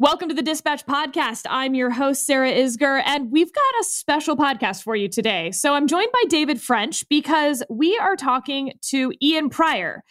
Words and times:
Welcome 0.00 0.28
to 0.28 0.34
the 0.34 0.42
Dispatch 0.42 0.84
Podcast. 0.86 1.42
I'm 1.48 1.76
your 1.76 1.90
host, 1.90 2.26
Sarah 2.26 2.50
Isgur, 2.50 3.00
and 3.06 3.30
we've 3.30 3.52
got 3.52 3.80
a 3.80 3.84
special 3.84 4.36
podcast 4.36 4.82
for 4.82 4.96
you 4.96 5.08
today. 5.08 5.52
So 5.52 5.74
I'm 5.74 5.86
joined 5.86 6.10
by 6.12 6.24
David 6.28 6.60
French 6.60 7.08
because 7.08 7.62
we 7.70 7.96
are 7.98 8.16
talking 8.16 8.72
to 8.88 9.12
Ian 9.22 9.50
Prior. 9.50 10.02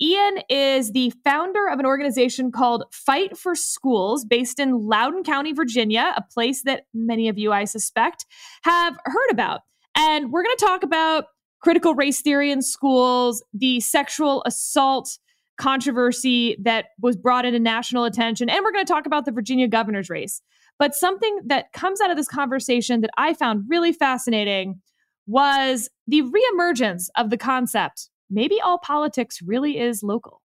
Ian 0.00 0.38
is 0.48 0.92
the 0.92 1.12
founder 1.22 1.68
of 1.68 1.78
an 1.78 1.84
organization 1.84 2.50
called 2.50 2.84
Fight 2.90 3.36
for 3.36 3.54
Schools 3.54 4.24
based 4.24 4.58
in 4.58 4.72
Loudoun 4.72 5.22
County, 5.22 5.52
Virginia, 5.52 6.14
a 6.16 6.22
place 6.22 6.62
that 6.62 6.84
many 6.94 7.28
of 7.28 7.36
you, 7.36 7.52
I 7.52 7.64
suspect, 7.64 8.24
have 8.62 8.96
heard 9.04 9.30
about. 9.30 9.60
And 9.94 10.32
we're 10.32 10.44
going 10.44 10.56
to 10.56 10.64
talk 10.64 10.82
about 10.82 11.26
critical 11.60 11.94
race 11.94 12.22
theory 12.22 12.50
in 12.50 12.62
schools, 12.62 13.44
the 13.52 13.80
sexual 13.80 14.42
assault 14.46 15.18
controversy 15.58 16.56
that 16.62 16.86
was 17.00 17.16
brought 17.16 17.44
into 17.44 17.58
national 17.58 18.04
attention. 18.04 18.48
And 18.48 18.62
we're 18.62 18.72
going 18.72 18.84
to 18.84 18.92
talk 18.92 19.06
about 19.06 19.24
the 19.24 19.32
Virginia 19.32 19.68
governor's 19.68 20.10
race. 20.10 20.42
But 20.78 20.94
something 20.94 21.40
that 21.46 21.72
comes 21.72 22.00
out 22.00 22.10
of 22.10 22.16
this 22.16 22.28
conversation 22.28 23.00
that 23.00 23.10
I 23.16 23.32
found 23.34 23.64
really 23.68 23.92
fascinating 23.92 24.80
was 25.26 25.88
the 26.06 26.22
reemergence 26.22 27.08
of 27.16 27.30
the 27.30 27.38
concept 27.38 28.10
maybe 28.30 28.60
all 28.60 28.78
politics 28.78 29.40
really 29.42 29.78
is 29.78 30.02
local. 30.02 30.42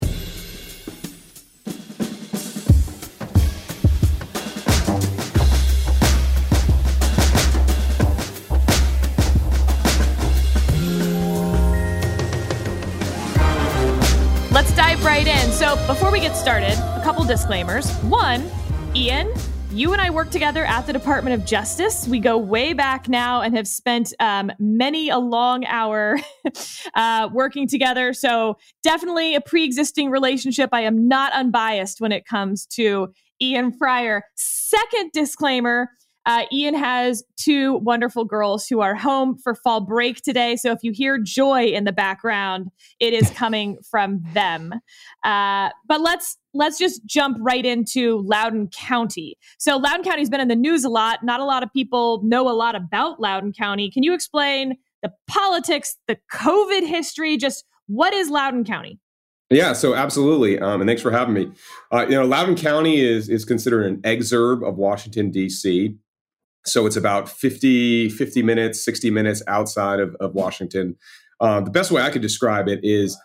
So, 15.61 15.75
before 15.85 16.11
we 16.11 16.19
get 16.19 16.35
started, 16.35 16.73
a 16.73 17.01
couple 17.03 17.23
disclaimers. 17.23 17.87
One, 17.97 18.49
Ian, 18.95 19.31
you 19.69 19.93
and 19.93 20.01
I 20.01 20.09
work 20.09 20.31
together 20.31 20.65
at 20.65 20.87
the 20.87 20.91
Department 20.91 21.39
of 21.39 21.45
Justice. 21.45 22.07
We 22.07 22.17
go 22.17 22.35
way 22.35 22.73
back 22.73 23.07
now 23.07 23.41
and 23.41 23.55
have 23.55 23.67
spent 23.67 24.11
um, 24.19 24.51
many 24.57 25.11
a 25.11 25.19
long 25.19 25.63
hour 25.65 26.17
uh, 26.95 27.29
working 27.31 27.67
together. 27.67 28.11
So, 28.11 28.57
definitely 28.81 29.35
a 29.35 29.41
pre 29.41 29.63
existing 29.63 30.09
relationship. 30.09 30.71
I 30.73 30.81
am 30.81 31.07
not 31.07 31.31
unbiased 31.33 32.01
when 32.01 32.11
it 32.11 32.25
comes 32.25 32.65
to 32.77 33.13
Ian 33.39 33.77
Prior. 33.77 34.23
Second 34.33 35.11
disclaimer 35.13 35.89
uh, 36.25 36.43
Ian 36.51 36.75
has 36.75 37.23
two 37.35 37.77
wonderful 37.77 38.25
girls 38.25 38.67
who 38.67 38.79
are 38.81 38.95
home 38.95 39.37
for 39.37 39.55
fall 39.55 39.81
break 39.81 40.21
today. 40.21 40.55
So 40.55 40.71
if 40.71 40.79
you 40.83 40.91
hear 40.91 41.17
joy 41.17 41.65
in 41.65 41.83
the 41.83 41.91
background, 41.91 42.69
it 42.99 43.13
is 43.13 43.29
coming 43.31 43.77
from 43.89 44.21
them. 44.33 44.73
Uh, 45.23 45.69
but 45.87 46.01
let's 46.01 46.37
let's 46.53 46.77
just 46.77 47.05
jump 47.05 47.37
right 47.39 47.65
into 47.65 48.19
Loudoun 48.19 48.67
County. 48.67 49.37
So 49.57 49.77
Loudoun 49.77 50.03
County's 50.03 50.29
been 50.29 50.41
in 50.41 50.47
the 50.47 50.55
news 50.55 50.83
a 50.83 50.89
lot. 50.89 51.23
Not 51.23 51.39
a 51.39 51.45
lot 51.45 51.63
of 51.63 51.73
people 51.73 52.21
know 52.23 52.49
a 52.49 52.53
lot 52.53 52.75
about 52.75 53.19
Loudoun 53.19 53.53
County. 53.53 53.89
Can 53.89 54.03
you 54.03 54.13
explain 54.13 54.77
the 55.01 55.11
politics, 55.27 55.97
the 56.07 56.17
COVID 56.31 56.85
history? 56.85 57.37
Just 57.37 57.65
what 57.87 58.13
is 58.13 58.29
Loudoun 58.29 58.63
County? 58.63 58.99
Yeah, 59.49 59.73
so 59.73 59.93
absolutely, 59.95 60.59
um, 60.59 60.79
and 60.79 60.87
thanks 60.87 61.01
for 61.01 61.11
having 61.11 61.33
me. 61.33 61.51
Uh, 61.91 62.05
you 62.07 62.15
know, 62.15 62.25
Loudoun 62.25 62.55
County 62.55 63.01
is 63.01 63.27
is 63.27 63.43
considered 63.43 63.85
an 63.85 63.97
exurb 64.03 64.65
of 64.65 64.77
Washington 64.77 65.29
D.C. 65.29 65.97
So 66.65 66.85
it's 66.85 66.95
about 66.95 67.27
50, 67.29 68.09
50 68.09 68.43
minutes, 68.43 68.83
60 68.83 69.09
minutes 69.09 69.41
outside 69.47 69.99
of, 69.99 70.15
of 70.19 70.33
Washington. 70.33 70.95
Uh, 71.39 71.59
the 71.61 71.71
best 71.71 71.91
way 71.91 72.01
I 72.01 72.11
could 72.11 72.21
describe 72.21 72.67
it 72.67 72.79
is, 72.83 73.17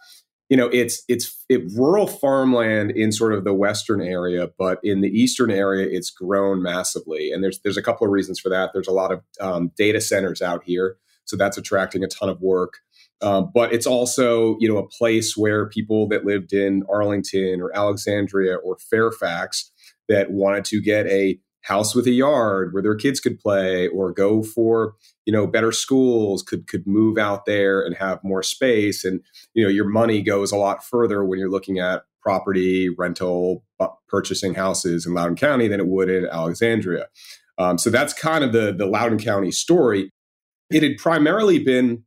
you 0.49 0.57
know, 0.57 0.69
it's 0.69 1.03
it's 1.09 1.45
it, 1.49 1.63
rural 1.77 2.07
farmland 2.07 2.93
in 2.93 3.13
sort 3.13 3.35
of 3.35 3.45
the 3.45 3.53
western 3.53 4.01
area, 4.01 4.49
but 4.59 4.79
in 4.83 5.01
the 5.01 5.09
eastern 5.09 5.51
area, 5.51 5.87
it's 5.91 6.11
grown 6.11 6.63
massively. 6.63 7.31
And 7.31 7.43
there's 7.43 7.61
there's 7.61 7.77
a 7.77 7.83
couple 7.83 8.07
of 8.07 8.13
reasons 8.13 8.41
for 8.41 8.49
that. 8.49 8.71
There's 8.73 8.89
a 8.89 8.93
lot 8.93 9.13
of 9.13 9.23
um, 9.41 9.73
data 9.77 10.01
centers 10.01 10.41
out 10.41 10.63
here, 10.65 10.97
so 11.25 11.37
that's 11.37 11.59
attracting 11.59 12.05
a 12.05 12.09
ton 12.09 12.29
of 12.29 12.41
work. 12.41 12.79
Um, 13.23 13.51
but 13.53 13.73
it's 13.73 13.87
also, 13.87 14.57
you 14.61 14.69
know, 14.69 14.79
a 14.79 14.87
place 14.87 15.37
where 15.37 15.69
people 15.69 16.07
that 16.09 16.25
lived 16.25 16.53
in 16.53 16.85
Arlington 16.91 17.61
or 17.61 17.75
Alexandria 17.75 18.57
or 18.57 18.77
Fairfax 18.79 19.71
that 20.09 20.31
wanted 20.31 20.65
to 20.67 20.81
get 20.81 21.07
a 21.07 21.39
house 21.67 21.95
with 21.95 22.07
a 22.07 22.13
yard 22.13 22.73
where 22.73 22.83
their 22.83 22.95
kids 22.95 23.19
could 23.19 23.41
play 23.41 23.89
or 23.89 24.13
go 24.13 24.43
for 24.43 24.95
you 25.25 25.33
know 25.33 25.47
better 25.47 25.73
schools 25.73 26.43
could 26.43 26.67
could 26.67 26.87
move 26.87 27.19
out 27.19 27.45
there 27.45 27.85
and 27.85 27.97
have 27.97 28.23
more 28.23 28.43
space. 28.43 29.05
And 29.05 29.21
you 29.55 29.65
know 29.65 29.71
your 29.71 29.89
money 29.89 30.23
goes 30.23 30.53
a 30.53 30.57
lot 30.57 30.85
further 30.85 31.25
when 31.25 31.39
you're 31.39 31.51
looking 31.51 31.79
at 31.79 32.05
property 32.23 32.89
rental 32.89 33.65
purchasing 34.09 34.55
houses 34.55 35.07
in 35.07 35.15
loudoun 35.15 35.37
county 35.37 35.69
than 35.69 35.81
it 35.81 35.87
would 35.87 36.09
in 36.09 36.27
alexandria. 36.27 37.07
Um, 37.59 37.79
so 37.79 37.91
that's 37.91 38.13
kind 38.13 38.45
of 38.45 38.53
the 38.53 38.73
the 38.73 38.87
loudoun 38.87 39.19
county 39.19 39.51
story. 39.51 40.11
It 40.71 40.83
had 40.83 40.97
primarily 40.99 41.59
been 41.59 42.05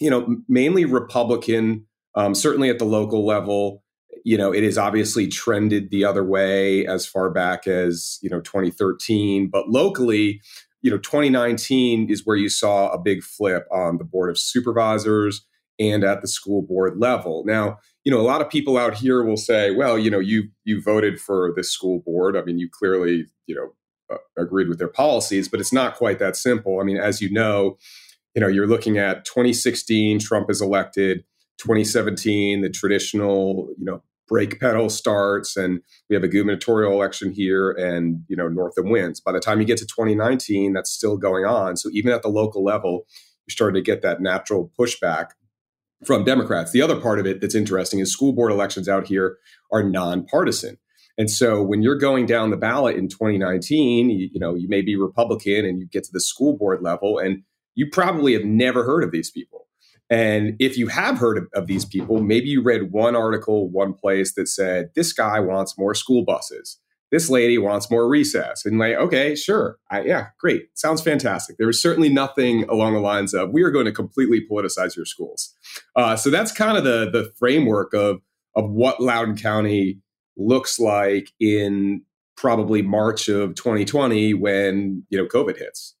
you 0.00 0.10
know 0.10 0.36
mainly 0.48 0.84
republican 0.84 1.86
um, 2.14 2.34
certainly 2.34 2.70
at 2.70 2.78
the 2.78 2.84
local 2.84 3.26
level 3.26 3.82
you 4.26 4.36
know, 4.36 4.52
it 4.52 4.64
has 4.64 4.76
obviously 4.76 5.28
trended 5.28 5.90
the 5.90 6.04
other 6.04 6.24
way 6.24 6.84
as 6.84 7.06
far 7.06 7.30
back 7.30 7.68
as, 7.68 8.18
you 8.22 8.28
know, 8.28 8.40
2013. 8.40 9.48
But 9.48 9.68
locally, 9.68 10.40
you 10.82 10.90
know, 10.90 10.98
2019 10.98 12.10
is 12.10 12.26
where 12.26 12.36
you 12.36 12.48
saw 12.48 12.88
a 12.88 12.98
big 12.98 13.22
flip 13.22 13.68
on 13.70 13.98
the 13.98 14.04
Board 14.04 14.28
of 14.28 14.36
Supervisors 14.36 15.46
and 15.78 16.02
at 16.02 16.22
the 16.22 16.26
school 16.26 16.60
board 16.60 16.98
level. 16.98 17.44
Now, 17.46 17.78
you 18.02 18.10
know, 18.10 18.20
a 18.20 18.26
lot 18.26 18.40
of 18.40 18.50
people 18.50 18.76
out 18.76 18.94
here 18.94 19.22
will 19.22 19.36
say, 19.36 19.70
well, 19.70 19.96
you 19.96 20.10
know, 20.10 20.18
you 20.18 20.48
you 20.64 20.82
voted 20.82 21.20
for 21.20 21.52
this 21.54 21.70
school 21.70 22.02
board. 22.04 22.36
I 22.36 22.42
mean, 22.42 22.58
you 22.58 22.68
clearly, 22.68 23.26
you 23.46 23.54
know, 23.54 24.18
agreed 24.36 24.68
with 24.68 24.78
their 24.78 24.88
policies, 24.88 25.48
but 25.48 25.60
it's 25.60 25.72
not 25.72 25.94
quite 25.94 26.18
that 26.18 26.34
simple. 26.34 26.80
I 26.80 26.82
mean, 26.82 26.96
as 26.96 27.22
you 27.22 27.30
know, 27.30 27.78
you 28.34 28.40
know, 28.40 28.48
you're 28.48 28.66
looking 28.66 28.98
at 28.98 29.24
2016, 29.24 30.18
Trump 30.18 30.50
is 30.50 30.60
elected. 30.60 31.22
2017, 31.58 32.60
the 32.60 32.68
traditional, 32.68 33.68
you 33.78 33.84
know, 33.84 34.02
brake 34.28 34.58
pedal 34.60 34.88
starts 34.88 35.56
and 35.56 35.80
we 36.08 36.14
have 36.14 36.24
a 36.24 36.28
gubernatorial 36.28 36.92
election 36.92 37.32
here 37.32 37.70
and 37.72 38.24
you 38.28 38.36
know 38.36 38.48
northam 38.48 38.90
wins 38.90 39.20
by 39.20 39.32
the 39.32 39.40
time 39.40 39.60
you 39.60 39.66
get 39.66 39.78
to 39.78 39.86
2019 39.86 40.72
that's 40.72 40.90
still 40.90 41.16
going 41.16 41.44
on. 41.44 41.76
So 41.76 41.88
even 41.92 42.12
at 42.12 42.22
the 42.22 42.28
local 42.28 42.64
level 42.64 43.06
you're 43.46 43.52
starting 43.52 43.82
to 43.82 43.86
get 43.86 44.02
that 44.02 44.20
natural 44.20 44.70
pushback 44.78 45.30
from 46.04 46.24
democrats. 46.24 46.72
The 46.72 46.82
other 46.82 47.00
part 47.00 47.18
of 47.18 47.26
it 47.26 47.40
that's 47.40 47.54
interesting 47.54 48.00
is 48.00 48.12
school 48.12 48.32
board 48.32 48.52
elections 48.52 48.88
out 48.88 49.06
here 49.06 49.38
are 49.72 49.82
nonpartisan. 49.82 50.78
And 51.18 51.30
so 51.30 51.62
when 51.62 51.82
you're 51.82 51.96
going 51.96 52.26
down 52.26 52.50
the 52.50 52.58
ballot 52.58 52.96
in 52.96 53.08
2019 53.08 54.10
you, 54.10 54.28
you 54.32 54.40
know 54.40 54.54
you 54.54 54.68
may 54.68 54.82
be 54.82 54.96
republican 54.96 55.64
and 55.64 55.80
you 55.80 55.86
get 55.86 56.04
to 56.04 56.12
the 56.12 56.20
school 56.20 56.56
board 56.56 56.82
level 56.82 57.18
and 57.18 57.42
you 57.74 57.88
probably 57.90 58.32
have 58.32 58.44
never 58.44 58.84
heard 58.84 59.04
of 59.04 59.12
these 59.12 59.30
people 59.30 59.65
and 60.08 60.54
if 60.60 60.78
you 60.78 60.86
have 60.88 61.18
heard 61.18 61.38
of, 61.38 61.48
of, 61.54 61.66
these 61.66 61.84
people, 61.84 62.22
maybe 62.22 62.48
you 62.48 62.62
read 62.62 62.92
one 62.92 63.16
article, 63.16 63.68
one 63.68 63.92
place 63.92 64.34
that 64.34 64.48
said, 64.48 64.90
this 64.94 65.12
guy 65.12 65.40
wants 65.40 65.76
more 65.76 65.94
school 65.94 66.24
buses. 66.24 66.78
This 67.10 67.28
lady 67.28 67.58
wants 67.58 67.90
more 67.90 68.08
recess. 68.08 68.64
And 68.64 68.78
like, 68.78 68.94
okay, 68.96 69.34
sure. 69.34 69.78
I, 69.90 70.02
yeah, 70.02 70.28
great. 70.38 70.66
Sounds 70.74 71.02
fantastic. 71.02 71.56
There 71.56 71.66
was 71.66 71.80
certainly 71.80 72.08
nothing 72.08 72.64
along 72.68 72.94
the 72.94 73.00
lines 73.00 73.34
of, 73.34 73.50
we 73.50 73.62
are 73.62 73.70
going 73.70 73.84
to 73.86 73.92
completely 73.92 74.46
politicize 74.48 74.96
your 74.96 75.06
schools. 75.06 75.54
Uh, 75.96 76.16
so 76.16 76.30
that's 76.30 76.52
kind 76.52 76.76
of 76.76 76.84
the, 76.84 77.10
the 77.10 77.32
framework 77.38 77.92
of, 77.94 78.20
of 78.54 78.70
what 78.70 79.00
Loudoun 79.00 79.36
County 79.36 80.00
looks 80.36 80.78
like 80.78 81.32
in 81.40 82.02
probably 82.36 82.82
March 82.82 83.28
of 83.28 83.54
2020 83.54 84.34
when, 84.34 85.04
you 85.08 85.18
know, 85.18 85.26
COVID 85.26 85.58
hits. 85.58 85.95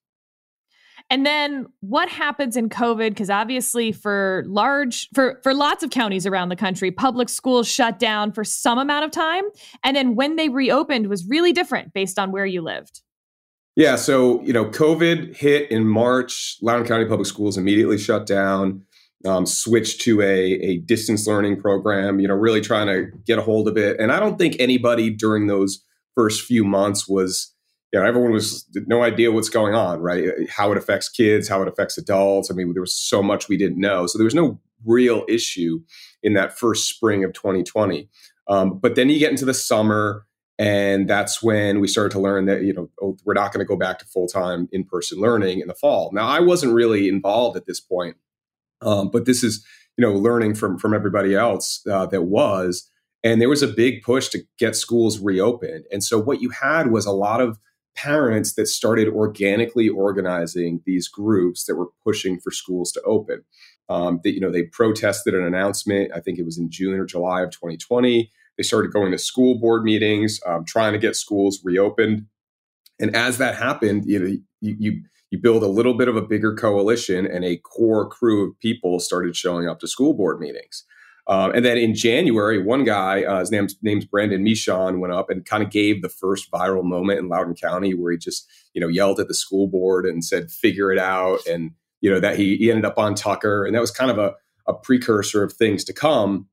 And 1.08 1.24
then 1.24 1.66
what 1.80 2.08
happens 2.08 2.56
in 2.56 2.68
COVID? 2.68 3.10
Because 3.10 3.30
obviously, 3.30 3.92
for 3.92 4.44
large, 4.46 5.08
for 5.14 5.40
for 5.42 5.54
lots 5.54 5.84
of 5.84 5.90
counties 5.90 6.26
around 6.26 6.48
the 6.48 6.56
country, 6.56 6.90
public 6.90 7.28
schools 7.28 7.68
shut 7.68 7.98
down 7.98 8.32
for 8.32 8.42
some 8.42 8.78
amount 8.78 9.04
of 9.04 9.12
time, 9.12 9.44
and 9.84 9.96
then 9.96 10.16
when 10.16 10.36
they 10.36 10.48
reopened 10.48 11.06
was 11.06 11.26
really 11.28 11.52
different 11.52 11.92
based 11.92 12.18
on 12.18 12.32
where 12.32 12.46
you 12.46 12.60
lived. 12.60 13.02
Yeah, 13.76 13.96
so 13.96 14.42
you 14.42 14.52
know, 14.52 14.64
COVID 14.64 15.36
hit 15.36 15.70
in 15.70 15.86
March. 15.86 16.56
Loudoun 16.60 16.86
County 16.86 17.04
Public 17.04 17.26
Schools 17.26 17.56
immediately 17.56 17.98
shut 17.98 18.26
down, 18.26 18.82
um, 19.24 19.46
switched 19.46 20.00
to 20.02 20.22
a, 20.22 20.24
a 20.24 20.78
distance 20.78 21.26
learning 21.26 21.60
program. 21.60 22.18
You 22.18 22.26
know, 22.26 22.34
really 22.34 22.60
trying 22.60 22.88
to 22.88 23.16
get 23.26 23.38
a 23.38 23.42
hold 23.42 23.68
of 23.68 23.76
it. 23.76 24.00
And 24.00 24.10
I 24.10 24.18
don't 24.18 24.38
think 24.38 24.56
anybody 24.58 25.10
during 25.10 25.46
those 25.46 25.84
first 26.16 26.42
few 26.42 26.64
months 26.64 27.06
was 27.06 27.52
you 27.96 28.02
know, 28.02 28.06
everyone 28.06 28.32
was 28.32 28.68
no 28.86 29.02
idea 29.02 29.32
what's 29.32 29.48
going 29.48 29.74
on, 29.74 30.00
right? 30.00 30.28
How 30.50 30.70
it 30.70 30.76
affects 30.76 31.08
kids, 31.08 31.48
how 31.48 31.62
it 31.62 31.68
affects 31.68 31.96
adults. 31.96 32.50
I 32.50 32.54
mean, 32.54 32.74
there 32.74 32.82
was 32.82 32.94
so 32.94 33.22
much 33.22 33.48
we 33.48 33.56
didn't 33.56 33.80
know. 33.80 34.06
So 34.06 34.18
there 34.18 34.26
was 34.26 34.34
no 34.34 34.60
real 34.84 35.24
issue 35.30 35.80
in 36.22 36.34
that 36.34 36.58
first 36.58 36.90
spring 36.90 37.24
of 37.24 37.32
2020. 37.32 38.06
Um, 38.48 38.78
but 38.78 38.96
then 38.96 39.08
you 39.08 39.18
get 39.18 39.30
into 39.30 39.46
the 39.46 39.54
summer, 39.54 40.26
and 40.58 41.08
that's 41.08 41.42
when 41.42 41.80
we 41.80 41.88
started 41.88 42.10
to 42.10 42.20
learn 42.20 42.44
that 42.44 42.64
you 42.64 42.74
know 42.74 42.90
oh, 43.00 43.16
we're 43.24 43.32
not 43.32 43.50
going 43.50 43.64
to 43.64 43.68
go 43.68 43.76
back 43.76 43.98
to 44.00 44.04
full 44.04 44.28
time 44.28 44.68
in 44.72 44.84
person 44.84 45.18
learning 45.18 45.60
in 45.60 45.68
the 45.68 45.74
fall. 45.74 46.10
Now, 46.12 46.26
I 46.26 46.40
wasn't 46.40 46.74
really 46.74 47.08
involved 47.08 47.56
at 47.56 47.64
this 47.64 47.80
point, 47.80 48.18
um, 48.82 49.10
but 49.10 49.24
this 49.24 49.42
is 49.42 49.64
you 49.96 50.02
know 50.02 50.12
learning 50.12 50.54
from 50.54 50.76
from 50.78 50.92
everybody 50.92 51.34
else 51.34 51.82
uh, 51.90 52.04
that 52.06 52.24
was. 52.24 52.90
And 53.24 53.40
there 53.40 53.48
was 53.48 53.62
a 53.62 53.66
big 53.66 54.02
push 54.02 54.28
to 54.28 54.42
get 54.56 54.76
schools 54.76 55.18
reopened. 55.18 55.86
And 55.90 56.04
so 56.04 56.20
what 56.20 56.40
you 56.40 56.50
had 56.50 56.92
was 56.92 57.06
a 57.06 57.10
lot 57.10 57.40
of 57.40 57.58
parents 57.96 58.54
that 58.54 58.66
started 58.66 59.08
organically 59.08 59.88
organizing 59.88 60.82
these 60.84 61.08
groups 61.08 61.64
that 61.64 61.76
were 61.76 61.88
pushing 62.04 62.38
for 62.38 62.50
schools 62.50 62.92
to 62.92 63.02
open. 63.02 63.44
Um, 63.88 64.20
that 64.24 64.34
you 64.34 64.40
know 64.40 64.50
they 64.50 64.64
protested 64.64 65.34
an 65.34 65.44
announcement. 65.44 66.10
I 66.14 66.20
think 66.20 66.38
it 66.38 66.44
was 66.44 66.58
in 66.58 66.70
June 66.70 66.98
or 66.98 67.04
July 67.04 67.42
of 67.42 67.50
2020. 67.50 68.30
They 68.56 68.62
started 68.62 68.92
going 68.92 69.12
to 69.12 69.18
school 69.18 69.58
board 69.58 69.84
meetings, 69.84 70.40
um, 70.46 70.64
trying 70.64 70.92
to 70.92 70.98
get 70.98 71.14
schools 71.14 71.60
reopened. 71.62 72.26
And 72.98 73.14
as 73.14 73.38
that 73.38 73.56
happened, 73.56 74.04
you 74.06 74.18
know, 74.18 74.26
you, 74.60 74.76
you 74.78 75.02
you 75.30 75.38
build 75.38 75.62
a 75.62 75.68
little 75.68 75.94
bit 75.94 76.08
of 76.08 76.16
a 76.16 76.22
bigger 76.22 76.54
coalition, 76.54 77.26
and 77.26 77.44
a 77.44 77.56
core 77.58 78.08
crew 78.08 78.48
of 78.48 78.58
people 78.60 78.98
started 79.00 79.36
showing 79.36 79.68
up 79.68 79.80
to 79.80 79.88
school 79.88 80.14
board 80.14 80.40
meetings. 80.40 80.84
Um, 81.28 81.52
and 81.52 81.64
then 81.64 81.76
in 81.76 81.94
January, 81.94 82.62
one 82.62 82.84
guy, 82.84 83.24
uh, 83.24 83.40
his 83.40 83.50
name's, 83.50 83.74
name's 83.82 84.04
Brandon 84.04 84.44
Michon, 84.44 85.00
went 85.00 85.12
up 85.12 85.28
and 85.28 85.44
kind 85.44 85.62
of 85.62 85.70
gave 85.70 86.00
the 86.00 86.08
first 86.08 86.50
viral 86.52 86.84
moment 86.84 87.18
in 87.18 87.28
Loudoun 87.28 87.54
County 87.54 87.94
where 87.94 88.12
he 88.12 88.18
just, 88.18 88.48
you 88.74 88.80
know, 88.80 88.88
yelled 88.88 89.18
at 89.18 89.26
the 89.26 89.34
school 89.34 89.66
board 89.66 90.06
and 90.06 90.24
said, 90.24 90.50
figure 90.50 90.92
it 90.92 90.98
out. 90.98 91.44
And, 91.46 91.72
you 92.00 92.10
know, 92.10 92.20
that 92.20 92.38
he, 92.38 92.56
he 92.56 92.70
ended 92.70 92.84
up 92.84 92.98
on 92.98 93.14
Tucker. 93.16 93.64
And 93.64 93.74
that 93.74 93.80
was 93.80 93.90
kind 93.90 94.10
of 94.10 94.18
a, 94.18 94.34
a 94.68 94.74
precursor 94.74 95.42
of 95.42 95.52
things 95.52 95.82
to 95.84 95.92
come. 95.92 96.46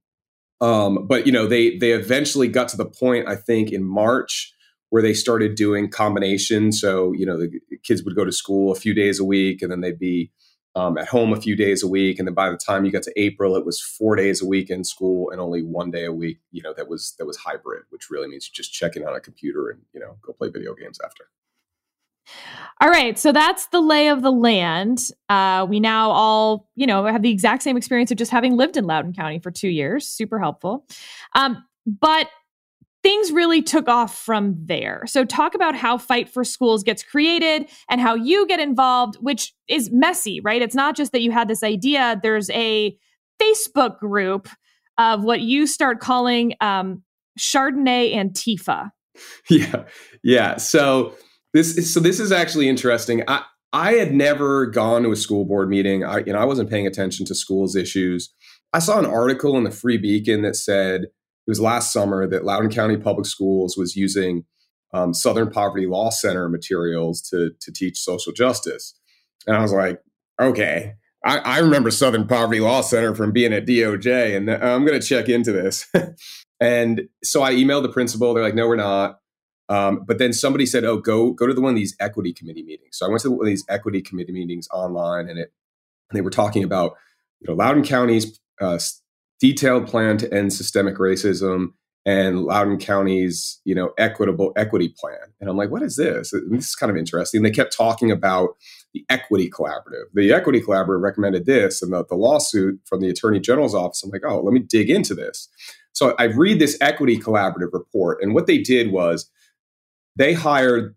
Um, 0.59 1.05
but, 1.07 1.27
you 1.27 1.31
know, 1.31 1.45
they, 1.45 1.77
they 1.77 1.91
eventually 1.91 2.47
got 2.47 2.69
to 2.69 2.77
the 2.77 2.85
point, 2.85 3.27
I 3.27 3.35
think, 3.35 3.71
in 3.71 3.83
March 3.83 4.53
where 4.89 5.01
they 5.01 5.13
started 5.13 5.55
doing 5.55 5.89
combinations. 5.89 6.79
So, 6.79 7.13
you 7.13 7.25
know, 7.25 7.37
the 7.37 7.59
kids 7.83 8.03
would 8.03 8.15
go 8.15 8.25
to 8.25 8.31
school 8.31 8.71
a 8.71 8.75
few 8.75 8.93
days 8.93 9.19
a 9.19 9.25
week 9.25 9.61
and 9.61 9.71
then 9.71 9.81
they'd 9.81 9.99
be 9.99 10.31
um, 10.75 10.97
at 10.97 11.07
home 11.07 11.33
a 11.33 11.39
few 11.39 11.55
days 11.55 11.83
a 11.83 11.87
week, 11.87 12.19
and 12.19 12.27
then 12.27 12.33
by 12.33 12.49
the 12.49 12.57
time 12.57 12.85
you 12.85 12.91
got 12.91 13.03
to 13.03 13.19
April, 13.19 13.55
it 13.55 13.65
was 13.65 13.79
four 13.79 14.15
days 14.15 14.41
a 14.41 14.45
week 14.45 14.69
in 14.69 14.83
school 14.83 15.29
and 15.29 15.39
only 15.39 15.61
one 15.61 15.91
day 15.91 16.05
a 16.05 16.11
week. 16.11 16.39
You 16.51 16.63
know 16.63 16.73
that 16.75 16.89
was 16.89 17.15
that 17.19 17.25
was 17.25 17.37
hybrid, 17.37 17.83
which 17.89 18.09
really 18.09 18.27
means 18.27 18.49
just 18.49 18.73
checking 18.73 19.07
on 19.07 19.15
a 19.15 19.19
computer 19.19 19.69
and 19.69 19.81
you 19.93 19.99
know 19.99 20.17
go 20.21 20.33
play 20.33 20.49
video 20.49 20.73
games 20.73 20.99
after. 21.03 21.29
All 22.81 22.89
right, 22.89 23.17
so 23.19 23.31
that's 23.31 23.67
the 23.67 23.81
lay 23.81 24.09
of 24.09 24.21
the 24.21 24.31
land. 24.31 25.09
Uh, 25.29 25.65
we 25.69 25.79
now 25.79 26.09
all, 26.09 26.69
you 26.75 26.87
know, 26.87 27.05
have 27.05 27.21
the 27.21 27.29
exact 27.29 27.63
same 27.63 27.77
experience 27.77 28.11
of 28.11 28.17
just 28.17 28.31
having 28.31 28.55
lived 28.55 28.77
in 28.77 28.85
Loudoun 28.85 29.13
County 29.13 29.39
for 29.39 29.51
two 29.51 29.69
years. 29.69 30.07
Super 30.07 30.39
helpful. 30.39 30.85
Um, 31.35 31.63
but 31.85 32.27
things 33.03 33.31
really 33.31 33.61
took 33.61 33.87
off 33.87 34.17
from 34.17 34.55
there. 34.65 35.03
So, 35.05 35.25
talk 35.25 35.53
about 35.53 35.75
how 35.75 35.97
Fight 35.97 36.29
for 36.29 36.43
Schools 36.43 36.83
gets 36.83 37.03
created 37.03 37.69
and 37.89 38.01
how 38.01 38.15
you 38.15 38.47
get 38.47 38.59
involved, 38.59 39.17
which 39.17 39.53
is 39.67 39.91
messy, 39.91 40.39
right? 40.39 40.61
It's 40.61 40.75
not 40.75 40.95
just 40.95 41.11
that 41.11 41.21
you 41.21 41.31
had 41.31 41.47
this 41.47 41.63
idea, 41.63 42.19
there's 42.23 42.49
a 42.51 42.97
Facebook 43.41 43.99
group 43.99 44.47
of 44.97 45.23
what 45.23 45.41
you 45.41 45.67
start 45.67 45.99
calling 45.99 46.53
um, 46.61 47.03
Chardonnay 47.39 48.15
Antifa. 48.15 48.91
Yeah. 49.47 49.83
Yeah. 50.23 50.57
So, 50.57 51.13
this 51.53 51.77
is, 51.77 51.93
so 51.93 51.99
this 51.99 52.19
is 52.19 52.31
actually 52.31 52.67
interesting. 52.67 53.21
I, 53.27 53.43
I 53.71 53.93
had 53.93 54.11
never 54.11 54.65
gone 54.65 55.03
to 55.03 55.11
a 55.11 55.15
school 55.15 55.45
board 55.45 55.69
meeting. 55.69 56.03
I, 56.03 56.19
you 56.19 56.33
know, 56.33 56.39
I 56.39 56.45
wasn't 56.45 56.69
paying 56.69 56.87
attention 56.87 57.25
to 57.27 57.35
schools 57.35 57.75
issues. 57.75 58.33
I 58.73 58.79
saw 58.79 58.97
an 58.97 59.05
article 59.05 59.55
in 59.55 59.65
the 59.65 59.71
Free 59.71 59.99
Beacon 59.99 60.41
that 60.41 60.55
said 60.55 61.05
it 61.45 61.51
was 61.51 61.59
last 61.59 61.91
summer 61.91 62.27
that 62.27 62.45
Loudoun 62.45 62.71
County 62.71 62.97
Public 62.97 63.25
Schools 63.25 63.75
was 63.77 63.95
using 63.95 64.45
um, 64.93 65.13
Southern 65.13 65.49
Poverty 65.49 65.87
Law 65.87 66.09
Center 66.09 66.47
materials 66.47 67.21
to, 67.29 67.51
to 67.59 67.71
teach 67.71 67.97
social 67.97 68.31
justice. 68.31 68.93
And 69.47 69.55
I 69.57 69.61
was 69.61 69.73
like, 69.73 70.01
okay, 70.39 70.93
I, 71.25 71.37
I 71.39 71.59
remember 71.59 71.91
Southern 71.91 72.27
Poverty 72.27 72.59
Law 72.59 72.81
Center 72.81 73.15
from 73.15 73.31
being 73.31 73.53
at 73.53 73.65
DOJ, 73.65 74.37
and 74.37 74.49
I'm 74.49 74.85
going 74.85 74.99
to 74.99 75.05
check 75.05 75.29
into 75.29 75.51
this. 75.51 75.89
and 76.59 77.03
so 77.23 77.41
I 77.41 77.53
emailed 77.53 77.83
the 77.83 77.89
principal. 77.89 78.33
They're 78.33 78.43
like, 78.43 78.55
no, 78.55 78.67
we're 78.67 78.75
not. 78.75 79.19
Um, 79.69 80.03
but 80.05 80.17
then 80.17 80.33
somebody 80.33 80.65
said, 80.65 80.83
"Oh, 80.83 80.97
go 80.97 81.31
go 81.31 81.47
to 81.47 81.53
the 81.53 81.61
one 81.61 81.71
of 81.71 81.75
these 81.77 81.95
equity 81.99 82.33
committee 82.33 82.63
meetings." 82.63 82.97
So 82.97 83.05
I 83.05 83.09
went 83.09 83.21
to 83.21 83.31
one 83.31 83.41
of 83.41 83.47
these 83.47 83.63
equity 83.69 84.01
committee 84.01 84.33
meetings 84.33 84.67
online, 84.73 85.29
and 85.29 85.39
it 85.39 85.53
they 86.11 86.21
were 86.21 86.29
talking 86.29 86.63
about 86.63 86.95
you 87.39 87.47
know 87.47 87.55
Loudoun 87.55 87.83
County's 87.83 88.39
uh, 88.59 88.77
detailed 89.39 89.87
plan 89.87 90.17
to 90.17 90.33
end 90.33 90.53
systemic 90.53 90.97
racism 90.97 91.73
and 92.05 92.43
Loudoun 92.43 92.77
County's, 92.77 93.61
you 93.63 93.73
know, 93.73 93.91
equitable 93.97 94.51
equity 94.57 94.93
plan. 94.97 95.19
And 95.39 95.49
I'm 95.49 95.55
like, 95.55 95.71
what 95.71 95.81
is 95.81 95.95
this? 95.95 96.31
this 96.49 96.67
is 96.67 96.75
kind 96.75 96.89
of 96.89 96.97
interesting. 96.97 97.39
And 97.39 97.45
they 97.45 97.51
kept 97.51 97.75
talking 97.75 98.11
about 98.11 98.57
the 98.93 99.05
equity 99.09 99.49
collaborative. 99.49 100.05
The 100.13 100.33
equity 100.33 100.59
collaborative 100.59 101.01
recommended 101.01 101.45
this 101.45 101.81
and 101.81 101.93
the, 101.93 102.05
the 102.05 102.15
lawsuit 102.15 102.79
from 102.85 102.99
the 102.99 103.09
attorney 103.09 103.39
general's 103.39 103.73
office. 103.73 104.03
I'm 104.03 104.09
like, 104.09 104.23
oh, 104.27 104.41
let 104.41 104.53
me 104.53 104.59
dig 104.59 104.89
into 104.89 105.15
this. 105.15 105.47
So 105.93 106.15
I 106.19 106.25
read 106.25 106.59
this 106.59 106.77
equity 106.81 107.17
collaborative 107.17 107.71
report. 107.71 108.21
And 108.21 108.33
what 108.33 108.47
they 108.47 108.57
did 108.57 108.91
was 108.91 109.29
they 110.17 110.33
hired 110.33 110.95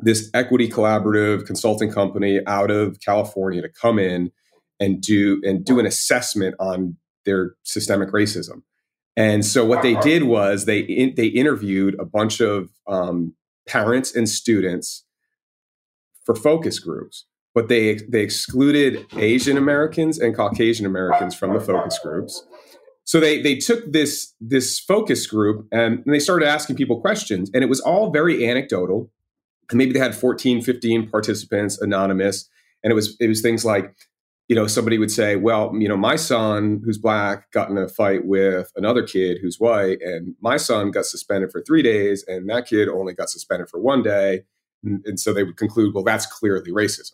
this 0.00 0.30
equity 0.34 0.68
collaborative 0.68 1.46
consulting 1.46 1.92
company 1.92 2.40
out 2.46 2.70
of 2.70 2.98
California 3.00 3.62
to 3.62 3.68
come 3.68 3.98
in 3.98 4.32
and 4.80 5.00
do 5.00 5.40
and 5.44 5.64
do 5.64 5.78
an 5.78 5.86
assessment 5.86 6.56
on 6.58 6.96
their 7.24 7.54
systemic 7.62 8.10
racism. 8.10 8.62
And 9.16 9.44
so 9.44 9.64
what 9.64 9.82
they 9.82 9.94
did 9.96 10.24
was 10.24 10.64
they 10.64 10.80
in, 10.80 11.14
they 11.14 11.26
interviewed 11.26 11.96
a 12.00 12.04
bunch 12.04 12.40
of 12.40 12.70
um, 12.88 13.34
parents 13.66 14.14
and 14.14 14.28
students 14.28 15.04
for 16.24 16.34
focus 16.34 16.78
groups, 16.78 17.26
but 17.54 17.68
they 17.68 17.94
they 18.08 18.22
excluded 18.22 19.06
Asian 19.16 19.56
Americans 19.56 20.18
and 20.18 20.34
Caucasian 20.34 20.84
Americans 20.84 21.34
from 21.34 21.52
the 21.54 21.60
focus 21.60 21.98
groups. 22.02 22.44
So 23.04 23.20
they 23.20 23.40
they 23.40 23.56
took 23.56 23.92
this 23.92 24.34
this 24.40 24.80
focus 24.80 25.26
group 25.26 25.68
and, 25.70 26.02
and 26.04 26.14
they 26.14 26.18
started 26.18 26.48
asking 26.48 26.76
people 26.76 27.00
questions, 27.00 27.50
and 27.54 27.62
it 27.62 27.68
was 27.68 27.80
all 27.80 28.10
very 28.10 28.48
anecdotal. 28.48 29.10
And 29.70 29.78
maybe 29.78 29.92
they 29.92 29.98
had 29.98 30.14
14, 30.14 30.60
15 30.60 31.08
participants 31.08 31.80
anonymous, 31.80 32.48
and 32.82 32.90
it 32.90 32.94
was 32.94 33.16
it 33.20 33.28
was 33.28 33.40
things 33.40 33.64
like 33.64 33.94
you 34.48 34.54
know, 34.54 34.66
somebody 34.66 34.98
would 34.98 35.10
say, 35.10 35.36
well, 35.36 35.72
you 35.74 35.88
know, 35.88 35.96
my 35.96 36.16
son 36.16 36.82
who's 36.84 36.98
black 36.98 37.50
got 37.50 37.70
in 37.70 37.78
a 37.78 37.88
fight 37.88 38.26
with 38.26 38.70
another 38.76 39.02
kid 39.02 39.38
who's 39.40 39.58
white, 39.58 39.98
and 40.02 40.34
my 40.40 40.56
son 40.56 40.90
got 40.90 41.06
suspended 41.06 41.50
for 41.50 41.62
three 41.62 41.82
days, 41.82 42.24
and 42.28 42.48
that 42.50 42.66
kid 42.66 42.88
only 42.88 43.14
got 43.14 43.30
suspended 43.30 43.68
for 43.68 43.80
one 43.80 44.02
day. 44.02 44.42
And, 44.82 45.02
and 45.06 45.18
so 45.18 45.32
they 45.32 45.44
would 45.44 45.56
conclude, 45.56 45.94
well, 45.94 46.04
that's 46.04 46.26
clearly 46.26 46.70
racism. 46.70 47.12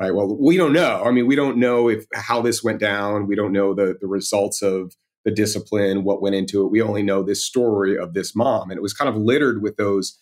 Right. 0.00 0.14
Well, 0.14 0.36
we 0.40 0.56
don't 0.56 0.72
know. 0.72 1.02
I 1.04 1.12
mean, 1.12 1.28
we 1.28 1.36
don't 1.36 1.58
know 1.58 1.88
if 1.88 2.06
how 2.12 2.42
this 2.42 2.64
went 2.64 2.80
down. 2.80 3.28
We 3.28 3.36
don't 3.36 3.52
know 3.52 3.72
the, 3.72 3.96
the 4.00 4.08
results 4.08 4.60
of 4.60 4.96
the 5.24 5.30
discipline, 5.30 6.02
what 6.02 6.20
went 6.20 6.34
into 6.34 6.64
it. 6.64 6.70
We 6.72 6.82
only 6.82 7.04
know 7.04 7.22
this 7.22 7.44
story 7.44 7.96
of 7.96 8.12
this 8.12 8.34
mom. 8.34 8.70
And 8.70 8.78
it 8.78 8.82
was 8.82 8.94
kind 8.94 9.08
of 9.08 9.16
littered 9.16 9.62
with 9.62 9.76
those 9.76 10.18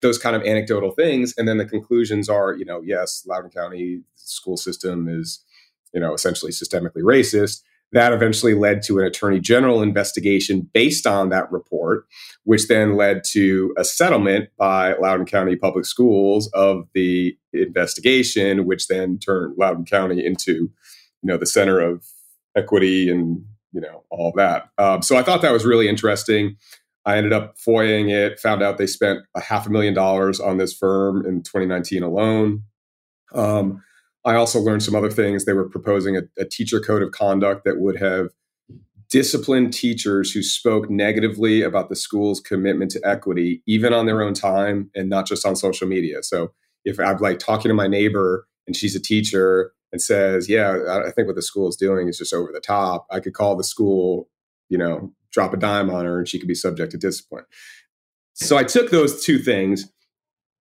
those 0.00 0.16
kind 0.16 0.36
of 0.36 0.42
anecdotal 0.42 0.90
things. 0.90 1.34
And 1.36 1.46
then 1.46 1.58
the 1.58 1.66
conclusions 1.66 2.28
are, 2.30 2.54
you 2.54 2.64
know, 2.64 2.80
yes, 2.82 3.24
Loudoun 3.26 3.50
County 3.50 4.02
school 4.14 4.56
system 4.56 5.08
is 5.08 5.44
you 5.94 6.00
know, 6.00 6.12
essentially 6.12 6.52
systemically 6.52 7.02
racist. 7.02 7.62
That 7.92 8.12
eventually 8.12 8.54
led 8.54 8.82
to 8.84 8.98
an 8.98 9.04
attorney 9.04 9.38
general 9.38 9.80
investigation 9.80 10.68
based 10.74 11.06
on 11.06 11.28
that 11.28 11.50
report, 11.52 12.06
which 12.42 12.66
then 12.66 12.96
led 12.96 13.22
to 13.30 13.72
a 13.78 13.84
settlement 13.84 14.50
by 14.58 14.94
Loudoun 14.94 15.26
County 15.26 15.54
Public 15.54 15.84
Schools 15.84 16.50
of 16.54 16.88
the 16.92 17.36
investigation, 17.52 18.66
which 18.66 18.88
then 18.88 19.18
turned 19.18 19.56
Loudoun 19.56 19.84
County 19.84 20.24
into, 20.26 20.52
you 20.52 20.70
know, 21.22 21.36
the 21.36 21.46
center 21.46 21.78
of 21.78 22.04
equity 22.56 23.08
and 23.08 23.44
you 23.72 23.80
know 23.80 24.04
all 24.10 24.32
that. 24.36 24.70
Um, 24.78 25.02
so 25.02 25.16
I 25.16 25.22
thought 25.22 25.42
that 25.42 25.52
was 25.52 25.64
really 25.64 25.88
interesting. 25.88 26.56
I 27.04 27.18
ended 27.18 27.34
up 27.34 27.58
foiling 27.58 28.08
it, 28.08 28.40
found 28.40 28.62
out 28.62 28.78
they 28.78 28.86
spent 28.86 29.20
a 29.34 29.40
half 29.40 29.66
a 29.66 29.70
million 29.70 29.92
dollars 29.92 30.40
on 30.40 30.56
this 30.56 30.72
firm 30.72 31.26
in 31.26 31.42
2019 31.42 32.02
alone. 32.02 32.62
Um, 33.34 33.82
I 34.24 34.34
also 34.34 34.58
learned 34.58 34.82
some 34.82 34.94
other 34.94 35.10
things. 35.10 35.44
They 35.44 35.52
were 35.52 35.68
proposing 35.68 36.16
a, 36.16 36.22
a 36.38 36.44
teacher 36.44 36.80
code 36.80 37.02
of 37.02 37.10
conduct 37.10 37.64
that 37.64 37.78
would 37.78 38.00
have 38.00 38.28
disciplined 39.10 39.72
teachers 39.72 40.32
who 40.32 40.42
spoke 40.42 40.90
negatively 40.90 41.62
about 41.62 41.88
the 41.88 41.96
school's 41.96 42.40
commitment 42.40 42.90
to 42.90 43.00
equity, 43.04 43.62
even 43.66 43.92
on 43.92 44.06
their 44.06 44.22
own 44.22 44.34
time 44.34 44.90
and 44.94 45.08
not 45.08 45.26
just 45.26 45.46
on 45.46 45.54
social 45.54 45.86
media. 45.86 46.22
So 46.22 46.52
if 46.84 46.98
I'm 46.98 47.18
like 47.18 47.38
talking 47.38 47.68
to 47.68 47.74
my 47.74 47.86
neighbor 47.86 48.46
and 48.66 48.74
she's 48.74 48.96
a 48.96 49.00
teacher 49.00 49.72
and 49.92 50.02
says, 50.02 50.48
Yeah, 50.48 51.02
I 51.06 51.10
think 51.10 51.26
what 51.26 51.36
the 51.36 51.42
school 51.42 51.68
is 51.68 51.76
doing 51.76 52.08
is 52.08 52.18
just 52.18 52.34
over 52.34 52.50
the 52.52 52.60
top, 52.60 53.06
I 53.10 53.20
could 53.20 53.34
call 53.34 53.56
the 53.56 53.64
school, 53.64 54.28
you 54.68 54.78
know, 54.78 55.12
drop 55.30 55.52
a 55.52 55.56
dime 55.56 55.90
on 55.90 56.04
her 56.04 56.18
and 56.18 56.28
she 56.28 56.38
could 56.38 56.48
be 56.48 56.54
subject 56.54 56.92
to 56.92 56.98
discipline. 56.98 57.44
So 58.32 58.56
I 58.56 58.64
took 58.64 58.90
those 58.90 59.24
two 59.24 59.38
things 59.38 59.92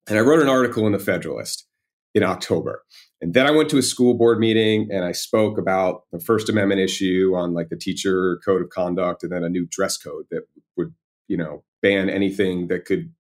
and 0.08 0.18
I 0.18 0.22
wrote 0.22 0.42
an 0.42 0.50
article 0.50 0.86
in 0.86 0.92
the 0.92 1.00
Federalist 1.00 1.66
in 2.14 2.24
October. 2.24 2.84
And 3.24 3.34
then 3.34 3.48
I 3.48 3.52
went 3.52 3.70
to 3.70 3.78
a 3.78 3.82
school 3.82 4.16
board 4.16 4.38
meeting 4.38 4.90
and 4.92 5.06
I 5.06 5.14
spoke 5.14 5.58
about 5.58 6.04
the 6.12 6.20
First 6.20 6.50
Amendment 6.50 6.82
issue 6.82 7.32
on 7.38 7.54
like 7.54 7.70
the 7.70 7.78
teacher 7.78 8.42
code 8.44 8.62
of 8.62 8.70
conduct 8.70 9.24
and 9.24 9.32
then 9.32 9.46
a 9.46 9.50
new 9.50 9.66
dress 9.72 9.98
code 9.98 10.26
that 10.30 10.42
would, 10.76 10.94
you 11.30 11.38
know, 11.38 11.64
ban 11.82 12.10
anything 12.10 12.68
that 12.68 12.84
could 12.84 13.14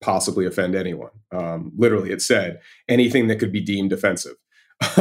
possibly 0.00 0.46
offend 0.46 0.74
anyone. 0.74 1.10
Um, 1.30 1.72
literally, 1.76 2.10
it 2.10 2.22
said 2.22 2.60
anything 2.88 3.28
that 3.28 3.36
could 3.36 3.52
be 3.52 3.60
deemed 3.60 3.92
offensive. 3.92 4.36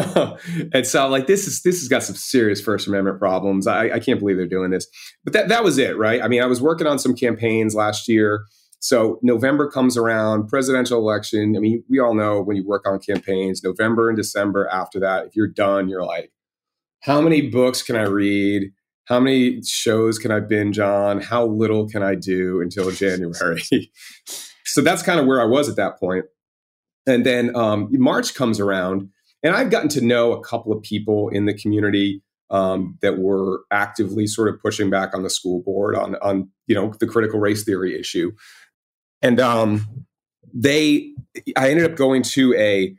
and 0.73 0.85
so 0.85 1.07
like, 1.07 1.27
this 1.27 1.47
is 1.47 1.61
this 1.61 1.79
has 1.79 1.87
got 1.87 2.03
some 2.03 2.17
serious 2.17 2.59
First 2.59 2.85
Amendment 2.85 3.17
problems. 3.17 3.65
I, 3.65 3.91
I 3.91 3.99
can't 3.99 4.19
believe 4.19 4.35
they're 4.35 4.45
doing 4.45 4.71
this. 4.71 4.87
But 5.23 5.31
that 5.31 5.47
that 5.47 5.63
was 5.63 5.77
it, 5.77 5.97
right? 5.97 6.21
I 6.21 6.27
mean, 6.27 6.43
I 6.43 6.47
was 6.47 6.61
working 6.61 6.85
on 6.85 6.99
some 6.99 7.15
campaigns 7.15 7.75
last 7.75 8.09
year. 8.09 8.43
So 8.79 9.19
November 9.21 9.69
comes 9.69 9.97
around, 9.97 10.47
presidential 10.47 10.97
election. 10.99 11.55
I 11.55 11.59
mean, 11.59 11.83
we 11.89 11.99
all 11.99 12.13
know 12.13 12.41
when 12.41 12.55
you 12.55 12.65
work 12.65 12.87
on 12.87 12.99
campaigns, 12.99 13.63
November 13.63 14.07
and 14.07 14.15
December 14.15 14.67
after 14.71 14.99
that, 15.01 15.27
if 15.27 15.35
you're 15.35 15.47
done, 15.47 15.89
you're 15.89 16.05
like, 16.05 16.31
how 17.01 17.19
many 17.21 17.41
books 17.41 17.81
can 17.81 17.95
I 17.95 18.03
read? 18.03 18.71
How 19.05 19.19
many 19.19 19.61
shows 19.63 20.17
can 20.17 20.31
I 20.31 20.39
binge 20.39 20.79
on? 20.79 21.19
How 21.19 21.45
little 21.45 21.89
can 21.89 22.03
I 22.03 22.15
do 22.15 22.61
until 22.61 22.89
January? 22.91 23.61
so 24.65 24.81
that's 24.81 25.03
kind 25.03 25.19
of 25.19 25.25
where 25.25 25.41
I 25.41 25.45
was 25.45 25.67
at 25.67 25.75
that 25.75 25.99
point. 25.99 26.25
And 27.05 27.25
then 27.25 27.55
um, 27.55 27.89
March 27.91 28.33
comes 28.33 28.59
around, 28.59 29.09
and 29.43 29.55
I've 29.55 29.71
gotten 29.71 29.89
to 29.89 30.01
know 30.01 30.31
a 30.33 30.43
couple 30.43 30.71
of 30.71 30.81
people 30.83 31.29
in 31.29 31.45
the 31.45 31.53
community 31.53 32.21
um, 32.51 32.97
that 33.01 33.17
were 33.17 33.61
actively 33.71 34.27
sort 34.27 34.47
of 34.47 34.59
pushing 34.61 34.89
back 34.89 35.13
on 35.13 35.23
the 35.23 35.29
school 35.29 35.61
board 35.61 35.95
on 35.95 36.15
on 36.15 36.49
you 36.67 36.75
know 36.75 36.93
the 36.99 37.07
critical 37.07 37.39
race 37.39 37.63
theory 37.63 37.99
issue 37.99 38.31
and 39.21 39.39
um, 39.39 40.05
they 40.53 41.11
i 41.57 41.69
ended 41.69 41.89
up 41.89 41.97
going 41.97 42.21
to 42.21 42.53
a 42.55 42.95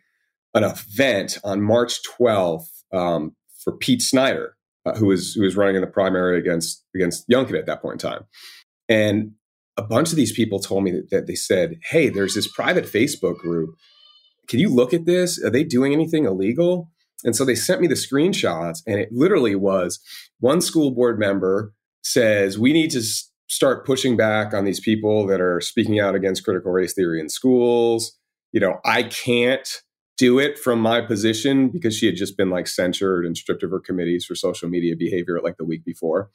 an 0.55 0.65
event 0.65 1.39
on 1.45 1.63
march 1.63 1.99
12th 2.19 2.67
um, 2.93 3.35
for 3.63 3.77
pete 3.77 4.03
snyder 4.03 4.57
uh, 4.87 4.95
who 4.95 5.07
was 5.07 5.35
who 5.35 5.43
was 5.43 5.57
running 5.57 5.77
in 5.77 5.83
the 5.83 5.87
primary 5.87 6.39
against 6.39 6.85
against 6.95 7.29
youngkin 7.29 7.59
at 7.59 7.67
that 7.67 7.83
point 7.83 8.03
in 8.03 8.11
time. 8.11 8.25
And 8.89 9.33
a 9.77 9.83
bunch 9.83 10.11
of 10.11 10.17
these 10.17 10.33
people 10.33 10.59
told 10.59 10.85
me 10.85 10.91
that, 10.91 11.11
that 11.11 11.27
they 11.27 11.35
said 11.35 11.79
hey 11.85 12.09
there's 12.09 12.35
this 12.35 12.51
private 12.51 12.85
facebook 12.85 13.39
group. 13.39 13.75
Can 14.49 14.59
you 14.59 14.69
look 14.69 14.93
at 14.93 15.07
this? 15.07 15.43
Are 15.45 15.51
they 15.51 15.65
doing 15.65 15.93
anything 15.93 16.25
illegal? 16.25 16.91
And 17.25 17.37
so 17.37 17.45
they 17.45 17.55
sent 17.55 17.83
me 17.83 17.87
the 17.87 17.95
screenshots 17.95 18.79
and 18.87 18.99
it 18.99 19.11
literally 19.13 19.55
was 19.55 20.01
one 20.39 20.61
school 20.61 20.91
board 20.91 21.19
member 21.19 21.75
says 22.03 22.59
we 22.59 22.73
need 22.73 22.91
to 22.93 23.03
start 23.51 23.85
pushing 23.85 24.17
back 24.17 24.55
on 24.55 24.65
these 24.65 24.79
people 24.79 25.27
that 25.27 25.41
are 25.41 25.61
speaking 25.61 25.99
out 25.99 26.15
against 26.15 26.45
critical 26.45 26.71
race 26.71 26.95
theory 26.95 27.21
in 27.21 27.29
schools. 27.29 28.17
You 28.53 28.61
know, 28.61 28.79
I 28.85 29.03
can't 29.03 29.69
do 30.17 30.39
it 30.39 30.57
from 30.57 30.81
my 30.81 31.01
position 31.01 31.69
because 31.69 31.97
she 31.97 32.07
had 32.07 32.15
just 32.15 32.37
been 32.37 32.49
like 32.49 32.69
censured 32.69 33.27
and 33.27 33.37
stripped 33.37 33.65
of 33.65 33.71
her 33.73 33.81
committees 33.81 34.25
for 34.25 34.37
social 34.37 34.69
media 34.69 34.95
behavior 34.97 35.41
like 35.43 35.57
the 35.57 35.65
week 35.65 35.85
before. 35.85 36.31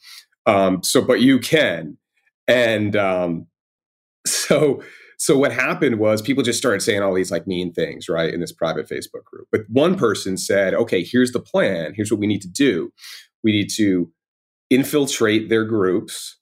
Um, 0.45 0.83
so, 0.83 1.01
but 1.01 1.21
you 1.21 1.39
can. 1.39 1.97
And 2.49 2.97
um, 2.97 3.47
so, 4.27 4.83
so 5.17 5.37
what 5.37 5.53
happened 5.53 5.99
was 5.99 6.21
people 6.21 6.43
just 6.43 6.59
started 6.59 6.81
saying 6.81 7.01
all 7.01 7.13
these 7.13 7.31
like 7.31 7.47
mean 7.47 7.71
things, 7.71 8.09
right, 8.09 8.33
in 8.33 8.41
this 8.41 8.51
private 8.51 8.89
Facebook 8.89 9.23
group. 9.23 9.47
But 9.53 9.61
one 9.69 9.95
person 9.95 10.35
said, 10.35 10.73
okay, 10.73 11.01
here's 11.01 11.31
the 11.31 11.39
plan. 11.39 11.93
Here's 11.95 12.11
what 12.11 12.19
we 12.19 12.27
need 12.27 12.41
to 12.41 12.49
do. 12.49 12.91
We 13.41 13.53
need 13.53 13.69
to 13.77 14.11
infiltrate 14.69 15.47
their 15.47 15.63
groups 15.63 16.37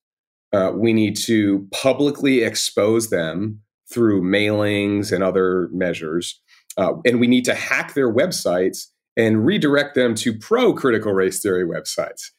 uh, 0.54 0.72
we 0.74 0.94
need 0.94 1.16
to 1.16 1.68
publicly 1.72 2.44
expose 2.44 3.10
them 3.10 3.60
through 3.92 4.22
mailings 4.22 5.12
and 5.12 5.24
other 5.24 5.68
measures. 5.72 6.40
Uh, 6.78 6.94
and 7.06 7.20
we 7.20 7.28
need 7.28 7.46
to 7.46 7.54
hack 7.54 7.94
their 7.94 8.12
websites 8.12 8.88
and 9.18 9.46
redirect 9.46 9.96
them 9.96 10.16
to 10.16 10.34
pro 10.38 10.74
critical 10.74 11.14
race 11.14 11.42
theory 11.42 11.66
websites. 11.66 12.30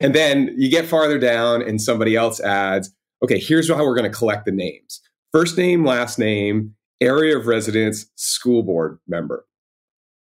And 0.00 0.14
then 0.14 0.54
you 0.56 0.68
get 0.68 0.86
farther 0.86 1.18
down, 1.18 1.62
and 1.62 1.80
somebody 1.80 2.16
else 2.16 2.40
adds, 2.40 2.90
okay, 3.22 3.38
here's 3.38 3.70
how 3.70 3.84
we're 3.84 3.94
going 3.94 4.10
to 4.10 4.16
collect 4.16 4.44
the 4.44 4.52
names 4.52 5.00
first 5.32 5.58
name, 5.58 5.84
last 5.84 6.16
name, 6.18 6.74
area 7.00 7.36
of 7.36 7.46
residence, 7.48 8.06
school 8.14 8.62
board 8.62 8.98
member. 9.08 9.44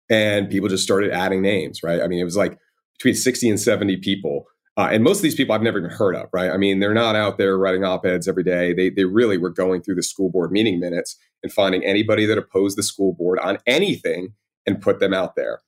And 0.09 0.49
people 0.49 0.69
just 0.69 0.83
started 0.83 1.11
adding 1.11 1.41
names, 1.41 1.83
right? 1.83 2.01
I 2.01 2.07
mean, 2.07 2.19
it 2.19 2.23
was 2.23 2.35
like 2.35 2.57
between 2.97 3.13
60 3.13 3.49
and 3.49 3.59
70 3.59 3.97
people 3.97 4.45
uh, 4.75 4.89
and 4.91 5.03
most 5.03 5.17
of 5.17 5.23
these 5.23 5.35
people 5.35 5.53
I've 5.53 5.61
never 5.61 5.77
even 5.77 5.91
heard 5.91 6.15
of, 6.15 6.29
right? 6.33 6.49
I 6.49 6.57
mean, 6.57 6.79
they're 6.79 6.93
not 6.93 7.15
out 7.15 7.37
there 7.37 7.57
writing 7.57 7.83
op 7.83 8.05
eds 8.05 8.27
every 8.27 8.43
day. 8.43 8.73
They, 8.73 8.89
they 8.89 9.05
really 9.05 9.37
were 9.37 9.51
going 9.51 9.83
through 9.83 9.95
the 9.95 10.03
school 10.03 10.29
board 10.29 10.51
meeting 10.51 10.79
minutes 10.79 11.17
and 11.43 11.51
finding 11.51 11.83
anybody 11.83 12.25
that 12.25 12.37
opposed 12.37 12.77
the 12.77 12.83
school 12.83 13.13
board 13.13 13.37
on 13.39 13.59
anything 13.67 14.33
and 14.65 14.81
put 14.81 14.99
them 14.99 15.13
out 15.13 15.35
there. 15.35 15.61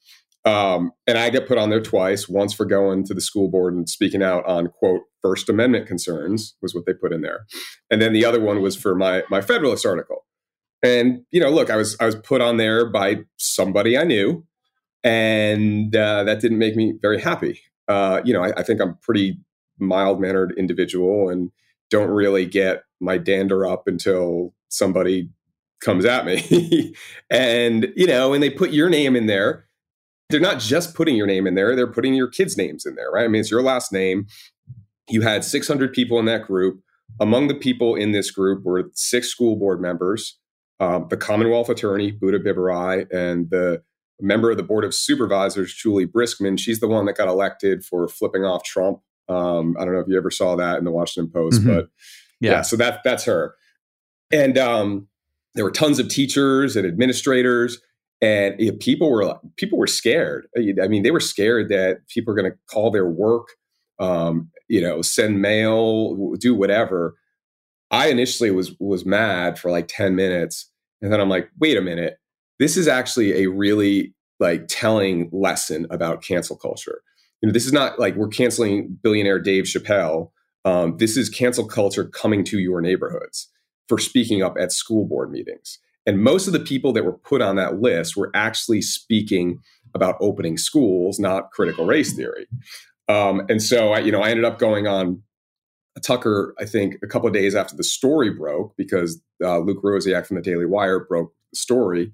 Um, 0.44 0.92
and 1.06 1.18
I 1.18 1.30
get 1.30 1.48
put 1.48 1.58
on 1.58 1.70
there 1.70 1.82
twice 1.82 2.30
once 2.30 2.54
for 2.54 2.66
going 2.66 3.04
to 3.06 3.14
the 3.14 3.22
school 3.22 3.50
board 3.50 3.74
and 3.74 3.90
speaking 3.90 4.24
out 4.24 4.46
on, 4.46 4.68
quote, 4.68 5.02
First 5.22 5.50
Amendment 5.50 5.88
concerns, 5.88 6.56
was 6.62 6.74
what 6.74 6.86
they 6.86 6.94
put 6.94 7.12
in 7.12 7.22
there. 7.22 7.46
And 7.90 8.02
then 8.02 8.14
the 8.14 8.26
other 8.26 8.40
one 8.40 8.62
was 8.62 8.76
for 8.76 8.96
my, 8.96 9.24
my 9.30 9.42
Federalist 9.42 9.86
article. 9.86 10.26
And, 10.84 11.22
you 11.32 11.40
know, 11.40 11.50
look, 11.50 11.72
I 11.72 11.76
was, 11.76 11.98
I 12.00 12.06
was 12.06 12.16
put 12.16 12.42
on 12.42 12.58
there 12.58 12.88
by 12.88 13.24
somebody 13.38 13.98
I 13.98 14.04
knew. 14.04 14.46
And 15.04 15.96
uh, 15.96 16.24
that 16.24 16.42
didn't 16.42 16.60
make 16.60 16.76
me 16.76 16.94
very 17.02 17.22
happy 17.22 17.62
uh, 17.88 18.22
you 18.24 18.34
know, 18.34 18.44
I, 18.44 18.54
I 18.58 18.64
think 18.64 18.82
I'm 18.82 18.96
pretty 18.96 19.38
mild 19.80 20.20
mannered 20.22 20.54
individual 20.58 21.30
and 21.30 21.52
don't 21.90 22.10
really 22.10 22.46
get 22.46 22.84
my 23.00 23.18
dander 23.18 23.66
up 23.66 23.88
until 23.88 24.54
somebody 24.70 25.30
comes 25.82 26.06
at 26.06 26.26
me. 26.26 26.96
and, 27.30 27.92
you 27.96 28.08
know, 28.08 28.34
and 28.34 28.42
they 28.42 28.50
put 28.50 28.72
your 28.72 28.90
name 28.90 29.16
in 29.16 29.28
there. 29.28 29.66
They're 30.30 30.40
not 30.40 30.60
just 30.60 30.96
putting 30.96 31.16
your 31.16 31.28
name 31.28 31.46
in 31.46 31.54
there, 31.54 31.76
they're 31.76 31.92
putting 31.92 32.16
your 32.16 32.28
kids' 32.28 32.58
names 32.58 32.86
in 32.86 32.96
there, 32.96 33.12
right? 33.12 33.26
I 33.26 33.28
mean, 33.28 33.42
it's 33.42 33.52
your 33.52 33.62
last 33.62 33.94
name. 33.94 34.26
You 35.08 35.22
had 35.22 35.44
600 35.44 35.94
people 35.94 36.18
in 36.18 36.26
that 36.26 36.48
group. 36.48 36.82
Among 37.20 37.48
the 37.48 37.56
people 37.56 37.94
in 37.94 38.12
this 38.12 38.32
group 38.32 38.64
were 38.64 38.90
six 38.96 39.28
school 39.28 39.56
board 39.56 39.80
members, 39.80 40.40
um, 40.80 41.08
the 41.10 41.18
Commonwealth 41.18 41.70
attorney, 41.70 42.12
Buta 42.12 42.44
Biberaj, 42.44 43.12
and 43.14 43.50
the 43.52 43.84
member 44.22 44.52
of 44.52 44.58
the 44.58 44.64
board 44.64 44.84
of 44.84 44.94
supervisors, 44.94 45.74
Juli 45.74 46.06
Briskman. 46.06 46.60
She's 46.60 46.80
the 46.80 46.88
one 46.88 47.06
that 47.06 47.18
got 47.18 47.28
elected 47.28 47.84
for 47.84 48.08
flipping 48.08 48.44
off 48.44 48.64
Trump. 48.64 49.00
Um, 49.28 49.76
I 49.80 49.86
don't 49.86 49.94
know 49.94 50.00
if 50.00 50.08
you 50.08 50.18
ever 50.18 50.32
saw 50.32 50.56
that 50.56 50.78
in 50.78 50.86
the 50.86 50.92
Washington 50.92 51.32
Post, 51.32 51.62
mm-hmm. 51.62 51.76
but 51.76 51.90
yeah. 52.40 52.52
yeah. 52.52 52.62
so 52.62 52.76
that 52.78 53.02
that's 53.04 53.26
her. 53.26 53.56
And 54.32 54.58
um, 54.58 55.08
there 55.56 55.66
were 55.66 55.72
tons 55.72 56.00
of 56.00 56.10
teachers 56.10 56.76
and 56.76 56.86
administrators, 56.86 57.80
and 58.22 58.56
you 58.60 58.72
know, 58.72 58.78
people 58.80 59.12
were 59.12 59.38
people 59.58 59.78
were 59.78 59.88
scared. 59.88 60.48
I 60.58 60.88
mean, 60.88 61.04
they 61.04 61.12
were 61.12 61.20
scared 61.20 61.70
that 61.70 62.08
people 62.08 62.34
are 62.34 62.38
going 62.38 62.52
to 62.52 62.58
call 62.70 62.92
their 62.92 63.08
work, 63.08 63.50
um, 64.00 64.52
you 64.68 64.82
know, 64.82 65.02
send 65.02 65.42
mail, 65.42 66.36
do 66.40 66.54
whatever. 66.56 67.16
I 67.92 68.08
initially 68.08 68.52
was 68.52 68.76
was 68.80 69.06
mad 69.06 69.60
for 69.60 69.72
like 69.72 69.88
ten 69.88 70.16
minutes, 70.16 70.72
and 71.02 71.12
then 71.12 71.20
I'm 71.20 71.30
like, 71.30 71.50
wait 71.60 71.78
a 71.78 71.82
minute 71.82 72.18
this 72.60 72.78
is 72.78 72.88
actually 72.88 73.44
a 73.44 73.50
really 73.50 74.14
like 74.40 74.68
telling 74.68 75.30
lesson 75.32 75.88
about 75.90 76.24
cancel 76.24 76.56
culture. 76.56 77.02
You 77.42 77.48
know, 77.48 77.54
this 77.54 77.66
is 77.66 77.74
not 77.74 78.00
like 78.00 78.16
we're 78.16 78.28
canceling 78.28 78.98
billionaire 79.02 79.40
Dave 79.40 79.66
Chappelle. 79.66 80.32
Um, 80.64 80.98
this 80.98 81.16
is 81.16 81.30
cancel 81.30 81.68
culture 81.68 82.06
coming 82.06 82.44
to 82.46 82.60
your 82.60 82.82
neighborhoods 82.82 83.50
for 83.88 83.98
speaking 84.00 84.42
up 84.42 84.56
at 84.60 84.72
school 84.72 85.06
board 85.06 85.32
meetings. 85.32 85.80
And 86.06 86.22
most 86.22 86.48
of 86.48 86.54
the 86.54 86.60
people 86.60 86.94
that 86.94 87.06
were 87.06 87.18
put 87.18 87.42
on 87.42 87.56
that 87.56 87.82
list 87.82 88.16
were 88.16 88.32
actually 88.34 88.82
speaking 88.82 89.60
about 89.94 90.18
opening 90.20 90.58
schools, 90.58 91.20
not 91.20 91.52
critical 91.52 91.86
race 91.86 92.14
theory. 92.14 92.48
Um, 93.08 93.44
and 93.50 93.62
so, 93.62 93.94
I, 93.94 94.00
you 94.00 94.12
know, 94.12 94.22
I 94.22 94.30
ended 94.30 94.46
up 94.46 94.60
going 94.60 94.88
on 94.88 95.22
Tucker, 96.02 96.54
I 96.60 96.66
think, 96.66 96.96
a 97.04 97.08
couple 97.08 97.28
of 97.28 97.34
days 97.34 97.56
after 97.56 97.76
the 97.76 97.84
story 97.84 98.30
broke 98.30 98.76
because 98.78 99.22
uh, 99.44 99.60
Luke 99.60 99.82
Rosiak 99.84 100.28
from 100.28 100.36
the 100.36 100.42
Daily 100.42 100.66
Wire 100.66 101.06
broke 101.06 101.34
the 101.52 101.58
story 101.58 102.12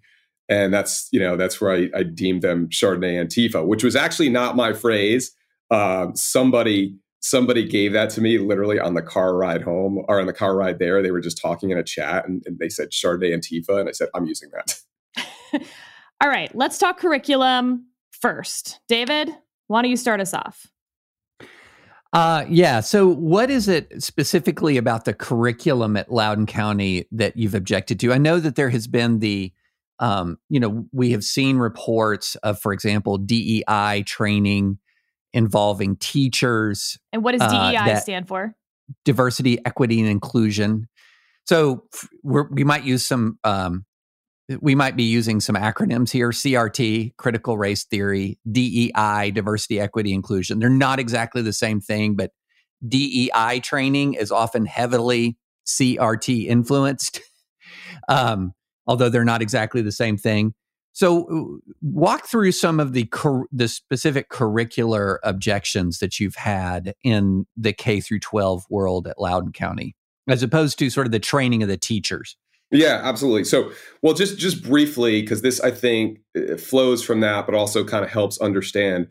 and 0.50 0.74
that's 0.74 1.08
you 1.12 1.20
know 1.20 1.38
that's 1.38 1.60
where 1.62 1.72
I, 1.72 1.90
I 1.96 2.04
deemed 2.04 2.42
them 2.42 2.68
Chardonnay 2.70 3.16
Antifa, 3.24 3.66
which 3.66 3.84
was 3.84 3.96
actually 3.96 4.30
not 4.30 4.56
my 4.56 4.74
phrase. 4.74 5.32
Um, 5.70 6.16
somebody 6.16 6.96
somebody 7.22 7.68
gave 7.68 7.94
that 7.94 8.10
to 8.10 8.22
me 8.22 8.40
literally 8.40 8.80
on 8.80 8.96
the 8.96 9.02
car 9.02 9.36
ride 9.36 9.62
home 9.62 10.04
or 10.08 10.20
on 10.20 10.26
the 10.26 10.34
car 10.34 10.56
ride 10.56 10.80
there. 10.80 11.02
They 11.02 11.12
were 11.12 11.22
just 11.22 11.40
talking 11.40 11.70
in 11.70 11.78
a 11.78 11.84
chat 11.84 12.28
and, 12.28 12.44
and 12.46 12.58
they 12.60 12.70
said 12.70 12.90
Chardonnay 12.90 13.34
Antifa, 13.34 13.80
and 13.80 13.88
I 13.88 13.92
said 13.92 14.10
I'm 14.14 14.26
using 14.26 14.50
that. 14.52 14.80
All 16.22 16.30
right, 16.30 16.54
let's 16.56 16.78
talk 16.78 16.98
curriculum 17.00 17.88
first. 18.12 18.80
David, 18.88 19.30
why 19.68 19.82
don't 19.82 19.90
you 19.90 19.98
start 19.98 20.20
us 20.20 20.34
off? 20.34 20.68
Uh, 22.14 22.46
yeah. 22.50 22.82
So, 22.82 23.08
what 23.08 23.50
is 23.50 23.68
it 23.70 24.04
specifically 24.04 24.78
about 24.78 25.06
the 25.06 25.14
curriculum 25.14 25.96
at 25.96 26.12
Loudoun 26.12 26.46
County 26.46 27.06
that 27.12 27.38
you've 27.38 27.56
objected 27.56 28.00
to? 28.02 28.12
I 28.12 28.18
know 28.18 28.40
that 28.40 28.56
there 28.56 28.70
has 28.70 28.86
been 28.86 29.20
the 29.20 29.54
um, 30.02 30.38
you 30.50 30.60
know, 30.60 30.86
we 30.92 31.12
have 31.12 31.24
seen 31.24 31.58
reports 31.58 32.36
of, 32.38 32.60
for 32.60 32.74
example, 32.74 33.18
DEI 33.18 34.04
training 34.06 34.80
involving 35.32 35.96
teachers. 35.96 36.98
And 37.14 37.24
what 37.24 37.38
does 37.38 37.50
DEI 37.50 37.78
uh, 37.78 37.96
stand 38.00 38.28
for? 38.28 38.56
Diversity, 39.06 39.64
equity, 39.64 40.00
and 40.02 40.10
inclusion. 40.10 40.90
So 41.46 41.86
we 42.24 42.64
might 42.64 42.84
use 42.84 43.06
some. 43.06 43.40
Um, 43.44 43.86
we 44.60 44.76
might 44.76 44.98
be 44.98 45.04
using 45.04 45.40
some 45.40 45.56
acronyms 45.56 46.12
here: 46.12 46.32
CRT, 46.32 47.16
critical 47.18 47.58
race 47.58 47.86
theory; 47.86 48.40
DEI, 48.52 49.32
diversity, 49.32 49.80
equity, 49.80 50.14
inclusion. 50.14 50.60
They're 50.60 50.70
not 50.70 51.00
exactly 51.00 51.42
the 51.42 51.54
same 51.54 51.80
thing, 51.80 52.16
but 52.16 52.32
DEI 52.86 53.62
training 53.62 54.16
is 54.16 54.32
often 54.32 54.66
heavily 54.66 55.38
CRT 55.66 56.48
influenced. 56.48 57.22
um, 58.10 58.54
although 58.88 59.10
they're 59.10 59.26
not 59.26 59.42
exactly 59.42 59.82
the 59.82 59.92
same 59.92 60.18
thing. 60.18 60.54
So, 60.94 61.60
walk 61.82 62.28
through 62.28 62.52
some 62.52 62.80
of 62.80 62.92
the 62.92 63.06
cur- 63.06 63.46
the 63.52 63.70
specific 63.70 64.30
curricular 64.30 65.20
objections 65.24 66.00
that 66.00 66.20
you've 66.20 66.36
had 66.36 66.94
in 67.04 67.46
the 67.56 67.72
K 67.72 68.02
through 68.02 68.20
12 68.20 68.66
world 68.70 69.08
at 69.08 69.18
Loudoun 69.18 69.54
County, 69.54 69.96
as 70.28 70.44
opposed 70.44 70.78
to 70.80 70.90
sort 70.90 71.08
of 71.08 71.12
the 71.12 71.20
training 71.20 71.64
of 71.64 71.70
the 71.70 71.78
teachers. 71.78 72.36
Yeah, 72.72 73.02
absolutely. 73.04 73.44
So, 73.46 73.72
well, 74.02 74.14
just 74.14 74.38
just 74.38 74.64
briefly, 74.64 75.22
because 75.22 75.42
this 75.42 75.60
I 75.60 75.72
think 75.72 76.20
uh, 76.38 76.58
flows 76.58 77.04
from 77.04 77.20
that, 77.22 77.46
but 77.46 77.56
also 77.56 77.84
kind 77.84 78.04
of 78.04 78.12
helps 78.12 78.40
understand, 78.40 79.08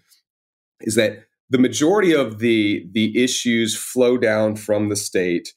is 0.81 0.97
that 0.97 1.25
the 1.51 1.59
majority 1.59 2.13
of 2.13 2.39
the 2.39 2.87
the 2.93 3.23
issues 3.23 3.77
flow 3.77 4.17
down 4.17 4.57
from 4.57 4.89
the 4.89 4.97
state 4.97 5.55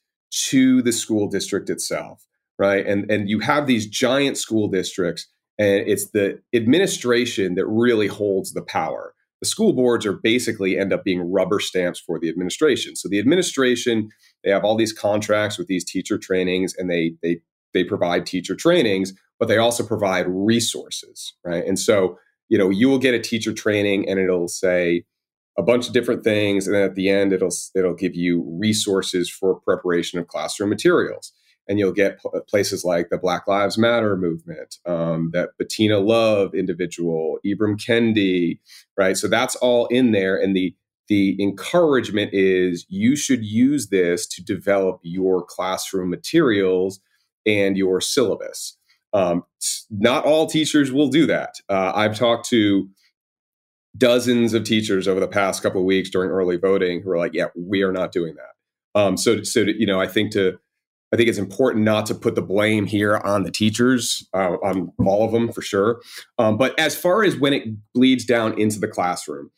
to 0.50 0.82
the 0.82 0.92
school 0.92 1.28
district 1.30 1.70
itself, 1.70 2.26
right? 2.58 2.86
And 2.86 3.10
and 3.12 3.30
you 3.30 3.40
have 3.40 3.68
these 3.68 3.88
giant 3.88 4.38
school 4.38 4.68
districts, 4.68 5.28
and 5.58 5.88
it's 5.88 6.12
the 6.12 6.40
administration 6.54 7.56
that 7.56 7.68
really 7.68 8.08
holds 8.08 8.54
the 8.54 8.64
power. 8.64 9.14
The 9.42 9.48
school 9.48 9.74
boards 9.74 10.06
are 10.06 10.14
basically 10.14 10.78
end 10.78 10.94
up 10.94 11.04
being 11.04 11.20
rubber 11.32 11.60
stamps 11.60 12.00
for 12.00 12.18
the 12.18 12.30
administration. 12.30 12.96
So 12.96 13.10
the 13.10 13.20
administration, 13.20 14.10
they 14.44 14.52
have 14.52 14.64
all 14.64 14.78
these 14.78 14.94
contracts 14.94 15.58
with 15.58 15.68
these 15.68 15.84
teacher 15.84 16.18
trainings, 16.18 16.74
and 16.78 16.90
they 16.90 17.16
they 17.22 17.42
they 17.74 17.84
provide 17.84 18.26
teacher 18.26 18.56
trainings, 18.56 19.14
but 19.40 19.48
they 19.48 19.58
also 19.58 19.86
provide 19.86 20.26
resources, 20.30 21.34
right? 21.44 21.66
And 21.66 21.78
so, 21.78 22.18
you 22.50 22.58
know, 22.58 22.70
you 22.70 22.88
will 22.88 23.00
get 23.00 23.16
a 23.16 23.20
teacher 23.20 23.52
training 23.52 24.08
and 24.08 24.20
it'll 24.20 24.48
say 24.48 25.04
a 25.58 25.64
bunch 25.64 25.88
of 25.88 25.94
different 25.94 26.24
things 26.24 26.66
and 26.66 26.76
then 26.76 26.84
at 26.84 26.96
the 26.96 27.10
end 27.10 27.32
it'll 27.32 27.54
it'll 27.76 27.94
give 27.94 28.16
you 28.16 28.44
resources 28.60 29.30
for 29.30 29.60
preparation 29.60 30.20
of 30.20 30.28
classroom 30.28 30.70
materials 30.70 31.32
and 31.68 31.80
you'll 31.80 31.94
get 31.94 32.20
places 32.48 32.84
like 32.84 33.10
the 33.10 33.18
Black 33.18 33.48
Lives 33.48 33.78
Matter 33.78 34.18
movement, 34.18 34.78
um, 34.86 35.32
that 35.34 35.52
Bettina 35.58 36.00
Love 36.00 36.54
individual, 36.54 37.40
Ibram 37.46 37.78
Kendi, 37.78 38.60
right? 38.98 39.18
So 39.18 39.28
that's 39.28 39.56
all 39.58 39.88
in 39.88 40.12
there, 40.12 40.38
and 40.38 40.56
the 40.56 40.76
the 41.10 41.36
encouragement 41.42 42.32
is 42.34 42.86
you 42.88 43.16
should 43.16 43.44
use 43.44 43.90
this 43.90 44.26
to 44.28 44.44
develop 44.44 45.00
your 45.04 45.44
classroom 45.44 46.10
materials 46.10 47.02
and 47.46 47.78
your 47.78 48.00
syllabus. 48.00 48.78
Um, 49.12 49.44
not 49.92 50.26
all 50.26 50.48
teachers 50.48 50.92
will 50.92 51.10
do 51.10 51.26
that. 51.28 51.56
Uh, 51.70 51.92
I've 51.94 52.18
talked 52.18 52.48
to 52.50 52.90
dozens 53.98 54.54
of 54.54 54.64
teachers 54.64 55.08
over 55.08 55.20
the 55.20 55.28
past 55.28 55.62
couple 55.62 55.82
of 55.82 55.86
weeks 55.86 56.10
during 56.10 56.32
early 56.32 56.58
voting 56.58 57.02
who 57.02 57.12
are 57.12 57.18
like, 57.18 57.34
"Yeah, 57.34 57.48
we 57.56 57.84
are 57.84 57.92
not 57.92 58.12
doing 58.12 58.36
that." 58.36 59.00
Um, 59.00 59.18
so, 59.18 59.44
so 59.44 59.66
to, 59.66 59.80
you 59.80 59.86
know, 59.86 60.00
I 60.00 60.08
think 60.08 60.32
to 60.34 60.60
I 61.14 61.16
think 61.16 61.30
it's 61.30 61.38
important 61.38 61.86
not 61.86 62.08
to 62.08 62.16
put 62.16 62.36
the 62.36 62.42
blame 62.42 62.86
here 62.86 63.18
on 63.18 63.44
the 63.44 63.52
teachers, 63.52 64.28
uh, 64.34 64.56
on 64.64 64.92
all 65.00 65.26
of 65.26 65.32
them 65.32 65.52
for 65.52 65.62
sure. 65.62 66.02
Um, 66.40 66.58
but 66.58 66.78
as 66.80 66.96
far 66.96 67.24
as 67.24 67.38
when 67.38 67.54
it 67.54 67.68
bleeds 67.94 68.26
down 68.26 68.60
into 68.60 68.80
the 68.80 68.88
classroom, 68.88 69.52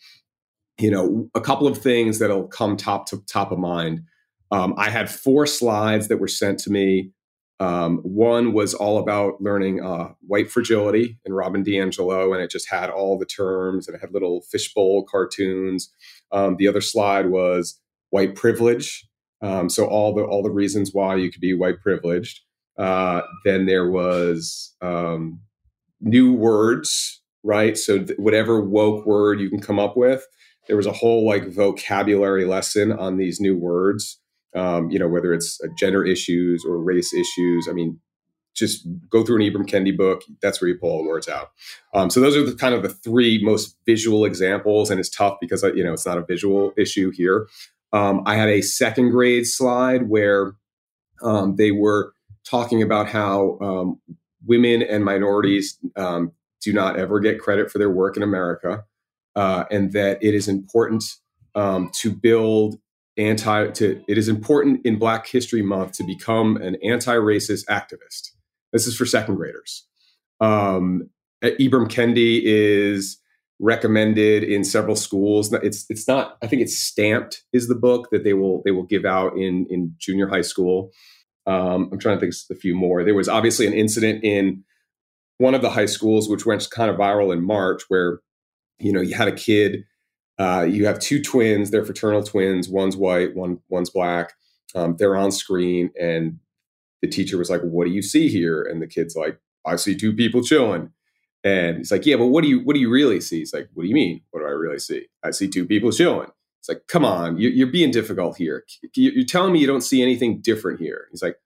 you 0.80 0.92
know, 0.92 1.30
a 1.34 1.42
couple 1.42 1.68
of 1.68 1.78
things 1.78 2.20
that'll 2.20 2.48
come 2.48 2.76
top 2.76 3.08
to 3.08 3.24
top 3.28 3.52
of 3.52 3.58
mind. 3.58 4.02
Um, 4.52 4.74
I 4.78 4.90
had 4.90 5.10
four 5.10 5.48
slides 5.48 6.10
that 6.10 6.18
were 6.18 6.28
sent 6.28 6.60
to 6.60 6.70
me 6.70 7.12
um, 7.60 8.00
one 8.00 8.52
was 8.52 8.74
all 8.74 8.98
about 8.98 9.42
learning 9.42 9.84
uh, 9.84 10.10
white 10.28 10.52
fragility 10.52 11.18
and 11.26 11.36
Robin 11.36 11.64
DiAngelo, 11.64 12.34
and 12.34 12.44
it 12.44 12.52
just 12.52 12.70
had 12.70 12.90
all 12.90 13.18
the 13.18 13.26
terms 13.26 13.88
and 13.88 13.96
it 13.96 14.02
had 14.02 14.12
little 14.12 14.42
fishbowl 14.42 15.06
cartoons. 15.10 15.90
Um, 16.32 16.58
the 16.58 16.68
other 16.68 16.82
slide 16.82 17.30
was 17.30 17.80
white 18.10 18.36
privilege, 18.36 19.08
um, 19.46 19.70
so 19.70 19.86
all 19.86 20.14
the 20.14 20.24
all 20.24 20.44
the 20.44 20.52
reasons 20.52 20.92
why 20.94 21.16
you 21.16 21.32
could 21.32 21.42
be 21.42 21.54
white 21.54 21.80
privileged. 21.82 22.42
Uh, 22.78 23.22
then 23.46 23.66
there 23.66 23.90
was 23.90 24.76
um, 24.82 25.40
new 26.02 26.34
words, 26.34 27.22
right? 27.44 27.78
So 27.78 28.00
th- 28.04 28.20
whatever 28.20 28.62
woke 28.62 29.06
word 29.06 29.40
you 29.40 29.50
can 29.50 29.62
come 29.62 29.80
up 29.80 29.96
with, 29.96 30.28
there 30.68 30.78
was 30.78 30.86
a 30.86 30.92
whole 30.92 31.26
like 31.26 31.48
vocabulary 31.48 32.46
lesson 32.46 32.92
on 32.92 33.18
these 33.18 33.40
new 33.40 33.58
words 33.58 34.20
um, 34.56 34.90
you 34.90 34.98
know, 34.98 35.08
whether 35.08 35.34
it's 35.34 35.60
uh, 35.62 35.68
gender 35.78 36.04
issues 36.06 36.66
or 36.66 36.78
race 36.80 37.14
issues. 37.14 37.68
I 37.70 37.74
mean, 37.74 38.00
just 38.56 38.88
go 39.10 39.24
through 39.24 39.44
an 39.44 39.52
Ibram 39.52 39.68
Kendi 39.68 39.96
book. 39.96 40.24
That's 40.42 40.62
where 40.62 40.70
you 40.70 40.78
pull 40.78 40.90
all 40.90 41.04
the 41.04 41.10
words 41.10 41.28
out. 41.28 41.50
Um, 41.94 42.10
so 42.10 42.22
those 42.22 42.38
are 42.38 42.44
the 42.44 42.56
kind 42.56 42.74
of 42.74 42.82
the 42.82 42.90
three 42.90 43.44
most 43.44 43.78
visual 43.86 44.24
examples, 44.24 44.90
and 44.90 45.00
it's 45.00 45.10
tough 45.10 45.36
because 45.42 45.64
uh, 45.64 45.74
you 45.74 45.84
know 45.84 45.92
it's 45.92 46.06
not 46.06 46.18
a 46.18 46.26
visual 46.26 46.72
issue 46.78 47.12
here. 47.12 47.48
Um, 47.94 48.24
I 48.26 48.36
had 48.36 48.50
a 48.50 48.62
second 48.62 49.12
grade 49.12 49.48
slide 49.48 50.10
where 50.10 50.54
um, 51.22 51.56
they 51.56 51.72
were 51.72 52.14
talking 52.46 52.82
about 52.82 53.08
how 53.08 53.58
um, 53.62 54.02
women 54.46 54.82
and 54.82 55.04
minorities 55.04 55.78
um, 55.96 56.32
do 56.62 56.74
not 56.74 56.98
ever 56.98 57.20
get 57.20 57.40
credit 57.40 57.72
for 57.72 57.78
their 57.78 57.90
work 57.90 58.18
in 58.18 58.24
America, 58.24 58.84
uh, 59.36 59.66
and 59.72 59.94
that 59.94 60.22
it 60.22 60.34
is 60.34 60.48
important 60.48 61.04
um, 61.56 61.90
to 62.02 62.12
build 62.12 62.80
anti 63.18 63.68
to 63.72 64.04
it 64.08 64.18
is 64.18 64.28
important 64.28 64.86
in 64.86 64.98
black 64.98 65.26
history 65.28 65.62
month 65.62 65.94
to 65.94 66.04
become 66.04 66.58
an 66.58 66.76
anti-racist 66.84 67.66
activist. 67.66 68.32
This 68.74 68.88
is 68.88 68.96
for 68.96 69.06
second 69.06 69.36
graders. 69.36 69.88
Um, 70.42 71.10
ibram 71.44 71.88
kendi 71.88 72.42
is 72.44 73.18
recommended 73.60 74.44
in 74.44 74.64
several 74.64 74.96
schools 74.96 75.54
it's 75.54 75.86
it's 75.90 76.08
not 76.10 76.38
i 76.42 76.48
think 76.48 76.62
it's 76.62 76.78
stamped 76.78 77.44
is 77.54 77.70
the 77.70 77.76
book 77.76 78.10
that 78.12 78.26
they 78.26 78.34
will 78.34 78.62
they 78.66 78.72
will 78.72 78.84
give 78.84 79.06
out 79.06 79.34
in 79.38 79.66
in 79.70 79.94
junior 79.98 80.28
high 80.28 80.42
school 80.42 80.92
um, 81.48 81.90
i'm 81.92 82.00
trying 82.00 82.18
to 82.18 82.20
think 82.20 82.34
a 82.52 82.56
few 82.56 82.76
more 82.76 83.04
there 83.04 83.16
was 83.16 83.30
obviously 83.30 83.66
an 83.66 83.74
incident 83.74 84.24
in 84.24 84.62
one 85.38 85.56
of 85.56 85.62
the 85.62 85.70
high 85.70 85.86
schools 85.86 86.28
which 86.28 86.46
went 86.46 86.70
kind 86.70 86.92
of 86.92 86.98
viral 86.98 87.32
in 87.32 87.42
march 87.42 87.84
where 87.88 88.20
you 88.78 88.92
know 88.92 89.02
you 89.02 89.16
had 89.16 89.30
a 89.30 89.32
kid 89.32 89.86
uh, 90.38 90.68
you 90.70 90.86
have 90.86 91.00
two 91.00 91.22
twins. 91.22 91.72
They're 91.72 91.86
fraternal 91.86 92.24
twins. 92.24 92.68
One's 92.68 92.98
white, 92.98 93.36
one 93.36 93.60
one's 93.70 93.90
black. 93.90 94.34
Um, 94.74 94.96
they're 94.98 95.16
on 95.16 95.32
screen, 95.32 95.92
and 96.00 96.40
the 97.02 97.08
teacher 97.08 97.38
was 97.38 97.50
like, 97.50 97.62
"What 97.62 97.86
do 97.86 97.92
you 97.92 98.02
see 98.02 98.28
here?" 98.28 98.62
And 98.62 98.82
the 98.82 98.88
kid's 98.88 99.16
like, 99.16 99.40
"I 99.66 99.78
see 99.78 99.96
two 99.96 100.14
people 100.14 100.44
chilling." 100.44 100.92
And 101.46 101.78
he's 101.78 101.92
like, 101.92 102.06
"Yeah, 102.06 102.18
but 102.18 102.26
what 102.26 102.42
do 102.42 102.50
you 102.50 102.60
what 102.60 102.74
do 102.74 102.82
you 102.82 102.90
really 102.90 103.22
see?" 103.22 103.40
He's 103.40 103.54
like, 103.54 103.70
"What 103.74 103.84
do 103.84 103.90
you 103.90 103.96
mean? 103.96 104.22
What 104.32 104.42
do 104.42 104.48
I 104.48 104.50
really 104.50 104.80
see? 104.80 105.06
I 105.24 105.32
see 105.32 105.48
two 105.48 105.66
people 105.66 105.92
chilling." 105.92 106.30
It's 106.60 106.68
like, 106.68 106.88
"Come 106.88 107.06
on, 107.06 107.38
you, 107.38 107.66
are 107.66 107.72
being 107.72 107.92
difficult 107.92 108.36
here. 108.36 108.66
You're 108.96 109.26
telling 109.26 109.54
me 109.54 109.60
you 109.60 109.68
don't 109.68 109.82
see 109.82 110.02
anything 110.02 110.42
different 110.42 110.82
here." 110.82 111.08
He's 111.12 111.22
like, 111.22 111.38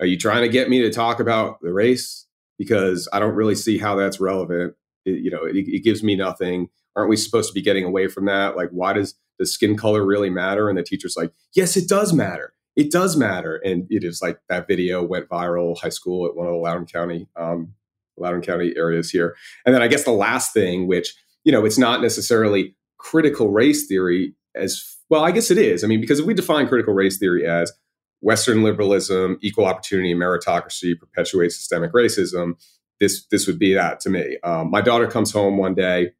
"Are 0.00 0.06
you 0.06 0.18
trying 0.18 0.42
to 0.42 0.48
get 0.48 0.70
me 0.70 0.80
to 0.80 0.90
talk 0.90 1.20
about 1.20 1.60
the 1.60 1.72
race? 1.72 2.26
Because 2.58 3.08
I 3.12 3.20
don't 3.20 3.34
really 3.34 3.54
see 3.54 3.78
how 3.78 3.94
that's 3.94 4.20
relevant. 4.20 4.74
It, 5.04 5.22
you 5.22 5.30
know, 5.30 5.44
it, 5.44 5.56
it 5.56 5.84
gives 5.84 6.02
me 6.02 6.16
nothing." 6.16 6.70
aren't 6.96 7.10
we 7.10 7.16
supposed 7.16 7.48
to 7.48 7.54
be 7.54 7.62
getting 7.62 7.84
away 7.84 8.08
from 8.08 8.26
that? 8.26 8.56
Like, 8.56 8.70
why 8.70 8.92
does 8.92 9.14
the 9.38 9.46
skin 9.46 9.76
color 9.76 10.04
really 10.04 10.30
matter? 10.30 10.68
And 10.68 10.78
the 10.78 10.82
teacher's 10.82 11.16
like, 11.16 11.32
yes, 11.54 11.76
it 11.76 11.88
does 11.88 12.12
matter. 12.12 12.52
It 12.76 12.90
does 12.90 13.16
matter. 13.16 13.56
And 13.56 13.86
it 13.90 14.04
is 14.04 14.22
like 14.22 14.40
that 14.48 14.66
video 14.66 15.02
went 15.02 15.28
viral 15.28 15.78
high 15.78 15.90
school 15.90 16.26
at 16.26 16.36
one 16.36 16.46
of 16.46 16.52
the 16.52 16.58
Loudoun 16.58 16.86
County, 16.86 17.28
um, 17.36 17.74
Loudoun 18.16 18.42
County 18.42 18.72
areas 18.76 19.10
here. 19.10 19.36
And 19.64 19.74
then 19.74 19.82
I 19.82 19.88
guess 19.88 20.04
the 20.04 20.12
last 20.12 20.52
thing, 20.52 20.86
which, 20.86 21.14
you 21.44 21.52
know, 21.52 21.64
it's 21.64 21.78
not 21.78 22.02
necessarily 22.02 22.74
critical 22.98 23.50
race 23.50 23.86
theory 23.86 24.34
as 24.54 24.96
well, 25.08 25.24
I 25.24 25.30
guess 25.30 25.50
it 25.50 25.58
is. 25.58 25.84
I 25.84 25.86
mean, 25.86 26.00
because 26.00 26.20
if 26.20 26.26
we 26.26 26.34
define 26.34 26.68
critical 26.68 26.94
race 26.94 27.18
theory 27.18 27.46
as 27.46 27.72
Western 28.20 28.62
liberalism, 28.62 29.38
equal 29.42 29.66
opportunity, 29.66 30.14
meritocracy, 30.14 30.98
perpetuate 30.98 31.52
systemic 31.52 31.92
racism, 31.92 32.54
this 33.00 33.26
this 33.26 33.46
would 33.46 33.58
be 33.58 33.74
that 33.74 33.98
to 34.00 34.10
me. 34.10 34.38
Um, 34.44 34.70
my 34.70 34.80
daughter 34.80 35.08
comes 35.08 35.32
home 35.32 35.56
one 35.56 35.74
day 35.74 36.12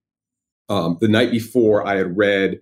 um, 0.73 0.97
the 1.01 1.09
night 1.09 1.31
before, 1.31 1.87
I 1.87 1.97
had 1.97 2.17
read 2.17 2.61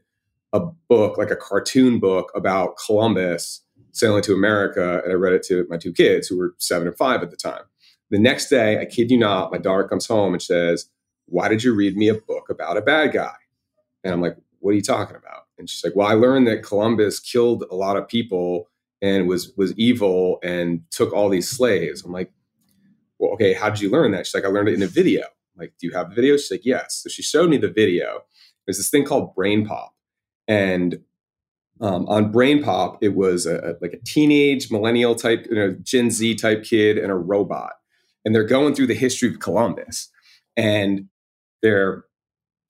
a 0.53 0.61
book, 0.89 1.17
like 1.17 1.31
a 1.31 1.37
cartoon 1.37 2.01
book 2.01 2.33
about 2.35 2.77
Columbus 2.85 3.63
sailing 3.93 4.23
to 4.23 4.35
America, 4.35 5.01
and 5.05 5.13
I 5.13 5.15
read 5.15 5.33
it 5.33 5.45
to 5.45 5.65
my 5.69 5.77
two 5.77 5.93
kids 5.93 6.27
who 6.27 6.37
were 6.37 6.55
seven 6.59 6.89
and 6.89 6.97
five 6.97 7.23
at 7.23 7.31
the 7.31 7.37
time. 7.37 7.63
The 8.11 8.19
next 8.19 8.49
day, 8.49 8.81
I 8.81 8.85
kid 8.85 9.11
you 9.11 9.19
not, 9.19 9.53
my 9.53 9.59
daughter 9.59 9.85
comes 9.85 10.07
home 10.07 10.33
and 10.33 10.43
says, 10.43 10.89
Why 11.27 11.49
did 11.49 11.63
you 11.63 11.75
read 11.75 11.97
me 11.97 12.09
a 12.09 12.15
book 12.15 12.51
about 12.51 12.77
a 12.77 12.83
bad 12.83 13.13
guy? 13.13 13.35
And 14.05 14.13
I'm 14.13 14.21
like, 14.21 14.37
What 14.59 14.73
are 14.73 14.77
you 14.77 14.83
talking 14.83 15.17
about? 15.17 15.45
And 15.59 15.69
she's 15.69 15.85
like, 15.85 15.95
Well, 15.95 16.09
I 16.09 16.15
learned 16.15 16.47
that 16.49 16.63
Columbus 16.63 17.21
killed 17.21 17.65
a 17.71 17.75
lot 17.75 17.97
of 17.97 18.09
people 18.09 18.69
and 19.03 19.29
was 19.29 19.53
was 19.57 19.73
evil 19.79 20.39
and 20.43 20.83
took 20.91 21.13
all 21.13 21.29
these 21.29 21.49
slaves. 21.49 22.05
I'm 22.05 22.13
like, 22.13 22.33
Well, 23.19 23.33
okay, 23.33 23.53
how 23.55 23.71
did 23.71 23.81
you 23.81 23.91
learn 23.91 24.13
that? 24.13 24.27
She's 24.27 24.35
like, 24.35 24.45
I 24.45 24.49
learned 24.49 24.69
it 24.69 24.75
in 24.75 24.83
a 24.83 24.89
video 24.89 25.25
like, 25.61 25.75
do 25.79 25.87
you 25.87 25.93
have 25.93 26.09
the 26.09 26.15
video? 26.15 26.37
She's 26.37 26.51
like, 26.51 26.65
yes. 26.65 27.03
So 27.03 27.09
she 27.09 27.23
showed 27.23 27.51
me 27.51 27.59
the 27.59 27.71
video. 27.71 28.23
There's 28.67 28.79
this 28.79 28.91
thing 28.91 29.05
called 29.05 29.35
Brain 29.35 29.67
Pop. 29.67 29.95
And 30.49 31.01
um, 31.81 32.07
on 32.09 32.33
BrainPop, 32.33 32.99
it 33.01 33.15
was 33.15 33.47
a, 33.47 33.57
a, 33.57 33.73
like 33.81 33.93
a 33.93 34.05
teenage 34.05 34.71
millennial 34.71 35.15
type, 35.15 35.47
you 35.49 35.55
know, 35.55 35.77
Gen 35.83 36.11
Z 36.11 36.35
type 36.37 36.65
kid 36.65 36.99
and 36.99 37.13
a 37.13 37.15
robot. 37.15 37.73
And 38.25 38.35
they're 38.35 38.45
going 38.45 38.75
through 38.75 38.89
the 38.89 38.95
history 38.95 39.29
of 39.29 39.41
Columbus. 39.41 40.09
And 40.57 41.07
they're, 41.63 42.05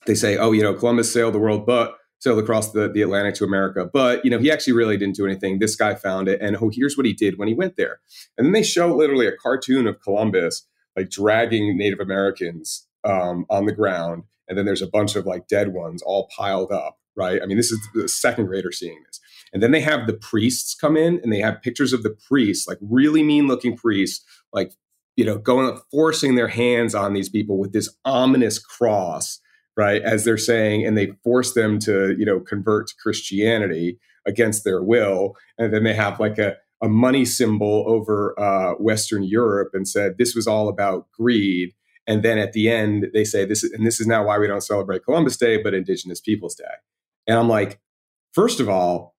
they 0.07 0.15
say, 0.15 0.37
oh, 0.37 0.51
you 0.51 0.63
know, 0.63 0.73
Columbus 0.73 1.11
sailed 1.11 1.33
the 1.33 1.39
world, 1.39 1.65
but 1.65 1.97
sailed 2.19 2.39
across 2.39 2.71
the, 2.71 2.87
the 2.87 3.01
Atlantic 3.01 3.35
to 3.35 3.43
America. 3.43 3.89
But, 3.91 4.23
you 4.23 4.31
know, 4.31 4.39
he 4.39 4.51
actually 4.51 4.73
really 4.73 4.97
didn't 4.97 5.15
do 5.15 5.25
anything. 5.25 5.59
This 5.59 5.75
guy 5.75 5.95
found 5.95 6.27
it. 6.27 6.39
And 6.41 6.55
oh, 6.61 6.69
here's 6.71 6.95
what 6.95 7.05
he 7.05 7.13
did 7.13 7.37
when 7.37 7.47
he 7.47 7.53
went 7.53 7.77
there. 7.77 7.99
And 8.37 8.45
then 8.45 8.53
they 8.53 8.63
show 8.63 8.95
literally 8.95 9.27
a 9.27 9.35
cartoon 9.35 9.87
of 9.87 10.01
Columbus 10.01 10.67
like 10.95 11.09
dragging 11.09 11.77
Native 11.77 11.99
Americans 11.99 12.87
um, 13.03 13.45
on 13.49 13.65
the 13.65 13.71
ground, 13.71 14.23
and 14.47 14.57
then 14.57 14.65
there's 14.65 14.81
a 14.81 14.87
bunch 14.87 15.15
of 15.15 15.25
like 15.25 15.47
dead 15.47 15.73
ones 15.73 16.01
all 16.01 16.29
piled 16.35 16.71
up. 16.71 16.97
Right? 17.15 17.41
I 17.43 17.45
mean, 17.45 17.57
this 17.57 17.71
is 17.71 17.79
the 17.93 18.07
second 18.07 18.45
grader 18.45 18.71
seeing 18.71 19.01
this, 19.05 19.19
and 19.53 19.61
then 19.61 19.71
they 19.71 19.81
have 19.81 20.07
the 20.07 20.13
priests 20.13 20.75
come 20.75 20.95
in 20.95 21.19
and 21.21 21.31
they 21.31 21.39
have 21.39 21.61
pictures 21.61 21.93
of 21.93 22.03
the 22.03 22.15
priests, 22.27 22.67
like 22.67 22.77
really 22.81 23.21
mean 23.21 23.47
looking 23.47 23.75
priests, 23.75 24.25
like 24.53 24.71
you 25.15 25.25
know, 25.25 25.37
going 25.37 25.67
up, 25.67 25.83
forcing 25.91 26.35
their 26.35 26.47
hands 26.47 26.95
on 26.95 27.13
these 27.13 27.29
people 27.29 27.57
with 27.57 27.73
this 27.73 27.89
ominous 28.05 28.59
cross, 28.59 29.39
right? 29.77 30.01
As 30.01 30.25
they're 30.25 30.37
saying, 30.37 30.85
and 30.85 30.97
they 30.97 31.13
force 31.23 31.53
them 31.53 31.79
to, 31.79 32.15
you 32.17 32.25
know, 32.25 32.39
convert 32.39 32.87
to 32.87 32.95
Christianity 33.01 33.99
against 34.25 34.63
their 34.63 34.81
will. 34.81 35.35
And 35.57 35.73
then 35.73 35.83
they 35.83 35.93
have 35.93 36.19
like 36.19 36.37
a, 36.37 36.55
a 36.81 36.87
money 36.87 37.25
symbol 37.25 37.85
over 37.87 38.39
uh, 38.39 38.73
Western 38.75 39.23
Europe 39.23 39.69
and 39.73 39.87
said 39.87 40.17
this 40.17 40.35
was 40.35 40.47
all 40.47 40.69
about 40.69 41.07
greed. 41.11 41.73
And 42.07 42.23
then 42.23 42.37
at 42.37 42.53
the 42.53 42.69
end, 42.69 43.07
they 43.13 43.23
say 43.23 43.45
this 43.45 43.63
is, 43.63 43.71
and 43.71 43.85
this 43.85 43.99
is 43.99 44.07
now 44.07 44.25
why 44.25 44.37
we 44.39 44.47
don't 44.47 44.61
celebrate 44.61 45.03
Columbus 45.05 45.37
Day, 45.37 45.61
but 45.61 45.73
Indigenous 45.73 46.19
Peoples 46.19 46.55
Day. 46.55 46.63
And 47.27 47.37
I'm 47.37 47.47
like, 47.47 47.79
first 48.33 48.59
of 48.59 48.67
all, 48.67 49.15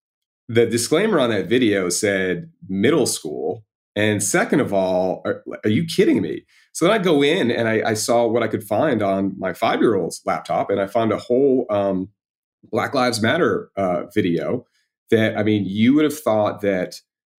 the 0.49 0.67
disclaimer 0.67 1.21
on 1.21 1.31
that 1.31 1.47
video 1.47 1.89
said 1.89 2.51
middle 2.69 3.07
school. 3.07 3.65
And 3.95 4.23
second 4.23 4.61
of 4.61 4.73
all, 4.73 5.23
are, 5.25 5.43
are 5.65 5.71
you 5.71 5.85
kidding 5.85 6.23
me? 6.23 6.45
So 6.73 6.87
then 6.87 6.95
I 6.95 6.99
go 6.99 7.23
in 7.23 7.51
and 7.51 7.69
I, 7.69 7.91
I 7.91 7.95
saw 7.95 8.27
what 8.27 8.43
I 8.43 8.49
could 8.49 8.65
find 8.65 9.03
on 9.03 9.35
my 9.39 9.53
five 9.53 9.81
year 9.81 9.95
old's 9.95 10.23
laptop, 10.25 10.71
and 10.71 10.81
I 10.81 10.87
found 10.87 11.13
a 11.13 11.19
whole 11.19 11.67
um, 11.69 12.09
Black 12.65 12.95
Lives 12.95 13.21
Matter 13.21 13.71
uh, 13.77 14.05
video 14.15 14.67
that, 15.11 15.37
I 15.37 15.43
mean, 15.43 15.65
you 15.67 15.95
would 15.95 16.05
have 16.05 16.19
thought 16.19 16.63
that, 16.63 16.97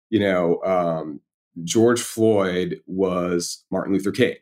you 0.09 0.19
know, 0.19 0.61
um, 0.63 1.21
George 1.63 2.01
Floyd 2.01 2.79
was 2.85 3.63
Martin 3.71 3.93
Luther 3.93 4.11
King. 4.11 4.35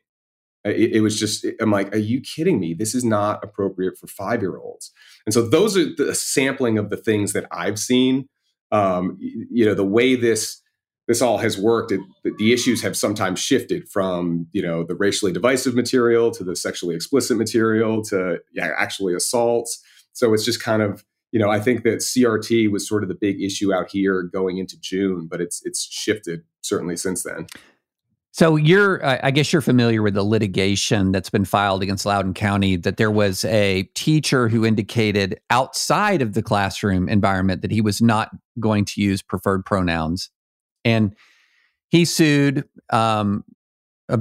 It, 0.64 0.96
it, 0.96 1.02
was 1.02 1.20
just, 1.20 1.46
I'm 1.60 1.72
like, 1.72 1.94
are 1.94 2.00
you 2.00 2.22
kidding 2.22 2.60
me? 2.60 2.74
This 2.74 2.94
is 2.94 3.04
not 3.04 3.44
appropriate 3.44 3.98
for 3.98 4.08
five 4.08 4.42
year 4.42 4.58
olds. 4.58 4.92
And 5.26 5.34
so 5.34 5.48
those 5.48 5.76
are 5.76 5.86
the 5.96 6.14
sampling 6.14 6.78
of 6.78 6.90
the 6.90 6.98
things 6.98 7.34
that 7.34 7.46
I've 7.52 7.80
seen. 7.80 8.28
Um, 8.72 9.18
you 9.20 9.66
know, 9.66 9.74
the 9.74 9.86
way 9.86 10.16
this 10.16 10.61
this 11.12 11.22
all 11.22 11.38
has 11.40 11.58
worked, 11.58 11.92
it, 11.92 12.00
the 12.38 12.54
issues 12.54 12.82
have 12.82 12.96
sometimes 12.96 13.40
shifted 13.40 13.90
from 13.90 14.48
you 14.54 14.62
know 14.62 14.84
the 14.84 14.96
racially 14.96 15.34
divisive 15.34 15.76
material 15.76 16.32
to 16.32 16.44
the 16.44 16.56
sexually 16.56 16.96
explicit 16.96 17.38
material 17.38 18.02
to 18.04 18.40
yeah, 18.54 18.72
actually 18.78 19.14
assaults. 19.14 19.84
So 20.14 20.34
it's 20.34 20.46
just 20.46 20.64
kind 20.64 20.82
of 20.82 21.04
you 21.34 21.40
know 21.40 21.50
I 21.50 21.60
think 21.60 21.84
that 21.84 22.00
CRT 22.00 22.72
was 22.72 22.88
sort 22.88 23.04
of 23.04 23.10
the 23.10 23.16
big 23.16 23.42
issue 23.42 23.74
out 23.74 23.90
here 23.92 24.24
going 24.24 24.58
into 24.58 24.80
June, 24.80 25.28
but 25.30 25.42
it's 25.42 25.62
it's 25.66 25.84
shifted 25.92 26.44
certainly 26.62 26.96
since 26.96 27.24
then. 27.24 27.48
So 28.34 28.56
you're, 28.56 29.06
I 29.06 29.30
guess 29.30 29.52
you're 29.52 29.62
familiar 29.62 30.02
with 30.02 30.14
the 30.14 30.24
litigation 30.24 31.12
that's 31.12 31.30
been 31.30 31.44
filed 31.44 31.84
against 31.84 32.06
Loudoun 32.06 32.34
County 32.34 32.78
that 32.78 32.96
there 32.96 33.12
was 33.12 33.44
a 33.44 33.84
teacher 33.94 34.48
who 34.48 34.66
indicated 34.66 35.38
outside 35.50 36.22
of 36.22 36.34
the 36.34 36.42
classroom 36.42 37.10
environment 37.10 37.62
that 37.62 37.72
he 37.72 37.82
was 37.82 38.02
not 38.02 38.30
going 38.58 38.86
to 38.86 39.02
use 39.02 39.22
preferred 39.22 39.66
pronouns 39.66 40.30
and 40.84 41.16
he 41.90 42.06
sued, 42.06 42.66
um, 42.92 43.44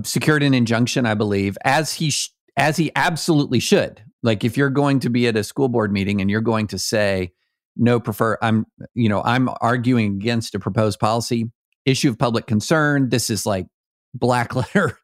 secured 0.03 0.43
an 0.43 0.55
injunction, 0.55 1.07
I 1.07 1.15
believe, 1.15 1.57
as 1.65 1.95
he 1.95 2.11
sh- 2.11 2.33
as 2.57 2.77
he 2.77 2.91
absolutely 2.97 3.61
should. 3.61 4.03
Like 4.23 4.45
if 4.45 4.57
you're 4.57 4.71
going 4.71 5.01
to 5.01 5.11
be 5.11 5.27
at 5.27 5.37
a 5.37 5.45
school 5.45 5.69
board 5.69 5.93
meeting 5.93 6.21
and 6.21 6.31
you're 6.31 6.41
going 6.41 6.67
to 6.69 6.79
say 6.79 7.33
no 7.77 8.01
prefer 8.01 8.37
I'm 8.43 8.67
you 8.95 9.09
know 9.09 9.23
I'm 9.23 9.49
arguing 9.61 10.17
against 10.17 10.55
a 10.55 10.59
proposed 10.59 11.01
policy 11.01 11.51
issue 11.87 12.11
of 12.11 12.19
public 12.19 12.47
concern. 12.47 13.09
This 13.09 13.31
is 13.31 13.47
like 13.47 13.67
black 14.15 14.55
letter 14.57 14.99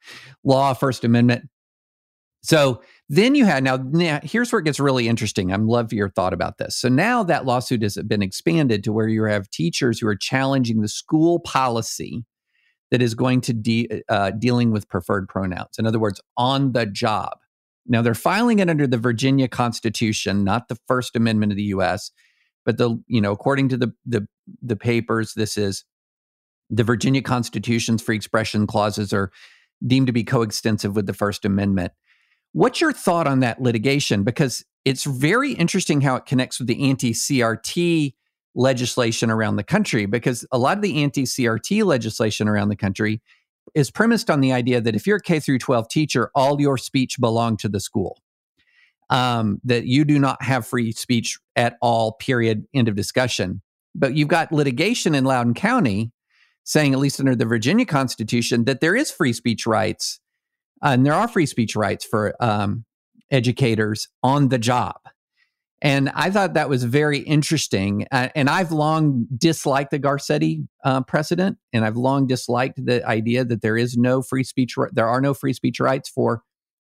law, 0.45 0.75
First 0.75 1.05
Amendment. 1.05 1.49
So 2.43 2.83
then 3.09 3.35
you 3.35 3.45
had 3.45 3.63
now, 3.63 3.77
now 3.77 4.21
here's 4.23 4.53
where 4.53 4.61
it 4.61 4.65
gets 4.65 4.81
really 4.81 5.09
interesting. 5.09 5.53
I'm 5.53 5.67
love 5.69 5.93
your 5.93 6.09
thought 6.09 6.33
about 6.33 6.59
this. 6.59 6.77
So 6.77 6.89
now 6.89 7.23
that 7.25 7.45
lawsuit 7.45 7.83
has 7.83 7.97
been 8.07 8.23
expanded 8.23 8.83
to 8.85 8.93
where 8.93 9.09
you 9.09 9.25
have 9.25 9.51
teachers 9.51 10.01
who 10.01 10.09
are 10.09 10.17
challenging 10.17 10.81
the 10.81 10.89
school 10.89 11.39
policy 11.39 12.25
that 12.91 13.03
is 13.03 13.15
going 13.15 13.41
to 13.43 13.53
de- 13.53 14.03
uh, 14.09 14.31
dealing 14.31 14.71
with 14.71 14.89
preferred 14.89 15.29
pronouns. 15.29 15.79
In 15.79 15.87
other 15.87 15.99
words, 15.99 16.21
on 16.37 16.73
the 16.73 16.87
job. 16.87 17.39
Now 17.87 18.03
they're 18.03 18.15
filing 18.15 18.59
it 18.59 18.69
under 18.69 18.87
the 18.87 18.99
Virginia 18.99 19.47
Constitution, 19.47 20.43
not 20.43 20.69
the 20.69 20.79
First 20.89 21.15
Amendment 21.15 21.53
of 21.53 21.57
the 21.57 21.65
U.S., 21.65 22.11
but 22.65 22.79
the 22.79 23.01
you 23.07 23.21
know 23.21 23.31
according 23.31 23.69
to 23.71 23.77
the 23.77 23.93
the, 24.05 24.27
the 24.61 24.75
papers, 24.75 25.35
this 25.35 25.57
is 25.57 25.85
the 26.69 26.83
Virginia 26.83 27.23
Constitution's 27.23 28.03
free 28.03 28.17
expression 28.17 28.67
clauses 28.67 29.13
are 29.13 29.31
deemed 29.87 30.09
to 30.09 30.13
be 30.13 30.25
coextensive 30.25 30.97
with 30.97 31.07
the 31.07 31.15
First 31.15 31.45
Amendment. 31.45 31.93
What's 32.57 32.81
your 32.81 32.95
thought 32.95 33.27
on 33.27 33.41
that 33.41 33.61
litigation? 33.61 34.23
Because 34.23 34.65
it's 34.87 35.05
very 35.05 35.53
interesting 35.53 36.01
how 36.01 36.17
it 36.17 36.25
connects 36.25 36.59
with 36.59 36.69
the 36.69 36.89
anti 36.89 37.13
CRT 37.13 38.15
legislation 38.55 39.31
around 39.31 39.57
the 39.57 39.63
country, 39.63 40.07
because 40.07 40.47
a 40.51 40.57
lot 40.57 40.79
of 40.79 40.83
the 40.83 41.03
anti 41.03 41.25
CRT 41.25 41.85
legislation 41.85 42.49
around 42.49 42.71
the 42.71 42.77
country 42.77 43.21
is 43.75 43.91
premised 43.91 44.31
on 44.31 44.41
the 44.41 44.55
idea 44.55 44.81
that 44.81 44.97
if 44.97 45.07
you're 45.07 45.19
a 45.19 45.21
K 45.21 45.39
through 45.39 45.59
12 45.59 45.87
teacher, 45.91 46.31
all 46.35 46.59
your 46.59 46.79
speech 46.79 47.21
belong 47.21 47.59
to 47.59 47.69
the 47.69 47.79
school. 47.79 48.23
Um, 49.11 49.61
that 49.65 49.85
you 49.85 50.07
do 50.07 50.19
not 50.19 50.43
have 50.43 50.67
free 50.67 50.93
speech 50.93 51.39
at 51.57 51.77
all, 51.83 52.13
period, 52.13 52.65
end 52.73 52.89
of 52.89 52.97
discussion. 52.97 53.61
But 53.95 54.15
you've 54.15 54.29
got 54.29 54.51
litigation 54.51 55.15
in 55.15 55.25
Loudoun 55.25 55.53
County 55.53 56.11
saying, 56.65 56.95
at 56.95 57.01
least 57.01 57.21
under 57.21 57.37
the 57.37 57.45
Virginia 57.45 57.85
Constitution, 57.85 58.65
that 58.65 58.81
there 58.81 58.97
is 58.97 59.11
free 59.11 59.35
speech 59.35 59.67
rights 59.67 60.21
uh, 60.83 60.89
and 60.89 61.07
there 61.07 61.15
are 61.15 61.29
free 61.29 61.47
speech 61.47 61.77
rights 61.77 62.05
for 62.05 62.35
um, 62.41 62.85
educators 63.31 64.09
on 64.23 64.49
the 64.49 64.59
job. 64.59 64.97
And 65.83 66.09
I 66.15 66.31
thought 66.31 66.55
that 66.55 66.71
was 66.71 66.85
very 66.85 67.19
interesting. 67.19 68.07
Uh, 68.11 68.29
and 68.35 68.49
I've 68.49 68.73
long 68.73 69.27
disliked 69.37 69.91
the 69.91 69.99
Garcetti 69.99 70.67
uh, 70.85 71.03
precedent, 71.03 71.59
and 71.73 71.85
I've 71.85 71.97
long 71.97 72.27
disliked 72.27 72.85
the 72.85 73.07
idea 73.07 73.45
that 73.45 73.61
there 73.61 73.77
is 73.77 73.97
no 73.97 74.23
free 74.23 74.45
speech. 74.45 74.75
There 74.93 75.07
are 75.07 75.21
no 75.21 75.35
free 75.35 75.53
speech 75.53 75.79
rights 75.79 76.09
for 76.09 76.43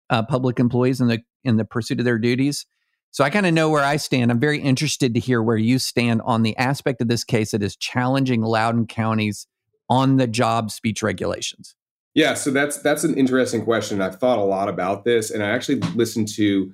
uh, 0.09 0.23
public 0.23 0.59
employees 0.59 1.01
in 1.01 1.09
the 1.09 1.21
in 1.45 1.59
the 1.59 1.65
pursuit 1.65 1.99
of 1.99 2.07
their 2.07 2.19
duties. 2.19 2.67
So 3.11 3.25
I 3.25 3.31
kind 3.31 3.47
of 3.47 3.55
know 3.55 3.71
where 3.71 3.85
I 3.85 3.97
stand. 3.97 4.31
I'm 4.31 4.41
very 4.41 4.59
interested 4.59 5.15
to 5.15 5.21
hear 5.21 5.43
where 5.43 5.57
you 5.57 5.79
stand 5.79 6.21
on 6.25 6.43
the 6.43 6.57
aspect 6.57 7.01
of 7.01 7.09
this 7.09 7.25
case 7.25 7.53
that 7.53 7.63
is 7.63 7.77
challenging 7.77 8.43
Loudoun 8.43 8.87
County's 8.87 9.47
on 9.89 10.17
the 10.17 10.27
job 10.27 10.71
speech 10.71 11.03
regulations. 11.03 11.75
Yeah, 12.15 12.35
so 12.35 12.51
that's 12.51 12.79
that's 12.79 13.05
an 13.05 13.15
interesting 13.17 13.65
question. 13.65 14.01
I've 14.01 14.17
thought 14.19 14.39
a 14.39 14.43
lot 14.45 14.69
about 14.69 15.05
this, 15.05 15.31
and 15.31 15.43
I 15.43 15.51
actually 15.51 15.81
listened 15.95 16.29
to 16.35 16.73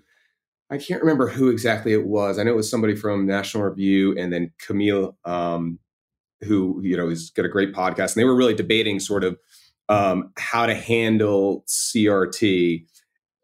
I 0.70 0.78
can't 0.78 1.02
remember 1.02 1.28
who 1.28 1.50
exactly 1.50 1.92
it 1.92 2.06
was. 2.06 2.38
I 2.38 2.42
know 2.42 2.52
it 2.52 2.56
was 2.56 2.70
somebody 2.70 2.96
from 2.96 3.26
National 3.26 3.64
Review, 3.64 4.16
and 4.18 4.32
then 4.32 4.52
Camille, 4.58 5.16
um, 5.24 5.78
who 6.42 6.80
you 6.82 6.96
know 6.96 7.08
has 7.08 7.30
got 7.30 7.44
a 7.44 7.48
great 7.50 7.74
podcast, 7.74 8.14
and 8.14 8.20
they 8.20 8.24
were 8.24 8.36
really 8.36 8.54
debating 8.54 9.00
sort 9.00 9.24
of 9.24 9.38
um, 9.88 10.32
how 10.38 10.66
to 10.66 10.74
handle 10.74 11.64
CRT. 11.68 12.86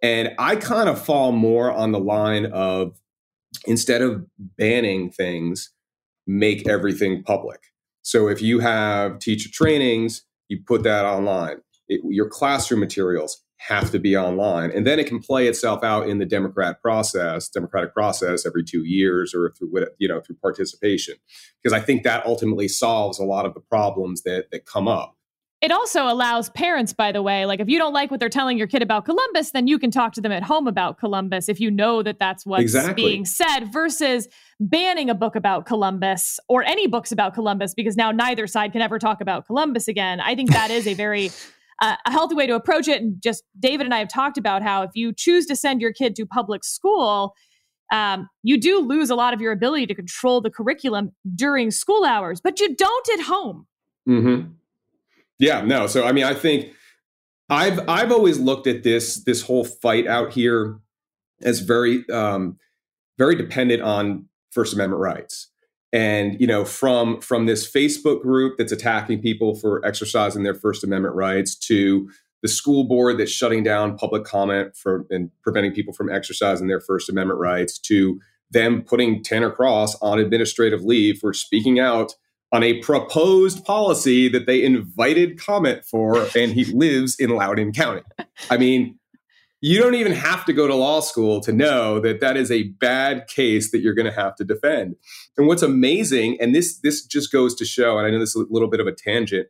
And 0.02 0.30
I 0.38 0.56
kind 0.56 0.88
of 0.88 1.02
fall 1.04 1.32
more 1.32 1.70
on 1.70 1.92
the 1.92 2.00
line 2.00 2.46
of 2.46 2.98
instead 3.66 4.02
of 4.02 4.24
banning 4.38 5.10
things, 5.10 5.70
make 6.26 6.68
everything 6.68 7.22
public. 7.22 7.60
So 8.02 8.28
if 8.28 8.40
you 8.40 8.60
have 8.60 9.18
teacher 9.18 9.50
trainings, 9.52 10.22
you 10.48 10.60
put 10.66 10.82
that 10.84 11.04
online 11.04 11.58
it, 11.90 12.00
your 12.04 12.28
classroom 12.28 12.80
materials 12.80 13.42
have 13.58 13.90
to 13.90 13.98
be 13.98 14.16
online 14.16 14.70
and 14.70 14.86
then 14.86 14.98
it 14.98 15.06
can 15.06 15.18
play 15.18 15.46
itself 15.46 15.84
out 15.84 16.08
in 16.08 16.18
the 16.18 16.24
democrat 16.24 16.80
process 16.80 17.48
democratic 17.50 17.92
process 17.92 18.46
every 18.46 18.64
two 18.64 18.84
years 18.84 19.34
or 19.34 19.52
through 19.58 19.86
you 19.98 20.08
know 20.08 20.20
through 20.20 20.36
participation 20.36 21.14
because 21.62 21.78
i 21.78 21.82
think 21.82 22.02
that 22.02 22.24
ultimately 22.24 22.68
solves 22.68 23.18
a 23.18 23.24
lot 23.24 23.44
of 23.44 23.52
the 23.52 23.60
problems 23.60 24.22
that 24.22 24.46
that 24.50 24.64
come 24.64 24.88
up 24.88 25.16
it 25.60 25.70
also 25.70 26.08
allows 26.08 26.48
parents, 26.50 26.94
by 26.94 27.12
the 27.12 27.20
way, 27.20 27.44
like 27.44 27.60
if 27.60 27.68
you 27.68 27.76
don't 27.76 27.92
like 27.92 28.10
what 28.10 28.18
they're 28.18 28.30
telling 28.30 28.56
your 28.56 28.66
kid 28.66 28.80
about 28.80 29.04
Columbus, 29.04 29.50
then 29.50 29.66
you 29.66 29.78
can 29.78 29.90
talk 29.90 30.14
to 30.14 30.20
them 30.22 30.32
at 30.32 30.42
home 30.42 30.66
about 30.66 30.98
Columbus 30.98 31.50
if 31.50 31.60
you 31.60 31.70
know 31.70 32.02
that 32.02 32.18
that's 32.18 32.46
what's 32.46 32.62
exactly. 32.62 32.94
being 32.94 33.26
said 33.26 33.70
versus 33.70 34.26
banning 34.58 35.10
a 35.10 35.14
book 35.14 35.36
about 35.36 35.66
Columbus 35.66 36.40
or 36.48 36.64
any 36.64 36.86
books 36.86 37.12
about 37.12 37.34
Columbus 37.34 37.74
because 37.74 37.94
now 37.94 38.10
neither 38.10 38.46
side 38.46 38.72
can 38.72 38.80
ever 38.80 38.98
talk 38.98 39.20
about 39.20 39.46
Columbus 39.46 39.86
again. 39.86 40.18
I 40.18 40.34
think 40.34 40.50
that 40.50 40.70
is 40.70 40.86
a 40.86 40.94
very 40.94 41.30
uh, 41.80 41.96
a 42.06 42.10
healthy 42.10 42.34
way 42.34 42.46
to 42.46 42.54
approach 42.54 42.88
it. 42.88 43.00
And 43.00 43.20
just 43.22 43.42
David 43.58 43.86
and 43.86 43.94
I 43.94 43.98
have 43.98 44.08
talked 44.08 44.38
about 44.38 44.62
how 44.62 44.82
if 44.82 44.90
you 44.94 45.12
choose 45.12 45.46
to 45.46 45.56
send 45.56 45.80
your 45.80 45.92
kid 45.92 46.14
to 46.16 46.26
public 46.26 46.64
school, 46.64 47.34
um, 47.92 48.28
you 48.42 48.60
do 48.60 48.80
lose 48.80 49.10
a 49.10 49.14
lot 49.14 49.34
of 49.34 49.40
your 49.40 49.52
ability 49.52 49.86
to 49.86 49.94
control 49.94 50.40
the 50.40 50.50
curriculum 50.50 51.10
during 51.34 51.70
school 51.70 52.04
hours, 52.04 52.40
but 52.40 52.60
you 52.60 52.74
don't 52.74 53.08
at 53.14 53.20
home. 53.20 53.66
Mm-hmm. 54.08 54.52
Yeah, 55.38 55.62
no. 55.62 55.86
So 55.86 56.04
I 56.04 56.12
mean, 56.12 56.24
I 56.24 56.34
think 56.34 56.72
I've 57.48 57.88
I've 57.88 58.12
always 58.12 58.38
looked 58.38 58.66
at 58.66 58.82
this 58.82 59.24
this 59.24 59.42
whole 59.42 59.64
fight 59.64 60.06
out 60.06 60.32
here 60.32 60.78
as 61.42 61.60
very 61.60 62.08
um, 62.10 62.58
very 63.18 63.34
dependent 63.34 63.82
on 63.82 64.26
First 64.52 64.74
Amendment 64.74 65.00
rights 65.00 65.49
and 65.92 66.40
you 66.40 66.46
know 66.46 66.64
from 66.64 67.20
from 67.20 67.46
this 67.46 67.70
facebook 67.70 68.22
group 68.22 68.56
that's 68.58 68.72
attacking 68.72 69.20
people 69.20 69.54
for 69.54 69.84
exercising 69.84 70.42
their 70.42 70.54
first 70.54 70.84
amendment 70.84 71.14
rights 71.14 71.54
to 71.54 72.08
the 72.42 72.48
school 72.48 72.84
board 72.84 73.18
that's 73.18 73.30
shutting 73.30 73.62
down 73.62 73.96
public 73.96 74.24
comment 74.24 74.76
for 74.76 75.06
and 75.10 75.30
preventing 75.42 75.72
people 75.72 75.92
from 75.92 76.10
exercising 76.10 76.68
their 76.68 76.80
First 76.80 77.08
Amendment 77.08 77.38
rights 77.38 77.78
to 77.80 78.20
them 78.50 78.82
putting 78.82 79.22
Tanner 79.22 79.50
Cross 79.50 79.96
on 80.00 80.18
administrative 80.18 80.82
leave 80.82 81.18
for 81.18 81.32
speaking 81.32 81.78
out 81.78 82.14
on 82.52 82.62
a 82.64 82.80
proposed 82.80 83.64
policy 83.64 84.28
that 84.28 84.46
they 84.46 84.64
invited 84.64 85.38
comment 85.38 85.84
for, 85.84 86.26
and 86.34 86.52
he 86.52 86.64
lives 86.64 87.14
in 87.16 87.30
Loudoun 87.30 87.72
County. 87.72 88.02
I 88.50 88.56
mean, 88.56 88.98
you 89.60 89.80
don't 89.80 89.94
even 89.94 90.12
have 90.12 90.44
to 90.46 90.52
go 90.52 90.66
to 90.66 90.74
law 90.74 91.00
school 91.00 91.40
to 91.40 91.52
know 91.52 92.00
that 92.00 92.20
that 92.20 92.36
is 92.36 92.50
a 92.50 92.64
bad 92.80 93.26
case 93.26 93.70
that 93.70 93.80
you're 93.80 93.94
going 93.94 94.10
to 94.10 94.20
have 94.20 94.34
to 94.36 94.44
defend. 94.44 94.96
And 95.36 95.46
what's 95.46 95.62
amazing, 95.62 96.38
and 96.40 96.54
this 96.54 96.78
this 96.78 97.04
just 97.04 97.30
goes 97.30 97.54
to 97.56 97.64
show, 97.64 97.98
and 97.98 98.06
I 98.06 98.10
know 98.10 98.18
this 98.18 98.34
is 98.34 98.42
a 98.42 98.52
little 98.52 98.68
bit 98.68 98.80
of 98.80 98.86
a 98.86 98.92
tangent, 98.92 99.48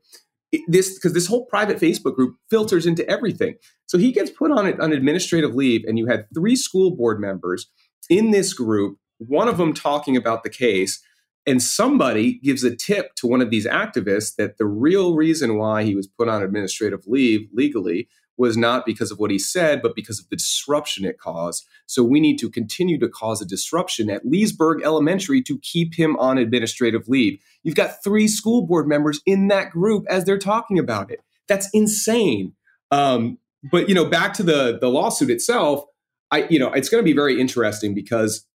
this 0.67 0.95
because 0.95 1.13
this 1.13 1.27
whole 1.27 1.47
private 1.47 1.79
Facebook 1.79 2.17
group 2.17 2.37
filters 2.49 2.87
into 2.87 3.09
everything. 3.09 3.55
So 3.87 3.99
he 3.99 4.13
gets 4.13 4.31
put 4.31 4.51
on 4.51 4.81
on 4.81 4.93
administrative 4.93 5.55
leave, 5.55 5.85
and 5.87 5.99
you 5.99 6.07
had 6.07 6.27
three 6.35 6.57
school 6.57 6.97
board 6.97 7.21
members 7.21 7.69
in 8.09 8.31
this 8.33 8.53
group. 8.53 8.99
One 9.19 9.49
of 9.49 9.59
them 9.59 9.75
talking 9.75 10.17
about 10.17 10.43
the 10.43 10.51
case, 10.51 11.01
and 11.47 11.63
somebody 11.63 12.41
gives 12.41 12.65
a 12.65 12.75
tip 12.75 13.15
to 13.17 13.29
one 13.29 13.43
of 13.43 13.51
these 13.51 13.67
activists 13.67 14.35
that 14.37 14.59
the 14.59 14.67
real 14.67 15.15
reason 15.15 15.57
why 15.57 15.85
he 15.85 15.95
was 15.95 16.09
put 16.09 16.29
on 16.29 16.43
administrative 16.43 17.07
leave 17.07 17.49
legally 17.53 18.09
was 18.41 18.57
not 18.57 18.87
because 18.87 19.11
of 19.11 19.19
what 19.19 19.31
he 19.31 19.39
said, 19.39 19.83
but 19.83 19.95
because 19.95 20.19
of 20.19 20.27
the 20.31 20.37
disruption 20.37 21.05
it 21.05 21.19
caused. 21.19 21.67
So 21.85 22.03
we 22.03 22.21
need 22.21 22.39
to 22.39 22.49
continue 22.49 22.99
to 22.99 23.09
cause 23.09 23.43
a 23.43 23.45
disruption 23.45 24.09
at 24.09 24.27
Leesburg 24.27 24.81
Elementary 24.83 25.43
to 25.43 25.59
keep 25.59 25.95
him 25.95 26.17
on 26.17 26.39
administrative 26.39 27.07
leave. 27.07 27.39
You've 27.63 27.75
got 27.75 28.03
three 28.03 28.27
school 28.27 28.67
board 28.67 28.89
members 28.89 29.21
in 29.27 29.49
that 29.49 29.71
group 29.71 30.07
as 30.09 30.25
they're 30.25 30.39
talking 30.39 30.79
about 30.79 31.11
it. 31.11 31.21
That's 31.49 31.69
insane. 31.75 32.55
Um, 32.91 33.37
but 33.71 33.91
you 33.91 33.95
know, 33.95 34.07
back 34.07 34.33
to 34.35 34.43
the 34.43 34.79
the 34.81 34.89
lawsuit 34.89 35.29
itself, 35.29 35.85
I 36.31 36.47
you 36.49 36.59
know, 36.59 36.73
it's 36.73 36.89
going 36.89 37.03
to 37.03 37.09
be 37.09 37.13
very 37.13 37.39
interesting 37.39 37.95
because 37.95 38.47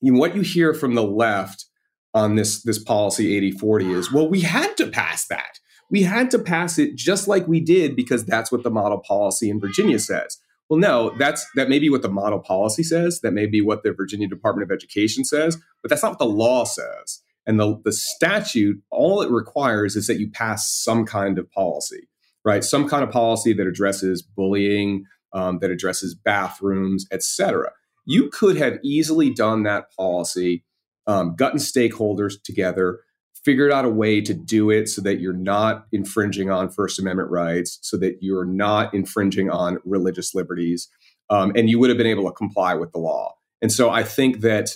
you 0.00 0.12
know, 0.12 0.18
what 0.18 0.34
you 0.34 0.40
hear 0.40 0.74
from 0.74 0.96
the 0.96 1.04
left 1.04 1.66
on 2.12 2.34
this 2.34 2.60
this 2.64 2.82
policy 2.82 3.36
8040 3.36 3.92
is, 3.92 4.12
well, 4.12 4.28
we 4.28 4.40
had 4.40 4.76
to 4.78 4.88
pass 4.88 5.28
that 5.28 5.60
we 5.92 6.02
had 6.02 6.30
to 6.30 6.38
pass 6.38 6.78
it 6.78 6.96
just 6.96 7.28
like 7.28 7.46
we 7.46 7.60
did 7.60 7.94
because 7.94 8.24
that's 8.24 8.50
what 8.50 8.64
the 8.64 8.70
model 8.70 8.98
policy 8.98 9.50
in 9.50 9.60
Virginia 9.60 9.98
says. 9.98 10.38
Well, 10.68 10.80
no, 10.80 11.14
that's 11.18 11.46
that 11.54 11.68
may 11.68 11.78
be 11.78 11.90
what 11.90 12.00
the 12.00 12.08
model 12.08 12.38
policy 12.40 12.82
says, 12.82 13.20
that 13.20 13.32
may 13.32 13.46
be 13.46 13.60
what 13.60 13.82
the 13.82 13.92
Virginia 13.92 14.26
Department 14.26 14.64
of 14.64 14.74
Education 14.74 15.22
says, 15.22 15.58
but 15.82 15.90
that's 15.90 16.02
not 16.02 16.12
what 16.12 16.18
the 16.18 16.24
law 16.24 16.64
says. 16.64 17.20
And 17.46 17.60
the, 17.60 17.78
the 17.84 17.92
statute, 17.92 18.80
all 18.90 19.20
it 19.20 19.30
requires 19.30 19.94
is 19.94 20.06
that 20.06 20.18
you 20.18 20.30
pass 20.30 20.72
some 20.72 21.04
kind 21.04 21.38
of 21.38 21.50
policy, 21.50 22.08
right? 22.42 22.64
Some 22.64 22.88
kind 22.88 23.04
of 23.04 23.10
policy 23.10 23.52
that 23.52 23.66
addresses 23.66 24.22
bullying, 24.22 25.04
um, 25.34 25.58
that 25.58 25.70
addresses 25.70 26.14
bathrooms, 26.14 27.06
etc. 27.12 27.70
You 28.06 28.30
could 28.30 28.56
have 28.56 28.78
easily 28.82 29.28
done 29.28 29.64
that 29.64 29.94
policy, 29.94 30.64
um, 31.06 31.34
gotten 31.36 31.58
stakeholders 31.58 32.42
together, 32.42 33.00
figured 33.44 33.72
out 33.72 33.84
a 33.84 33.88
way 33.88 34.20
to 34.20 34.34
do 34.34 34.70
it 34.70 34.88
so 34.88 35.02
that 35.02 35.20
you're 35.20 35.32
not 35.32 35.86
infringing 35.92 36.50
on 36.50 36.70
First 36.70 36.98
Amendment 36.98 37.30
rights, 37.30 37.78
so 37.82 37.96
that 37.98 38.18
you're 38.20 38.44
not 38.44 38.94
infringing 38.94 39.50
on 39.50 39.78
religious 39.84 40.34
liberties, 40.34 40.88
um, 41.30 41.52
and 41.56 41.68
you 41.68 41.78
would 41.78 41.90
have 41.90 41.98
been 41.98 42.06
able 42.06 42.24
to 42.24 42.32
comply 42.32 42.74
with 42.74 42.92
the 42.92 42.98
law. 42.98 43.34
And 43.60 43.72
so 43.72 43.90
I 43.90 44.02
think 44.04 44.40
that, 44.40 44.70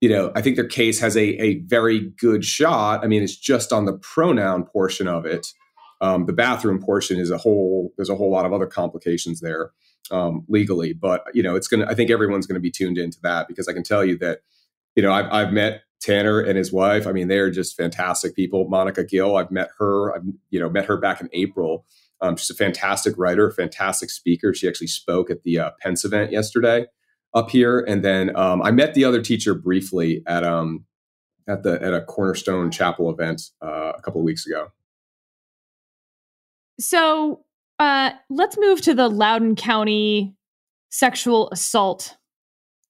you 0.00 0.08
know, 0.08 0.32
I 0.34 0.42
think 0.42 0.56
their 0.56 0.66
case 0.66 0.98
has 1.00 1.16
a, 1.16 1.40
a 1.40 1.60
very 1.60 2.10
good 2.18 2.44
shot. 2.44 3.04
I 3.04 3.06
mean, 3.06 3.22
it's 3.22 3.36
just 3.36 3.72
on 3.72 3.84
the 3.84 3.98
pronoun 3.98 4.64
portion 4.64 5.06
of 5.06 5.26
it. 5.26 5.48
Um, 6.00 6.26
the 6.26 6.32
bathroom 6.32 6.80
portion 6.80 7.18
is 7.18 7.30
a 7.30 7.36
whole. 7.36 7.92
There's 7.96 8.08
a 8.08 8.16
whole 8.16 8.30
lot 8.30 8.46
of 8.46 8.52
other 8.52 8.66
complications 8.66 9.40
there 9.40 9.72
um, 10.10 10.44
legally, 10.48 10.94
but 10.94 11.24
you 11.34 11.42
know, 11.42 11.54
it's 11.54 11.68
gonna. 11.68 11.86
I 11.86 11.94
think 11.94 12.10
everyone's 12.10 12.46
going 12.46 12.54
to 12.54 12.60
be 12.60 12.70
tuned 12.70 12.96
into 12.96 13.18
that 13.22 13.48
because 13.48 13.68
I 13.68 13.74
can 13.74 13.82
tell 13.82 14.02
you 14.04 14.16
that, 14.18 14.40
you 14.96 15.02
know, 15.02 15.12
I've, 15.12 15.30
I've 15.30 15.52
met 15.52 15.82
Tanner 16.00 16.40
and 16.40 16.56
his 16.56 16.72
wife. 16.72 17.06
I 17.06 17.12
mean, 17.12 17.28
they 17.28 17.38
are 17.38 17.50
just 17.50 17.76
fantastic 17.76 18.34
people. 18.34 18.68
Monica 18.68 19.04
Gill, 19.04 19.36
I've 19.36 19.50
met 19.50 19.68
her. 19.78 20.14
I've 20.14 20.22
you 20.50 20.60
know 20.60 20.70
met 20.70 20.86
her 20.86 20.96
back 20.96 21.20
in 21.20 21.28
April. 21.32 21.84
Um, 22.20 22.36
she's 22.36 22.50
a 22.50 22.54
fantastic 22.54 23.16
writer, 23.16 23.50
fantastic 23.50 24.10
speaker. 24.10 24.52
She 24.54 24.68
actually 24.68 24.88
spoke 24.88 25.30
at 25.30 25.42
the 25.42 25.58
uh, 25.58 25.70
Pence 25.80 26.04
event 26.04 26.32
yesterday 26.32 26.86
up 27.34 27.50
here, 27.50 27.80
and 27.80 28.04
then 28.04 28.34
um, 28.36 28.62
I 28.62 28.70
met 28.70 28.94
the 28.94 29.04
other 29.04 29.22
teacher 29.22 29.54
briefly 29.54 30.22
at 30.26 30.44
um, 30.44 30.84
at 31.48 31.62
the 31.62 31.82
at 31.82 31.94
a 31.94 32.02
Cornerstone 32.02 32.70
Chapel 32.70 33.10
event 33.10 33.42
uh, 33.62 33.92
a 33.96 34.02
couple 34.02 34.20
of 34.20 34.24
weeks 34.24 34.46
ago. 34.46 34.68
So 36.78 37.44
uh, 37.78 38.12
let's 38.30 38.56
move 38.58 38.80
to 38.82 38.94
the 38.94 39.08
Loudoun 39.08 39.56
County 39.56 40.34
sexual 40.90 41.50
assault 41.50 42.16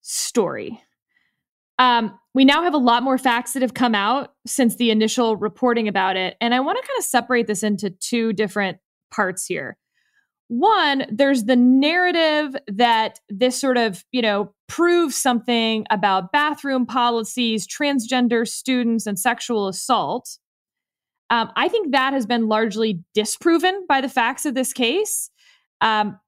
story. 0.00 0.80
Um, 1.78 2.18
we 2.34 2.44
now 2.44 2.62
have 2.62 2.74
a 2.74 2.78
lot 2.78 3.02
more 3.02 3.18
facts 3.18 3.52
that 3.52 3.62
have 3.62 3.74
come 3.74 3.94
out 3.94 4.34
since 4.46 4.76
the 4.76 4.90
initial 4.90 5.36
reporting 5.36 5.88
about 5.88 6.16
it. 6.16 6.36
And 6.40 6.54
I 6.54 6.60
want 6.60 6.78
to 6.80 6.86
kind 6.86 6.98
of 6.98 7.04
separate 7.04 7.46
this 7.46 7.62
into 7.62 7.90
two 7.90 8.32
different 8.32 8.78
parts 9.10 9.46
here. 9.46 9.76
One, 10.48 11.06
there's 11.10 11.44
the 11.44 11.56
narrative 11.56 12.56
that 12.66 13.20
this 13.28 13.60
sort 13.60 13.76
of, 13.76 14.04
you 14.10 14.20
know, 14.20 14.52
proves 14.68 15.16
something 15.16 15.86
about 15.90 16.32
bathroom 16.32 16.86
policies, 16.86 17.66
transgender 17.66 18.46
students, 18.46 19.06
and 19.06 19.18
sexual 19.18 19.68
assault. 19.68 20.38
Um, 21.30 21.50
I 21.54 21.68
think 21.68 21.92
that 21.92 22.12
has 22.12 22.26
been 22.26 22.48
largely 22.48 23.00
disproven 23.14 23.86
by 23.88 24.00
the 24.00 24.08
facts 24.08 24.44
of 24.44 24.54
this 24.54 24.72
case. 24.72 25.30
Um, 25.80 26.18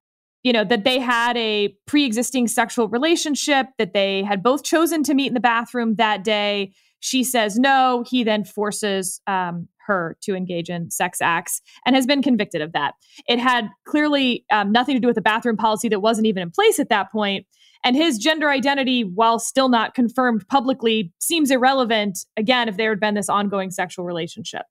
you 0.43 0.53
know, 0.53 0.65
that 0.65 0.85
they 0.85 0.99
had 0.99 1.37
a 1.37 1.77
pre 1.87 2.05
existing 2.05 2.49
sexual 2.49 2.89
relationship, 2.89 3.67
that 3.79 3.93
they 3.93 4.23
had 4.23 4.43
both 4.43 4.65
chosen 4.65 5.03
to 5.05 5.15
meet 5.15 5.29
in 5.29 5.35
the 5.35 5.41
bathroom 5.41 5.97
that 5.97 6.25
day. 6.25 6.73
She 7.01 7.25
says 7.25 7.59
no. 7.59 8.05
He 8.09 8.23
then 8.23 8.45
forces 8.45 9.21
um, 9.27 9.69
her 9.87 10.17
to 10.23 10.35
engage 10.35 10.71
in 10.71 10.91
sex 10.91 11.21
acts 11.21 11.61
and 11.85 11.97
has 11.97 12.07
been 12.07 12.23
convicted 12.23 12.63
of 12.63 12.73
that. 12.73 12.95
It 13.29 13.39
had 13.39 13.69
clearly 13.85 14.45
um, 14.51 14.73
nothing 14.73 14.95
to 14.95 15.01
do 15.01 15.09
with 15.09 15.17
the 15.17 15.23
bathroom 15.23 15.57
policy 15.57 15.89
that 15.89 16.01
wasn't 16.01 16.27
even 16.27 16.43
in 16.43 16.51
place 16.51 16.79
at 16.79 16.89
that 16.91 17.11
point. 17.11 17.47
And 17.85 17.97
his 17.97 18.19
gender 18.19 18.49
identity, 18.49 19.03
while 19.03 19.41
still 19.41 19.69
not 19.69 19.95
confirmed 19.95 20.47
publicly, 20.49 21.13
seems 21.19 21.51
irrelevant, 21.51 22.25
again, 22.37 22.69
if 22.69 22.77
there 22.77 22.91
had 22.91 23.01
been 23.01 23.15
this 23.15 23.29
ongoing 23.29 23.73
sexual 23.73 24.05
relationship. 24.05 24.63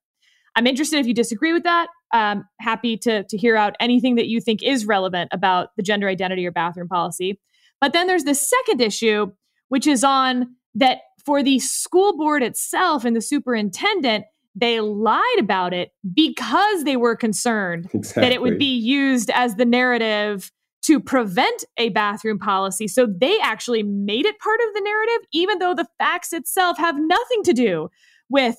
I'm 0.56 0.66
interested 0.66 0.98
if 0.98 1.06
you 1.06 1.14
disagree 1.14 1.52
with 1.52 1.64
that. 1.64 1.88
Um, 2.12 2.44
happy 2.60 2.98
to, 2.98 3.24
to 3.24 3.36
hear 3.38 3.56
out 3.56 3.74
anything 3.80 4.16
that 4.16 4.28
you 4.28 4.40
think 4.40 4.62
is 4.62 4.84
relevant 4.84 5.30
about 5.32 5.70
the 5.78 5.82
gender 5.82 6.08
identity 6.08 6.46
or 6.46 6.50
bathroom 6.50 6.88
policy. 6.88 7.40
But 7.80 7.94
then 7.94 8.06
there's 8.06 8.24
the 8.24 8.34
second 8.34 8.82
issue, 8.82 9.32
which 9.68 9.86
is 9.86 10.04
on 10.04 10.54
that 10.74 10.98
for 11.24 11.42
the 11.42 11.58
school 11.58 12.16
board 12.16 12.42
itself 12.42 13.04
and 13.04 13.16
the 13.16 13.20
superintendent, 13.20 14.26
they 14.54 14.80
lied 14.80 15.38
about 15.38 15.72
it 15.72 15.92
because 16.14 16.84
they 16.84 16.96
were 16.96 17.16
concerned 17.16 17.88
exactly. 17.94 18.22
that 18.22 18.32
it 18.32 18.42
would 18.42 18.58
be 18.58 18.76
used 18.76 19.30
as 19.30 19.56
the 19.56 19.64
narrative 19.64 20.50
to 20.82 21.00
prevent 21.00 21.64
a 21.78 21.90
bathroom 21.90 22.38
policy. 22.38 22.88
So 22.88 23.06
they 23.06 23.38
actually 23.40 23.82
made 23.82 24.26
it 24.26 24.38
part 24.40 24.60
of 24.60 24.74
the 24.74 24.80
narrative, 24.80 25.28
even 25.32 25.58
though 25.58 25.74
the 25.74 25.86
facts 25.98 26.32
itself 26.32 26.76
have 26.78 26.96
nothing 26.98 27.42
to 27.44 27.52
do 27.52 27.88
with 28.28 28.56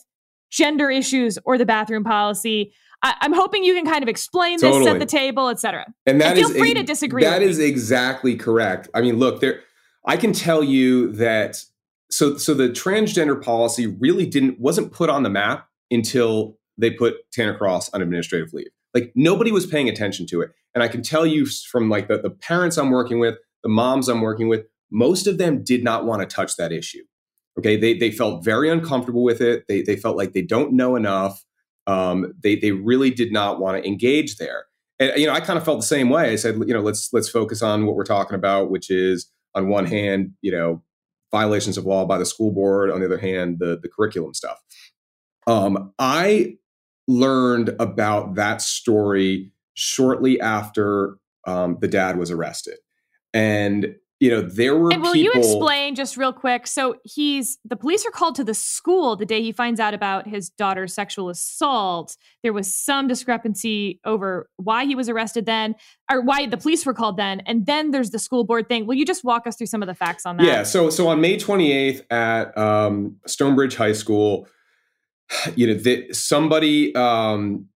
gender 0.50 0.89
issues 0.89 1.38
or 1.46 1.58
the 1.58 1.66
bathroom 1.66 2.04
policy. 2.04 2.74
I, 3.04 3.16
am 3.22 3.34
hoping 3.34 3.63
you 3.63 3.74
can 3.74 3.86
kind 3.86 4.02
of 4.02 4.10
explain 4.10 4.60
totally. 4.60 4.86
this, 4.86 4.92
set 4.92 5.00
the 5.00 5.06
table, 5.06 5.50
etc. 5.50 5.86
And 6.06 6.22
that 6.22 6.38
and 6.38 6.48
feel 6.48 6.58
free 6.58 6.74
to 6.74 6.84
disagree. 6.84 7.24
That 7.24 7.44
is 7.44 7.60
me. 7.60 7.66
exactly 7.66 8.36
correct. 8.36 8.89
I 8.94 9.02
mean, 9.02 9.20
look, 9.20 9.42
there. 9.42 9.60
I 10.06 10.18
can 10.18 10.34
tell 10.34 10.63
you 10.63 11.12
that. 11.13 11.63
So, 12.10 12.38
so 12.38 12.54
the 12.54 12.70
transgender 12.70 13.42
policy 13.42 13.88
really 13.88 14.26
didn't 14.26 14.60
wasn't 14.60 14.92
put 14.92 15.10
on 15.10 15.24
the 15.24 15.30
map 15.30 15.68
until 15.92 16.58
they 16.78 16.92
put 16.92 17.16
Tanner 17.32 17.58
Cross 17.58 17.89
on 17.94 18.02
administrative 18.02 18.54
leave. 18.54 18.70
Like 18.94 19.12
nobody 19.16 19.52
was 19.52 19.66
paying 19.66 19.89
attention 19.89 20.26
to 20.28 20.42
it, 20.42 20.52
and 20.74 20.84
I 20.84 20.88
can 20.88 21.02
tell 21.02 21.26
you 21.26 21.46
from 21.46 21.89
like 21.89 22.08
the, 22.08 22.20
the 22.20 22.30
parents 22.30 22.78
I'm 22.78 22.92
working 22.92 23.20
with, 23.20 23.36
the 23.63 23.70
moms 23.70 24.08
I'm 24.08 24.22
working 24.22 24.48
with, 24.48 24.66
most 24.92 25.28
of 25.28 25.38
them 25.38 25.63
did 25.63 25.84
not 25.84 26.06
want 26.06 26.22
to 26.22 26.34
touch 26.34 26.56
that 26.58 26.72
issue. 26.72 27.04
Okay, 27.58 27.76
they 27.76 27.98
they 27.98 28.12
felt 28.12 28.46
very 28.46 28.70
uncomfortable 28.70 29.24
with 29.24 29.42
it. 29.42 29.66
They 29.68 29.82
they 29.82 29.96
felt 29.96 30.16
like 30.16 30.34
they 30.34 30.42
don't 30.42 30.74
know 30.74 30.96
enough. 30.96 31.44
Um, 31.88 32.34
they 32.41 32.56
they 32.56 32.72
really 32.72 33.10
did 33.10 33.32
not 33.32 33.60
want 33.60 33.82
to 33.82 33.88
engage 33.88 34.38
there. 34.38 34.65
And 35.00 35.12
you 35.17 35.28
know, 35.28 35.34
I 35.34 35.39
kind 35.39 35.58
of 35.58 35.65
felt 35.65 35.80
the 35.80 35.86
same 35.86 36.10
way. 36.10 36.32
I 36.32 36.36
said, 36.36 36.56
you 36.56 36.74
know, 36.74 36.82
let's 36.82 37.12
let's 37.13 37.30
focus 37.30 37.62
on 37.62 37.86
what 37.86 37.96
we're 37.96 38.06
talking 38.06 38.36
about, 38.36 38.69
which 38.69 38.89
is 38.89 39.30
on 39.56 39.69
one 39.69 39.86
hand, 39.86 40.32
you 40.41 40.52
know, 40.52 40.82
violations 41.32 41.78
of 41.78 41.86
law 41.86 42.06
by 42.06 42.17
the 42.17 42.26
school 42.26 42.52
board. 42.52 42.89
On 42.91 43.00
the 43.00 43.06
other 43.06 43.17
hand, 43.17 43.60
the 43.60 43.80
the 43.82 43.89
curriculum 43.89 44.34
stuff. 44.34 44.60
Um, 45.48 45.93
I 46.00 46.58
learned 47.08 47.76
about 47.80 48.36
that 48.36 48.62
story 48.62 49.52
shortly 49.74 50.39
after 50.39 51.17
um, 51.46 51.78
the 51.82 51.88
dad 51.88 52.17
was 52.17 52.32
arrested, 52.32 52.78
and 53.34 53.96
you 54.24 54.30
know, 54.30 54.42
there 54.42 54.78
were. 54.78 54.90
And 54.90 55.02
will 55.02 55.12
people, 55.12 55.34
you 55.34 55.34
explain 55.34 55.96
just 55.96 56.16
real 56.16 56.32
quick? 56.32 56.66
So 56.66 56.96
he's 57.04 57.58
the 57.66 57.76
police 57.76 58.06
are 58.06 58.10
called 58.10 58.36
to 58.36 58.46
the 58.46 58.54
school 58.54 59.18
the 59.18 59.26
day 59.26 59.42
he 59.42 59.52
finds 59.52 59.82
out 59.82 59.94
about 59.94 60.30
his 60.30 60.50
daughter's 60.50 60.94
sexual 60.94 61.28
assault. 61.28 62.16
There 62.42 62.54
was 62.54 62.74
some 62.74 63.10
discrepancy 63.10 64.00
over 64.06 64.50
why 64.56 64.86
he 64.86 64.96
was 64.96 65.10
arrested 65.10 65.46
then, 65.46 65.76
or 66.10 66.22
why 66.22 66.46
the 66.46 66.56
police 66.56 66.86
were 66.86 66.94
called 66.94 67.18
then, 67.18 67.42
and 67.42 67.66
then 67.66 67.92
there's 67.92 68.12
the 68.12 68.20
school 68.20 68.46
board 68.46 68.70
thing. 68.70 68.88
Will 68.88 68.96
you 68.96 69.06
just 69.06 69.26
walk 69.26 69.46
us 69.46 69.58
through 69.58 69.68
some 69.68 69.84
of 69.84 69.88
the 69.88 69.94
facts 69.94 70.26
on 70.26 70.38
that? 70.38 70.46
Yeah. 70.46 70.64
So 70.64 70.90
so 70.90 71.10
on 71.10 71.20
May 71.20 71.36
28th 71.36 72.10
at 72.10 72.58
um, 72.58 73.18
Stonebridge 73.28 73.76
High 73.76 73.92
School, 73.92 74.48
you 75.58 75.68
know, 75.68 75.74
that 75.74 76.16
somebody. 76.16 76.96
Um, 76.96 77.68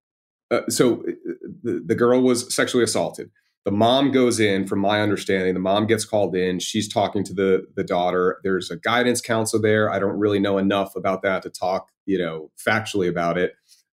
uh, 0.48 0.60
so 0.68 1.00
uh, 1.00 1.32
the, 1.64 1.82
the 1.84 1.96
girl 1.96 2.20
was 2.20 2.54
sexually 2.54 2.84
assaulted 2.84 3.32
the 3.66 3.72
mom 3.72 4.12
goes 4.12 4.38
in 4.38 4.64
from 4.64 4.78
my 4.78 5.02
understanding 5.02 5.52
the 5.52 5.60
mom 5.60 5.88
gets 5.88 6.04
called 6.04 6.36
in. 6.36 6.60
She's 6.60 6.88
talking 6.90 7.24
to 7.24 7.34
the 7.34 7.66
the 7.74 7.82
daughter. 7.82 8.38
There's 8.44 8.70
a 8.70 8.76
guidance 8.76 9.20
counselor 9.20 9.60
there. 9.60 9.90
I 9.90 9.98
don't 9.98 10.16
really 10.16 10.38
know 10.38 10.56
enough 10.56 10.94
about 10.94 11.22
that 11.22 11.42
to 11.42 11.50
talk 11.50 11.90
you 12.06 12.16
know 12.16 12.50
factually 12.56 13.08
about 13.08 13.36
it 13.36 13.54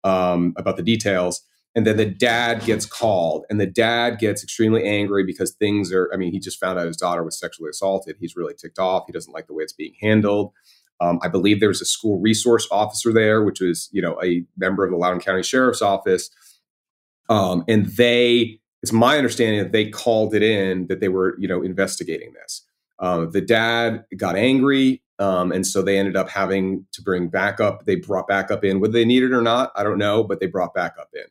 um, 0.04 0.54
about 0.56 0.76
the 0.76 0.84
details. 0.84 1.42
And 1.74 1.84
then 1.84 1.98
the 1.98 2.06
dad 2.06 2.64
gets 2.64 2.86
called 2.86 3.44
and 3.50 3.60
the 3.60 3.66
dad 3.66 4.18
gets 4.18 4.42
extremely 4.42 4.84
angry 4.84 5.24
because 5.24 5.50
things 5.50 5.92
are 5.92 6.08
i 6.14 6.16
mean 6.16 6.32
he 6.32 6.38
just 6.38 6.60
found 6.60 6.78
out 6.78 6.86
his 6.86 6.96
daughter 6.96 7.24
was 7.24 7.38
sexually 7.38 7.68
assaulted. 7.68 8.16
He's 8.20 8.36
really 8.36 8.54
ticked 8.54 8.78
off. 8.78 9.02
He 9.08 9.12
doesn't 9.12 9.32
like 9.32 9.48
the 9.48 9.52
way 9.52 9.64
it's 9.64 9.72
being 9.72 9.94
handled. 10.00 10.52
Um, 11.00 11.18
i 11.22 11.28
believe 11.28 11.58
there 11.58 11.68
was 11.68 11.82
a 11.82 11.86
school 11.86 12.20
resource 12.20 12.68
officer 12.70 13.12
there 13.12 13.44
which 13.44 13.60
was 13.60 13.90
you 13.92 14.00
know 14.00 14.16
a 14.22 14.44
member 14.56 14.84
of 14.84 14.92
the 14.92 14.96
loudoun 14.96 15.18
county 15.18 15.42
sheriff's 15.42 15.82
office. 15.82 16.30
Um, 17.28 17.64
and 17.66 17.86
they 17.86 18.60
it's 18.82 18.92
my 18.92 19.16
understanding 19.16 19.62
that 19.62 19.72
they 19.72 19.88
called 19.88 20.34
it 20.34 20.42
in 20.42 20.86
that 20.88 21.00
they 21.00 21.08
were 21.08 21.36
you 21.38 21.48
know 21.48 21.62
investigating 21.62 22.32
this. 22.34 22.62
Uh, 22.98 23.26
the 23.26 23.40
dad 23.40 24.04
got 24.16 24.36
angry 24.36 25.02
um, 25.18 25.52
and 25.52 25.66
so 25.66 25.82
they 25.82 25.98
ended 25.98 26.16
up 26.16 26.28
having 26.28 26.86
to 26.92 27.02
bring 27.02 27.28
backup. 27.28 27.84
They 27.86 27.96
brought 27.96 28.28
backup 28.28 28.64
in. 28.64 28.80
Whether 28.80 28.92
they 28.92 29.04
needed 29.04 29.32
or 29.32 29.42
not 29.42 29.72
i 29.76 29.82
don't 29.82 29.98
know 29.98 30.22
but 30.22 30.40
they 30.40 30.46
brought 30.46 30.74
backup 30.74 31.08
in. 31.14 31.24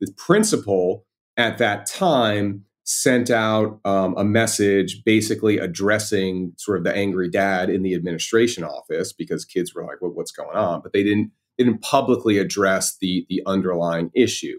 The 0.00 0.12
principal 0.16 1.06
at 1.36 1.58
that 1.58 1.86
time 1.86 2.64
sent 2.84 3.30
out 3.30 3.80
um, 3.84 4.14
a 4.16 4.24
message 4.24 5.04
basically 5.04 5.58
addressing 5.58 6.52
sort 6.56 6.78
of 6.78 6.84
the 6.84 6.96
angry 6.96 7.28
dad 7.28 7.68
in 7.68 7.82
the 7.82 7.94
administration 7.94 8.64
office 8.64 9.12
because 9.12 9.44
kids 9.44 9.74
were 9.74 9.84
like 9.84 10.00
well, 10.00 10.10
what's 10.10 10.32
going 10.32 10.56
on? 10.56 10.80
But 10.80 10.92
they 10.92 11.02
didn't 11.02 11.30
didn't 11.58 11.82
publicly 11.82 12.38
address 12.38 12.96
the 12.98 13.26
the 13.28 13.42
underlying 13.46 14.10
issue 14.14 14.58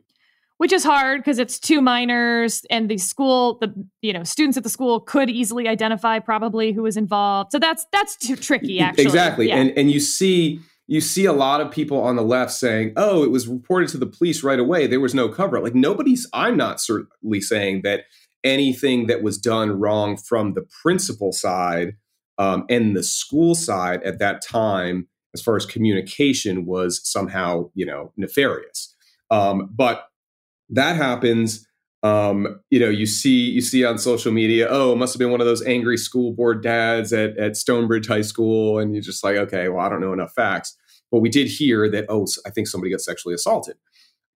which 0.60 0.74
is 0.74 0.84
hard 0.84 1.22
because 1.22 1.40
it's 1.40 1.58
two 1.58 1.80
minors 1.80 2.66
and 2.70 2.90
the 2.90 2.98
school 2.98 3.58
the 3.60 3.74
you 4.02 4.12
know 4.12 4.24
students 4.24 4.58
at 4.58 4.64
the 4.64 4.70
school 4.70 5.00
could 5.00 5.30
easily 5.30 5.68
identify 5.70 6.20
probably 6.20 6.74
who 6.74 6.84
was 6.84 6.98
involved. 6.98 7.52
So 7.52 7.60
that's 7.60 7.86
that's 7.92 8.16
too 8.18 8.36
tricky 8.36 8.80
actually. 8.80 9.06
exactly. 9.06 9.48
Yeah. 9.48 9.56
and 9.56 9.72
and 9.78 9.90
you 9.90 10.02
see 10.02 10.60
you 10.86 11.00
see 11.00 11.26
a 11.26 11.34
lot 11.34 11.62
of 11.62 11.72
people 11.72 12.02
on 12.02 12.18
the 12.18 12.24
left 12.24 12.52
saying 12.52 12.92
oh 12.98 13.24
it 13.24 13.32
was 13.32 13.48
reported 13.48 13.88
to 13.90 13.98
the 13.98 14.06
police 14.06 14.44
right 14.44 14.60
away. 14.60 14.86
There 14.86 15.00
was 15.00 15.16
no 15.16 15.30
cover. 15.30 15.60
Like 15.62 15.76
nobody's 15.76 16.28
i'm 16.34 16.58
not 16.58 16.82
certainly 16.82 17.40
saying 17.40 17.82
that 17.84 18.04
anything 18.44 19.08
that 19.08 19.24
was 19.24 19.38
done 19.38 19.72
wrong 19.72 20.18
from 20.18 20.54
the 20.54 20.66
principal 20.84 21.32
side 21.32 21.96
um, 22.38 22.66
and 22.70 22.96
the 22.96 23.04
school 23.04 23.56
side 23.56 24.04
at 24.04 24.20
that 24.20 24.42
time 24.42 25.08
as 25.34 25.42
far 25.42 25.56
as 25.56 25.66
communication 25.66 26.66
was 26.66 27.00
somehow 27.10 27.70
you 27.76 27.86
know 27.86 28.12
nefarious. 28.18 28.94
Um, 29.32 29.70
but 29.72 30.09
that 30.70 30.96
happens 30.96 31.66
um, 32.02 32.62
you 32.70 32.80
know 32.80 32.90
you 32.90 33.06
see 33.06 33.50
you 33.50 33.62
see 33.62 33.84
on 33.84 33.98
social 33.98 34.32
media 34.32 34.68
oh 34.70 34.94
it 34.94 34.96
must 34.96 35.14
have 35.14 35.20
been 35.20 35.32
one 35.32 35.42
of 35.42 35.48
those 35.48 35.66
angry 35.66 35.98
school 35.98 36.32
board 36.32 36.64
dads 36.64 37.12
at, 37.12 37.38
at 37.38 37.58
stonebridge 37.58 38.08
high 38.08 38.22
school 38.22 38.80
and 38.80 38.94
you're 38.94 39.04
just 39.04 39.24
like 39.24 39.36
okay 39.36 39.68
well 39.68 39.86
i 39.86 39.90
don't 39.90 40.02
know 40.02 40.14
enough 40.14 40.34
facts. 40.34 40.76
But 41.12 41.20
we 41.20 41.30
did 41.30 41.48
hear 41.48 41.90
that 41.90 42.06
oh 42.08 42.26
i 42.46 42.52
think 42.52 42.68
somebody 42.68 42.92
got 42.92 43.02
sexually 43.02 43.36
assaulted. 43.36 43.76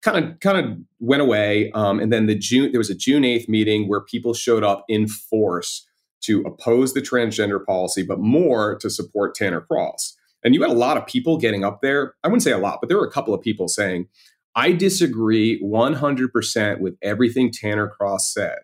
Kind 0.03 0.25
of 0.25 0.41
kind 0.41 0.59
of 0.59 0.79
went 0.99 1.23
away 1.23 1.71
um, 1.73 2.01
and 2.01 2.13
then 2.13 2.27
the 2.27 2.35
june 2.35 2.73
there 2.73 2.81
was 2.81 2.91
a 2.91 2.97
june 2.97 3.23
8th 3.23 3.49
meeting 3.49 3.89
where 3.89 4.01
people 4.01 4.35
showed 4.35 4.65
up 4.65 4.85
in 4.89 5.07
force 5.07 5.87
to 6.23 6.41
oppose 6.43 6.95
the 6.95 7.01
transgender 7.01 7.65
policy 7.65 8.03
but 8.03 8.19
more 8.19 8.77
to 8.79 8.91
support 8.91 9.37
tanner 9.37 9.61
cross. 9.61 10.17
And 10.45 10.57
you 10.57 10.63
had 10.63 10.71
a 10.71 10.75
lot 10.75 10.97
of 10.97 11.07
people 11.07 11.37
getting 11.39 11.63
up 11.63 11.83
there. 11.83 12.15
I 12.25 12.29
wouldn't 12.29 12.43
say 12.43 12.51
a 12.51 12.59
lot 12.59 12.79
but 12.81 12.89
there 12.89 12.99
were 12.99 13.07
a 13.07 13.13
couple 13.13 13.35
of 13.35 13.41
people 13.41 13.69
saying 13.69 14.09
I 14.55 14.73
disagree 14.73 15.61
100% 15.63 16.81
with 16.81 16.97
everything 17.03 17.51
Tanner 17.51 17.89
Cross 17.89 18.33
said, 18.35 18.59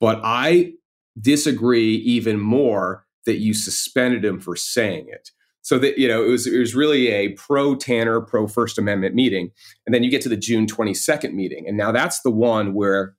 but 0.00 0.20
I 0.24 0.72
disagree 1.20 1.96
even 1.96 2.40
more 2.40 3.04
that 3.26 3.38
you 3.38 3.54
suspended 3.54 4.24
him 4.24 4.40
for 4.40 4.56
saying 4.56 5.06
it. 5.08 5.30
So 5.62 5.80
that 5.80 5.98
you 5.98 6.06
know, 6.06 6.24
it 6.24 6.28
was 6.28 6.46
it 6.46 6.58
was 6.58 6.76
really 6.76 7.08
a 7.08 7.30
pro 7.30 7.74
Tanner, 7.74 8.20
pro 8.20 8.46
First 8.46 8.78
Amendment 8.78 9.16
meeting, 9.16 9.50
and 9.84 9.92
then 9.92 10.04
you 10.04 10.10
get 10.12 10.22
to 10.22 10.28
the 10.28 10.36
June 10.36 10.64
22nd 10.64 11.32
meeting, 11.32 11.66
and 11.66 11.76
now 11.76 11.90
that's 11.90 12.20
the 12.20 12.30
one 12.30 12.72
where 12.72 13.16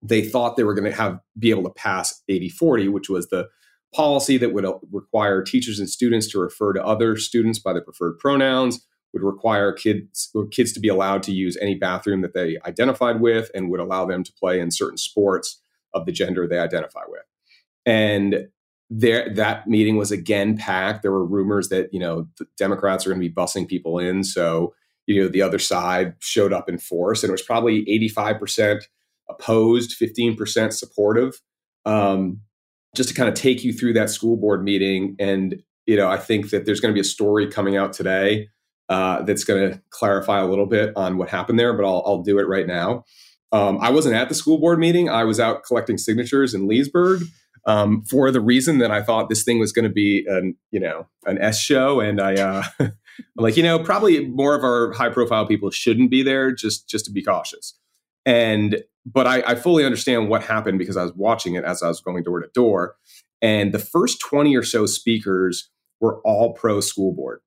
they 0.00 0.22
thought 0.22 0.56
they 0.56 0.62
were 0.62 0.74
going 0.74 0.88
to 0.88 0.96
have 0.96 1.18
be 1.36 1.50
able 1.50 1.64
to 1.64 1.70
pass 1.70 2.22
80-40, 2.30 2.92
which 2.92 3.08
was 3.08 3.28
the 3.30 3.48
policy 3.92 4.36
that 4.36 4.52
would 4.52 4.64
uh, 4.64 4.74
require 4.92 5.42
teachers 5.42 5.80
and 5.80 5.90
students 5.90 6.28
to 6.28 6.38
refer 6.38 6.72
to 6.72 6.86
other 6.86 7.16
students 7.16 7.58
by 7.58 7.72
their 7.72 7.82
preferred 7.82 8.16
pronouns 8.20 8.86
would 9.12 9.22
require 9.22 9.72
kids 9.72 10.30
kids 10.50 10.72
to 10.72 10.80
be 10.80 10.88
allowed 10.88 11.22
to 11.24 11.32
use 11.32 11.56
any 11.60 11.74
bathroom 11.74 12.20
that 12.22 12.34
they 12.34 12.58
identified 12.66 13.20
with 13.20 13.50
and 13.54 13.70
would 13.70 13.80
allow 13.80 14.04
them 14.04 14.22
to 14.22 14.32
play 14.32 14.60
in 14.60 14.70
certain 14.70 14.98
sports 14.98 15.60
of 15.94 16.06
the 16.06 16.12
gender 16.12 16.46
they 16.46 16.58
identify 16.58 17.02
with. 17.08 17.22
And 17.86 18.48
there 18.90 19.32
that 19.34 19.66
meeting 19.66 19.96
was 19.96 20.10
again 20.10 20.56
packed. 20.56 21.02
There 21.02 21.12
were 21.12 21.24
rumors 21.24 21.68
that, 21.68 21.92
you 21.92 22.00
know, 22.00 22.28
the 22.38 22.46
Democrats 22.56 23.06
are 23.06 23.10
going 23.10 23.20
to 23.20 23.28
be 23.28 23.34
bussing 23.34 23.68
people 23.68 23.98
in. 23.98 24.24
So, 24.24 24.74
you 25.06 25.22
know, 25.22 25.28
the 25.28 25.42
other 25.42 25.58
side 25.58 26.14
showed 26.18 26.52
up 26.52 26.68
in 26.68 26.78
force 26.78 27.22
and 27.22 27.30
it 27.30 27.32
was 27.32 27.42
probably 27.42 27.84
85% 28.16 28.82
opposed, 29.28 29.98
15% 29.98 30.72
supportive. 30.72 31.40
Um, 31.84 32.40
just 32.94 33.10
to 33.10 33.14
kind 33.14 33.28
of 33.28 33.34
take 33.34 33.64
you 33.64 33.72
through 33.72 33.92
that 33.92 34.10
school 34.10 34.36
board 34.36 34.64
meeting. 34.64 35.14
And, 35.18 35.62
you 35.86 35.96
know, 35.96 36.08
I 36.08 36.16
think 36.16 36.50
that 36.50 36.64
there's 36.64 36.80
going 36.80 36.92
to 36.92 36.94
be 36.94 37.00
a 37.00 37.04
story 37.04 37.46
coming 37.46 37.76
out 37.76 37.92
today 37.92 38.48
uh, 38.88 39.22
that's 39.22 39.44
going 39.44 39.70
to 39.70 39.82
clarify 39.90 40.40
a 40.40 40.46
little 40.46 40.66
bit 40.66 40.92
on 40.96 41.18
what 41.18 41.28
happened 41.28 41.58
there, 41.58 41.74
but 41.74 41.84
I'll, 41.84 42.02
I'll 42.06 42.22
do 42.22 42.38
it 42.38 42.48
right 42.48 42.66
now. 42.66 43.04
Um, 43.52 43.78
I 43.80 43.90
wasn't 43.90 44.14
at 44.14 44.28
the 44.28 44.34
school 44.34 44.58
board 44.58 44.78
meeting. 44.78 45.08
I 45.08 45.24
was 45.24 45.40
out 45.40 45.62
collecting 45.64 45.98
signatures 45.98 46.54
in 46.54 46.68
Leesburg 46.68 47.22
um, 47.68 48.02
for 48.02 48.30
the 48.30 48.40
reason 48.40 48.78
that 48.78 48.90
I 48.90 49.02
thought 49.02 49.28
this 49.28 49.44
thing 49.44 49.58
was 49.58 49.72
going 49.72 49.84
to 49.84 49.92
be 49.92 50.24
an 50.26 50.56
you 50.70 50.80
know 50.80 51.06
an 51.26 51.38
S 51.40 51.60
show, 51.60 52.00
and 52.00 52.20
I 52.20 52.34
uh, 52.34 52.62
I'm 52.80 52.92
like 53.36 53.56
you 53.56 53.62
know 53.62 53.78
probably 53.78 54.26
more 54.26 54.54
of 54.54 54.64
our 54.64 54.92
high 54.92 55.10
profile 55.10 55.46
people 55.46 55.70
shouldn't 55.70 56.10
be 56.10 56.22
there 56.22 56.50
just 56.52 56.88
just 56.88 57.04
to 57.06 57.12
be 57.12 57.22
cautious. 57.22 57.78
And 58.24 58.82
but 59.06 59.26
I, 59.26 59.42
I 59.46 59.54
fully 59.54 59.84
understand 59.84 60.28
what 60.28 60.42
happened 60.42 60.78
because 60.78 60.96
I 60.96 61.02
was 61.02 61.12
watching 61.14 61.54
it 61.54 61.64
as 61.64 61.82
I 61.82 61.88
was 61.88 62.00
going 62.00 62.22
door 62.22 62.40
to 62.40 62.48
door, 62.54 62.96
and 63.42 63.72
the 63.72 63.78
first 63.78 64.20
twenty 64.20 64.56
or 64.56 64.62
so 64.62 64.86
speakers 64.86 65.70
were 66.00 66.20
all 66.24 66.54
pro 66.54 66.80
school 66.80 67.12
board, 67.14 67.40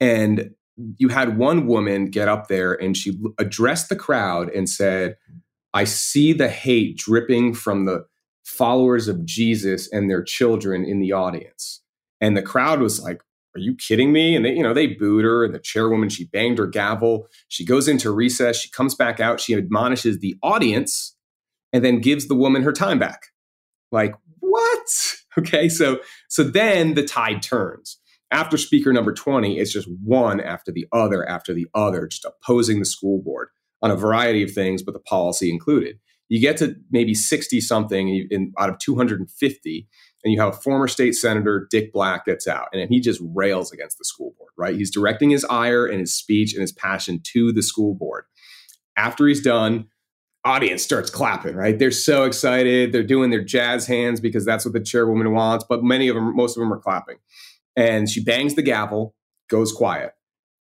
and 0.00 0.50
you 0.96 1.08
had 1.08 1.38
one 1.38 1.66
woman 1.66 2.06
get 2.06 2.28
up 2.28 2.48
there 2.48 2.72
and 2.72 2.96
she 2.96 3.18
addressed 3.38 3.88
the 3.88 3.96
crowd 3.96 4.48
and 4.50 4.68
said, 4.68 5.16
I 5.72 5.84
see 5.84 6.32
the 6.32 6.48
hate 6.48 6.96
dripping 6.96 7.54
from 7.54 7.84
the 7.84 8.06
followers 8.44 9.08
of 9.08 9.24
Jesus 9.24 9.90
and 9.92 10.10
their 10.10 10.22
children 10.22 10.84
in 10.84 11.00
the 11.00 11.12
audience. 11.12 11.82
And 12.20 12.36
the 12.36 12.42
crowd 12.42 12.80
was 12.80 13.00
like, 13.00 13.22
Are 13.56 13.60
you 13.60 13.74
kidding 13.74 14.12
me? 14.12 14.36
And 14.36 14.44
they, 14.44 14.52
you 14.52 14.62
know, 14.62 14.74
they 14.74 14.88
booed 14.88 15.24
her 15.24 15.44
and 15.44 15.54
the 15.54 15.58
chairwoman, 15.58 16.08
she 16.08 16.24
banged 16.26 16.58
her 16.58 16.66
gavel. 16.66 17.28
She 17.48 17.64
goes 17.64 17.88
into 17.88 18.10
recess, 18.10 18.60
she 18.60 18.70
comes 18.70 18.94
back 18.94 19.20
out, 19.20 19.40
she 19.40 19.54
admonishes 19.54 20.18
the 20.18 20.36
audience 20.42 21.16
and 21.72 21.84
then 21.84 22.00
gives 22.00 22.28
the 22.28 22.34
woman 22.34 22.62
her 22.62 22.72
time 22.72 22.98
back. 22.98 23.28
Like, 23.92 24.14
what? 24.40 25.16
Okay, 25.36 25.68
so 25.68 25.98
so 26.28 26.44
then 26.44 26.94
the 26.94 27.02
tide 27.02 27.42
turns 27.42 27.98
after 28.34 28.58
speaker 28.58 28.92
number 28.92 29.12
20, 29.12 29.58
it's 29.58 29.72
just 29.72 29.88
one 30.02 30.40
after 30.40 30.72
the 30.72 30.86
other 30.92 31.26
after 31.28 31.54
the 31.54 31.68
other, 31.72 32.08
just 32.08 32.26
opposing 32.26 32.80
the 32.80 32.84
school 32.84 33.22
board 33.22 33.48
on 33.80 33.92
a 33.92 33.96
variety 33.96 34.42
of 34.42 34.50
things, 34.50 34.82
but 34.82 34.92
the 34.92 35.00
policy 35.00 35.50
included. 35.50 36.00
You 36.28 36.40
get 36.40 36.56
to 36.56 36.74
maybe 36.90 37.14
60 37.14 37.60
something 37.60 38.26
in, 38.30 38.52
out 38.58 38.70
of 38.70 38.78
250, 38.78 39.88
and 40.24 40.32
you 40.32 40.40
have 40.40 40.52
a 40.52 40.56
former 40.56 40.88
state 40.88 41.12
senator, 41.12 41.68
Dick 41.70 41.92
Black, 41.92 42.24
gets 42.24 42.48
out, 42.48 42.68
and 42.72 42.88
he 42.90 42.98
just 42.98 43.20
rails 43.22 43.70
against 43.70 43.98
the 43.98 44.04
school 44.04 44.34
board, 44.36 44.50
right? 44.58 44.74
He's 44.74 44.90
directing 44.90 45.30
his 45.30 45.44
ire 45.48 45.86
and 45.86 46.00
his 46.00 46.16
speech 46.16 46.54
and 46.54 46.60
his 46.60 46.72
passion 46.72 47.20
to 47.34 47.52
the 47.52 47.62
school 47.62 47.94
board. 47.94 48.24
After 48.96 49.28
he's 49.28 49.42
done, 49.42 49.86
audience 50.44 50.82
starts 50.82 51.08
clapping, 51.08 51.54
right? 51.54 51.78
They're 51.78 51.92
so 51.92 52.24
excited. 52.24 52.90
They're 52.90 53.04
doing 53.04 53.30
their 53.30 53.44
jazz 53.44 53.86
hands 53.86 54.20
because 54.20 54.44
that's 54.44 54.64
what 54.64 54.74
the 54.74 54.80
chairwoman 54.80 55.32
wants, 55.32 55.64
but 55.68 55.84
many 55.84 56.08
of 56.08 56.16
them, 56.16 56.34
most 56.34 56.56
of 56.56 56.62
them 56.62 56.72
are 56.72 56.80
clapping. 56.80 57.16
And 57.76 58.08
she 58.08 58.22
bangs 58.22 58.54
the 58.54 58.62
gavel, 58.62 59.14
goes 59.48 59.72
quiet. 59.72 60.12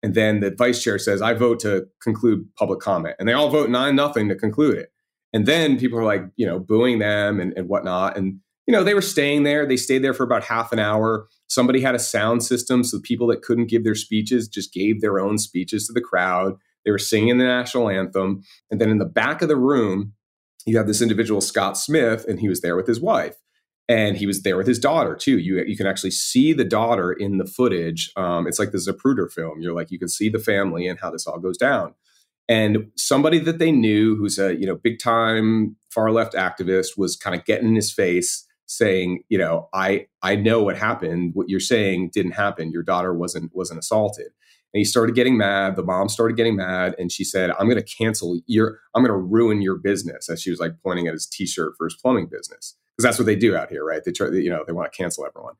And 0.02 0.14
then 0.14 0.40
the 0.40 0.54
vice 0.56 0.82
chair 0.82 0.98
says, 0.98 1.20
I 1.20 1.34
vote 1.34 1.60
to 1.60 1.86
conclude 2.02 2.46
public 2.56 2.80
comment. 2.80 3.16
And 3.18 3.28
they 3.28 3.32
all 3.32 3.50
vote 3.50 3.68
nine 3.68 3.96
nothing 3.96 4.28
to 4.28 4.34
conclude 4.34 4.78
it. 4.78 4.92
And 5.32 5.46
then 5.46 5.78
people 5.78 5.98
are 5.98 6.04
like, 6.04 6.22
you 6.36 6.46
know, 6.46 6.58
booing 6.58 6.98
them 6.98 7.38
and, 7.38 7.52
and 7.56 7.68
whatnot. 7.68 8.16
And, 8.16 8.40
you 8.66 8.72
know, 8.72 8.82
they 8.82 8.94
were 8.94 9.02
staying 9.02 9.42
there. 9.42 9.66
They 9.66 9.76
stayed 9.76 10.02
there 10.02 10.14
for 10.14 10.24
about 10.24 10.44
half 10.44 10.72
an 10.72 10.78
hour. 10.78 11.28
Somebody 11.48 11.80
had 11.80 11.94
a 11.94 12.00
sound 12.00 12.42
system, 12.42 12.84
so 12.84 13.00
people 13.00 13.26
that 13.28 13.42
couldn't 13.42 13.68
give 13.68 13.84
their 13.84 13.94
speeches 13.94 14.48
just 14.48 14.72
gave 14.72 15.00
their 15.00 15.18
own 15.18 15.38
speeches 15.38 15.86
to 15.86 15.92
the 15.92 16.00
crowd. 16.00 16.54
They 16.84 16.90
were 16.90 16.98
singing 16.98 17.38
the 17.38 17.44
national 17.44 17.90
anthem. 17.90 18.42
And 18.70 18.80
then 18.80 18.88
in 18.90 18.98
the 18.98 19.04
back 19.04 19.42
of 19.42 19.48
the 19.48 19.56
room, 19.56 20.14
you 20.66 20.76
have 20.76 20.86
this 20.86 21.02
individual, 21.02 21.40
Scott 21.40 21.76
Smith, 21.76 22.24
and 22.28 22.40
he 22.40 22.48
was 22.48 22.60
there 22.60 22.76
with 22.76 22.86
his 22.86 23.00
wife. 23.00 23.36
And 23.90 24.16
he 24.16 24.24
was 24.24 24.42
there 24.42 24.56
with 24.56 24.68
his 24.68 24.78
daughter 24.78 25.16
too. 25.16 25.38
You 25.38 25.64
you 25.66 25.76
can 25.76 25.88
actually 25.88 26.12
see 26.12 26.52
the 26.52 26.64
daughter 26.64 27.12
in 27.12 27.38
the 27.38 27.44
footage. 27.44 28.12
Um, 28.16 28.46
it's 28.46 28.60
like 28.60 28.70
the 28.70 28.78
Zapruder 28.78 29.30
film. 29.30 29.60
You're 29.60 29.74
like 29.74 29.90
you 29.90 29.98
can 29.98 30.08
see 30.08 30.28
the 30.28 30.38
family 30.38 30.86
and 30.86 30.98
how 31.00 31.10
this 31.10 31.26
all 31.26 31.40
goes 31.40 31.58
down. 31.58 31.94
And 32.48 32.90
somebody 32.96 33.40
that 33.40 33.58
they 33.58 33.72
knew, 33.72 34.16
who's 34.16 34.38
a 34.38 34.54
you 34.54 34.64
know 34.64 34.76
big 34.76 35.00
time 35.00 35.76
far 35.90 36.12
left 36.12 36.34
activist, 36.34 36.96
was 36.96 37.16
kind 37.16 37.34
of 37.36 37.44
getting 37.44 37.68
in 37.68 37.74
his 37.74 37.92
face 37.92 38.46
saying, 38.66 39.24
you 39.28 39.36
know, 39.36 39.68
I 39.74 40.06
I 40.22 40.36
know 40.36 40.62
what 40.62 40.76
happened. 40.76 41.32
What 41.34 41.48
you're 41.48 41.58
saying 41.58 42.10
didn't 42.12 42.32
happen. 42.32 42.70
Your 42.70 42.84
daughter 42.84 43.12
wasn't 43.12 43.50
wasn't 43.54 43.80
assaulted. 43.80 44.28
And 44.72 44.78
he 44.78 44.84
started 44.84 45.16
getting 45.16 45.36
mad. 45.36 45.74
The 45.74 45.82
mom 45.82 46.08
started 46.08 46.36
getting 46.36 46.54
mad, 46.54 46.94
and 46.96 47.10
she 47.10 47.24
said, 47.24 47.50
"I'm 47.58 47.68
going 47.68 47.82
to 47.82 47.96
cancel 47.98 48.40
your. 48.46 48.78
I'm 48.94 49.02
going 49.02 49.10
to 49.10 49.16
ruin 49.16 49.60
your 49.60 49.76
business." 49.76 50.30
As 50.30 50.40
she 50.40 50.50
was 50.50 50.60
like 50.60 50.74
pointing 50.84 51.08
at 51.08 51.12
his 51.12 51.26
T-shirt 51.26 51.72
for 51.76 51.86
his 51.86 51.96
plumbing 52.00 52.26
business, 52.26 52.76
because 53.00 53.04
that's 53.04 53.18
what 53.18 53.26
they 53.26 53.36
do 53.36 53.56
out 53.56 53.70
here, 53.70 53.84
right? 53.84 54.02
They 54.04 54.12
try, 54.12 54.28
you 54.28 54.50
know, 54.50 54.64
they 54.66 54.72
want 54.72 54.92
to 54.92 54.96
cancel 54.96 55.26
everyone. 55.26 55.54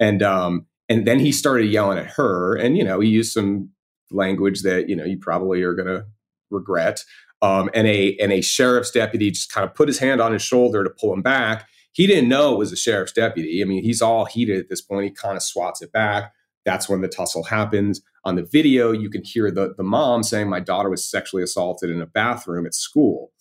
And 0.00 0.22
um, 0.22 0.66
and 0.88 1.06
then 1.06 1.18
he 1.18 1.32
started 1.32 1.66
yelling 1.66 1.98
at 1.98 2.06
her, 2.12 2.56
and 2.56 2.76
you 2.76 2.84
know, 2.84 3.00
he 3.00 3.08
used 3.08 3.32
some 3.32 3.70
language 4.10 4.62
that 4.62 4.88
you 4.88 4.96
know 4.96 5.04
you 5.04 5.18
probably 5.18 5.62
are 5.62 5.74
going 5.74 5.88
to 5.88 6.06
regret. 6.50 7.04
Um, 7.42 7.68
and 7.74 7.86
a 7.86 8.16
and 8.16 8.32
a 8.32 8.40
sheriff's 8.40 8.90
deputy 8.90 9.30
just 9.30 9.52
kind 9.52 9.64
of 9.64 9.74
put 9.74 9.88
his 9.88 9.98
hand 9.98 10.20
on 10.20 10.32
his 10.32 10.42
shoulder 10.42 10.82
to 10.84 10.90
pull 10.90 11.12
him 11.12 11.22
back 11.22 11.68
he 11.96 12.06
didn't 12.06 12.28
know 12.28 12.52
it 12.52 12.58
was 12.58 12.72
a 12.72 12.76
sheriff's 12.76 13.12
deputy. 13.12 13.62
I 13.62 13.64
mean, 13.64 13.82
he's 13.82 14.02
all 14.02 14.26
heated 14.26 14.58
at 14.58 14.68
this 14.68 14.82
point. 14.82 15.04
He 15.04 15.10
kind 15.10 15.34
of 15.34 15.42
swats 15.42 15.80
it 15.80 15.92
back. 15.92 16.34
That's 16.66 16.90
when 16.90 17.00
the 17.00 17.08
tussle 17.08 17.44
happens. 17.44 18.02
On 18.26 18.36
the 18.36 18.44
video, 18.44 18.92
you 18.92 19.08
can 19.08 19.24
hear 19.24 19.50
the, 19.50 19.72
the 19.74 19.82
mom 19.82 20.22
saying, 20.22 20.50
My 20.50 20.60
daughter 20.60 20.90
was 20.90 21.10
sexually 21.10 21.42
assaulted 21.42 21.88
in 21.88 22.02
a 22.02 22.06
bathroom 22.06 22.66
at 22.66 22.74
school. 22.74 23.32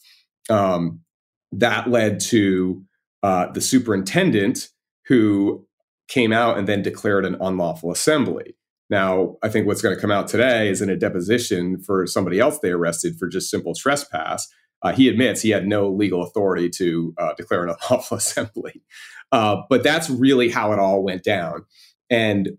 Um, 0.49 1.01
that 1.51 1.89
led 1.89 2.21
to 2.21 2.81
uh, 3.25 3.51
the 3.51 3.61
superintendent 3.61 4.69
who 5.07 5.65
came 6.07 6.31
out 6.31 6.57
and 6.57 6.67
then 6.67 6.81
declared 6.81 7.25
an 7.25 7.35
unlawful 7.41 7.91
assembly. 7.91 8.55
Now, 8.89 9.37
I 9.41 9.49
think 9.49 9.65
what's 9.65 9.81
going 9.81 9.95
to 9.95 10.01
come 10.01 10.11
out 10.11 10.27
today 10.27 10.69
is 10.69 10.81
in 10.81 10.89
a 10.89 10.95
deposition 10.95 11.81
for 11.81 12.05
somebody 12.05 12.39
else 12.39 12.59
they 12.59 12.69
arrested 12.69 13.15
for 13.17 13.27
just 13.27 13.49
simple 13.49 13.73
trespass 13.73 14.47
uh, 14.85 14.93
he 14.93 15.09
admits 15.09 15.41
he 15.41 15.49
had 15.49 15.67
no 15.67 15.89
legal 15.89 16.21
authority 16.21 16.69
to 16.69 17.13
uh, 17.17 17.33
declare 17.33 17.63
an 17.63 17.75
unlawful 17.89 18.17
assembly. 18.17 18.83
Uh, 19.31 19.57
but 19.67 19.83
that's 19.83 20.09
really 20.09 20.49
how 20.49 20.71
it 20.71 20.79
all 20.79 21.03
went 21.03 21.23
down. 21.23 21.65
And 22.09 22.51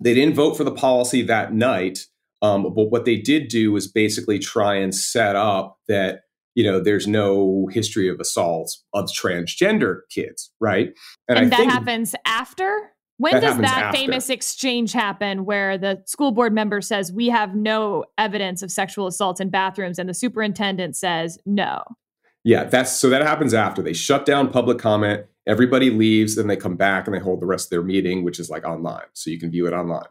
they 0.00 0.14
didn't 0.14 0.34
vote 0.34 0.56
for 0.56 0.64
the 0.64 0.72
policy 0.72 1.22
that 1.22 1.54
night. 1.54 2.00
Um, 2.42 2.64
but 2.74 2.90
what 2.90 3.04
they 3.04 3.16
did 3.16 3.46
do 3.46 3.70
was 3.70 3.86
basically 3.86 4.40
try 4.40 4.74
and 4.74 4.92
set 4.92 5.36
up 5.36 5.78
that 5.86 6.22
you 6.54 6.64
know 6.64 6.80
there's 6.80 7.06
no 7.06 7.68
history 7.72 8.08
of 8.08 8.20
assaults 8.20 8.84
of 8.92 9.06
transgender 9.06 10.00
kids, 10.10 10.52
right? 10.60 10.92
And, 11.28 11.38
and 11.38 11.52
that 11.52 11.66
happens 11.66 12.14
after. 12.24 12.90
When 13.18 13.34
that 13.34 13.40
does 13.40 13.58
that 13.58 13.84
after. 13.84 13.98
famous 13.98 14.30
exchange 14.30 14.92
happen 14.92 15.44
where 15.44 15.78
the 15.78 16.02
school 16.06 16.32
board 16.32 16.52
member 16.52 16.80
says, 16.80 17.12
We 17.12 17.28
have 17.28 17.54
no 17.54 18.04
evidence 18.18 18.62
of 18.62 18.72
sexual 18.72 19.06
assaults 19.06 19.40
in 19.40 19.48
bathrooms, 19.48 19.98
and 19.98 20.08
the 20.08 20.14
superintendent 20.14 20.96
says, 20.96 21.38
No? 21.46 21.84
Yeah, 22.42 22.64
that's 22.64 22.90
so 22.90 23.08
that 23.10 23.22
happens 23.22 23.54
after 23.54 23.82
they 23.82 23.92
shut 23.92 24.26
down 24.26 24.50
public 24.50 24.78
comment. 24.78 25.26
Everybody 25.46 25.90
leaves, 25.90 26.34
then 26.34 26.48
they 26.48 26.56
come 26.56 26.76
back 26.76 27.06
and 27.06 27.14
they 27.14 27.20
hold 27.20 27.40
the 27.40 27.46
rest 27.46 27.66
of 27.66 27.70
their 27.70 27.82
meeting, 27.82 28.24
which 28.24 28.40
is 28.40 28.50
like 28.50 28.64
online. 28.64 29.04
So 29.12 29.30
you 29.30 29.38
can 29.38 29.50
view 29.50 29.66
it 29.66 29.72
online. 29.72 30.08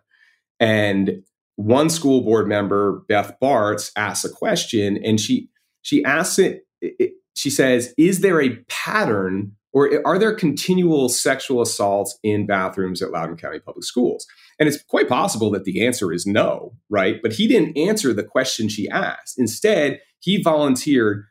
And 0.60 1.24
one 1.56 1.89
school 1.89 2.22
board 2.22 2.48
member, 2.48 3.04
Beth 3.08 3.38
Barts, 3.39 3.92
asks 3.96 4.26
a 4.26 4.30
question 4.30 4.98
and 5.04 5.20
she 5.20 5.50
she 5.82 6.03
asks 6.03 6.39
it, 6.39 6.65
it 6.82 7.13
she 7.36 7.49
says, 7.49 7.93
Is 7.97 8.21
there 8.21 8.41
a 8.41 8.55
pattern 8.67 9.55
or 9.73 10.05
are 10.05 10.19
there 10.19 10.36
continual 10.36 11.07
sexual 11.07 11.61
assaults 11.61 12.17
in 12.23 12.45
bathrooms 12.45 13.01
at 13.01 13.11
Loudoun 13.11 13.38
County 13.38 13.59
Public 13.59 13.86
Schools? 13.86 14.27
And 14.59 14.67
it's 14.67 14.82
quite 14.84 15.07
possible 15.07 15.49
that 15.51 15.63
the 15.63 15.86
answer 15.86 16.11
is 16.11 16.25
no, 16.25 16.73
right? 16.89 17.21
But 17.21 17.34
he 17.34 17.47
didn't 17.47 17.77
answer 17.77 18.13
the 18.13 18.23
question 18.23 18.67
she 18.67 18.89
asked. 18.89 19.39
Instead, 19.39 20.01
he 20.19 20.41
volunteered, 20.41 21.25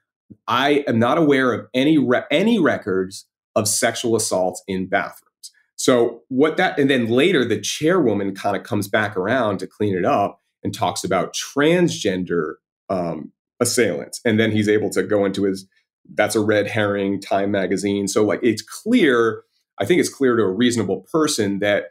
I 0.48 0.84
am 0.88 0.98
not 0.98 1.18
aware 1.18 1.52
of 1.52 1.66
any 1.74 1.98
re- 1.98 2.24
any 2.30 2.58
records 2.58 3.26
of 3.54 3.68
sexual 3.68 4.16
assaults 4.16 4.62
in 4.66 4.86
bathrooms. 4.86 5.52
So 5.76 6.22
what 6.28 6.56
that 6.56 6.78
and 6.78 6.90
then 6.90 7.08
later 7.08 7.44
the 7.44 7.60
chairwoman 7.60 8.34
kind 8.34 8.56
of 8.56 8.62
comes 8.62 8.88
back 8.88 9.16
around 9.16 9.58
to 9.58 9.66
clean 9.66 9.96
it 9.96 10.04
up 10.04 10.40
and 10.62 10.74
talks 10.74 11.04
about 11.04 11.34
transgender 11.34 12.54
um, 12.88 13.32
assailants, 13.60 14.20
and 14.24 14.40
then 14.40 14.50
he's 14.50 14.68
able 14.68 14.90
to 14.90 15.02
go 15.02 15.24
into 15.24 15.44
his 15.44 15.66
that's 16.14 16.34
a 16.34 16.40
red 16.40 16.66
herring 16.66 17.20
time 17.20 17.50
magazine. 17.50 18.08
So 18.08 18.24
like 18.24 18.40
it's 18.42 18.62
clear 18.62 19.42
i 19.78 19.84
think 19.84 20.00
it's 20.00 20.08
clear 20.08 20.36
to 20.36 20.42
a 20.42 20.52
reasonable 20.52 21.06
person 21.12 21.60
that 21.60 21.90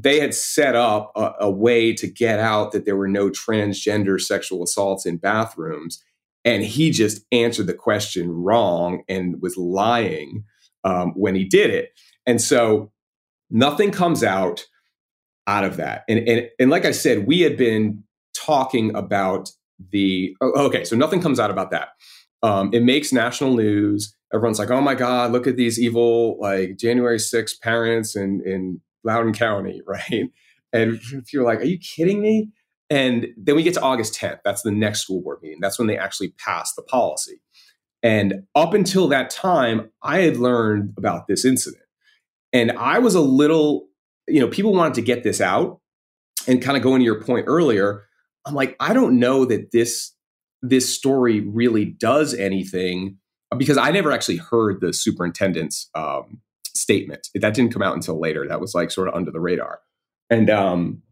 they 0.00 0.20
had 0.20 0.32
set 0.32 0.76
up 0.76 1.10
a, 1.16 1.32
a, 1.40 1.50
way 1.50 1.92
to 1.92 2.06
get 2.06 2.38
out 2.38 2.70
that 2.70 2.84
there 2.84 2.94
were 2.94 3.08
no 3.08 3.30
transgender 3.30 4.20
sexual 4.20 4.62
assaults 4.62 5.04
in 5.04 5.16
bathrooms. 5.16 6.02
And 6.44 6.62
he 6.62 6.92
just 6.92 7.24
answered 7.32 7.66
the 7.66 7.74
question 7.74 8.30
wrong 8.30 9.02
and 9.08 9.42
was 9.42 9.56
lying 9.56 10.44
um, 10.84 11.12
when 11.16 11.34
he 11.34 11.44
did 11.44 11.70
it. 11.70 11.90
And 12.26 12.40
so 12.40 12.92
nothing 13.50 13.90
comes 13.90 14.22
out 14.22 14.66
out 15.48 15.64
of 15.64 15.78
that. 15.78 16.04
And, 16.08 16.28
and 16.28 16.48
and 16.60 16.70
like 16.70 16.84
i 16.84 16.90
said 16.92 17.26
we 17.26 17.40
had 17.40 17.56
been 17.56 18.04
talking 18.36 18.94
about 18.94 19.50
the 19.90 20.34
oh, 20.40 20.66
okay 20.66 20.84
so 20.84 20.96
nothing 20.96 21.20
comes 21.20 21.38
out 21.38 21.50
about 21.50 21.70
that 21.70 21.90
um, 22.42 22.70
it 22.72 22.82
makes 22.82 23.12
national 23.12 23.54
news. 23.54 24.14
Everyone's 24.32 24.58
like, 24.58 24.70
"Oh 24.70 24.80
my 24.80 24.94
God, 24.94 25.32
look 25.32 25.46
at 25.46 25.56
these 25.56 25.80
evil 25.80 26.38
like 26.40 26.76
January 26.76 27.18
6 27.18 27.54
parents 27.58 28.14
in 28.14 28.42
in 28.44 28.80
Loudoun 29.04 29.32
County, 29.32 29.82
right?" 29.86 30.30
And 30.72 31.00
you're 31.32 31.44
like, 31.44 31.60
"Are 31.60 31.64
you 31.64 31.78
kidding 31.78 32.20
me?" 32.20 32.50
And 32.90 33.28
then 33.36 33.54
we 33.56 33.62
get 33.62 33.74
to 33.74 33.82
August 33.82 34.14
10th. 34.14 34.40
That's 34.44 34.62
the 34.62 34.70
next 34.70 35.02
school 35.02 35.20
board 35.20 35.40
meeting. 35.42 35.58
That's 35.60 35.78
when 35.78 35.88
they 35.88 35.98
actually 35.98 36.30
pass 36.38 36.74
the 36.74 36.82
policy. 36.82 37.40
And 38.02 38.44
up 38.54 38.72
until 38.72 39.08
that 39.08 39.28
time, 39.28 39.90
I 40.02 40.20
had 40.20 40.38
learned 40.38 40.94
about 40.96 41.26
this 41.26 41.44
incident. 41.44 41.82
And 42.52 42.72
I 42.72 42.98
was 42.98 43.14
a 43.14 43.20
little, 43.20 43.88
you 44.26 44.40
know, 44.40 44.48
people 44.48 44.72
wanted 44.72 44.94
to 44.94 45.02
get 45.02 45.22
this 45.22 45.38
out 45.38 45.80
and 46.46 46.62
kind 46.62 46.78
of 46.78 46.82
going 46.82 47.00
to 47.00 47.04
your 47.04 47.22
point 47.22 47.44
earlier. 47.46 48.07
I'm 48.48 48.54
like, 48.54 48.76
I 48.80 48.92
don't 48.92 49.18
know 49.18 49.44
that 49.44 49.72
this 49.72 50.14
this 50.62 50.92
story 50.92 51.40
really 51.40 51.84
does 51.84 52.34
anything 52.34 53.18
because 53.56 53.76
I 53.76 53.90
never 53.90 54.10
actually 54.10 54.38
heard 54.38 54.80
the 54.80 54.92
superintendent's 54.92 55.88
um, 55.94 56.40
statement. 56.74 57.28
That 57.34 57.54
didn't 57.54 57.72
come 57.72 57.82
out 57.82 57.94
until 57.94 58.20
later. 58.20 58.46
That 58.48 58.60
was 58.60 58.74
like 58.74 58.90
sort 58.90 59.08
of 59.08 59.14
under 59.14 59.30
the 59.30 59.40
radar. 59.40 59.80
And 60.30 60.50
um, 60.50 61.02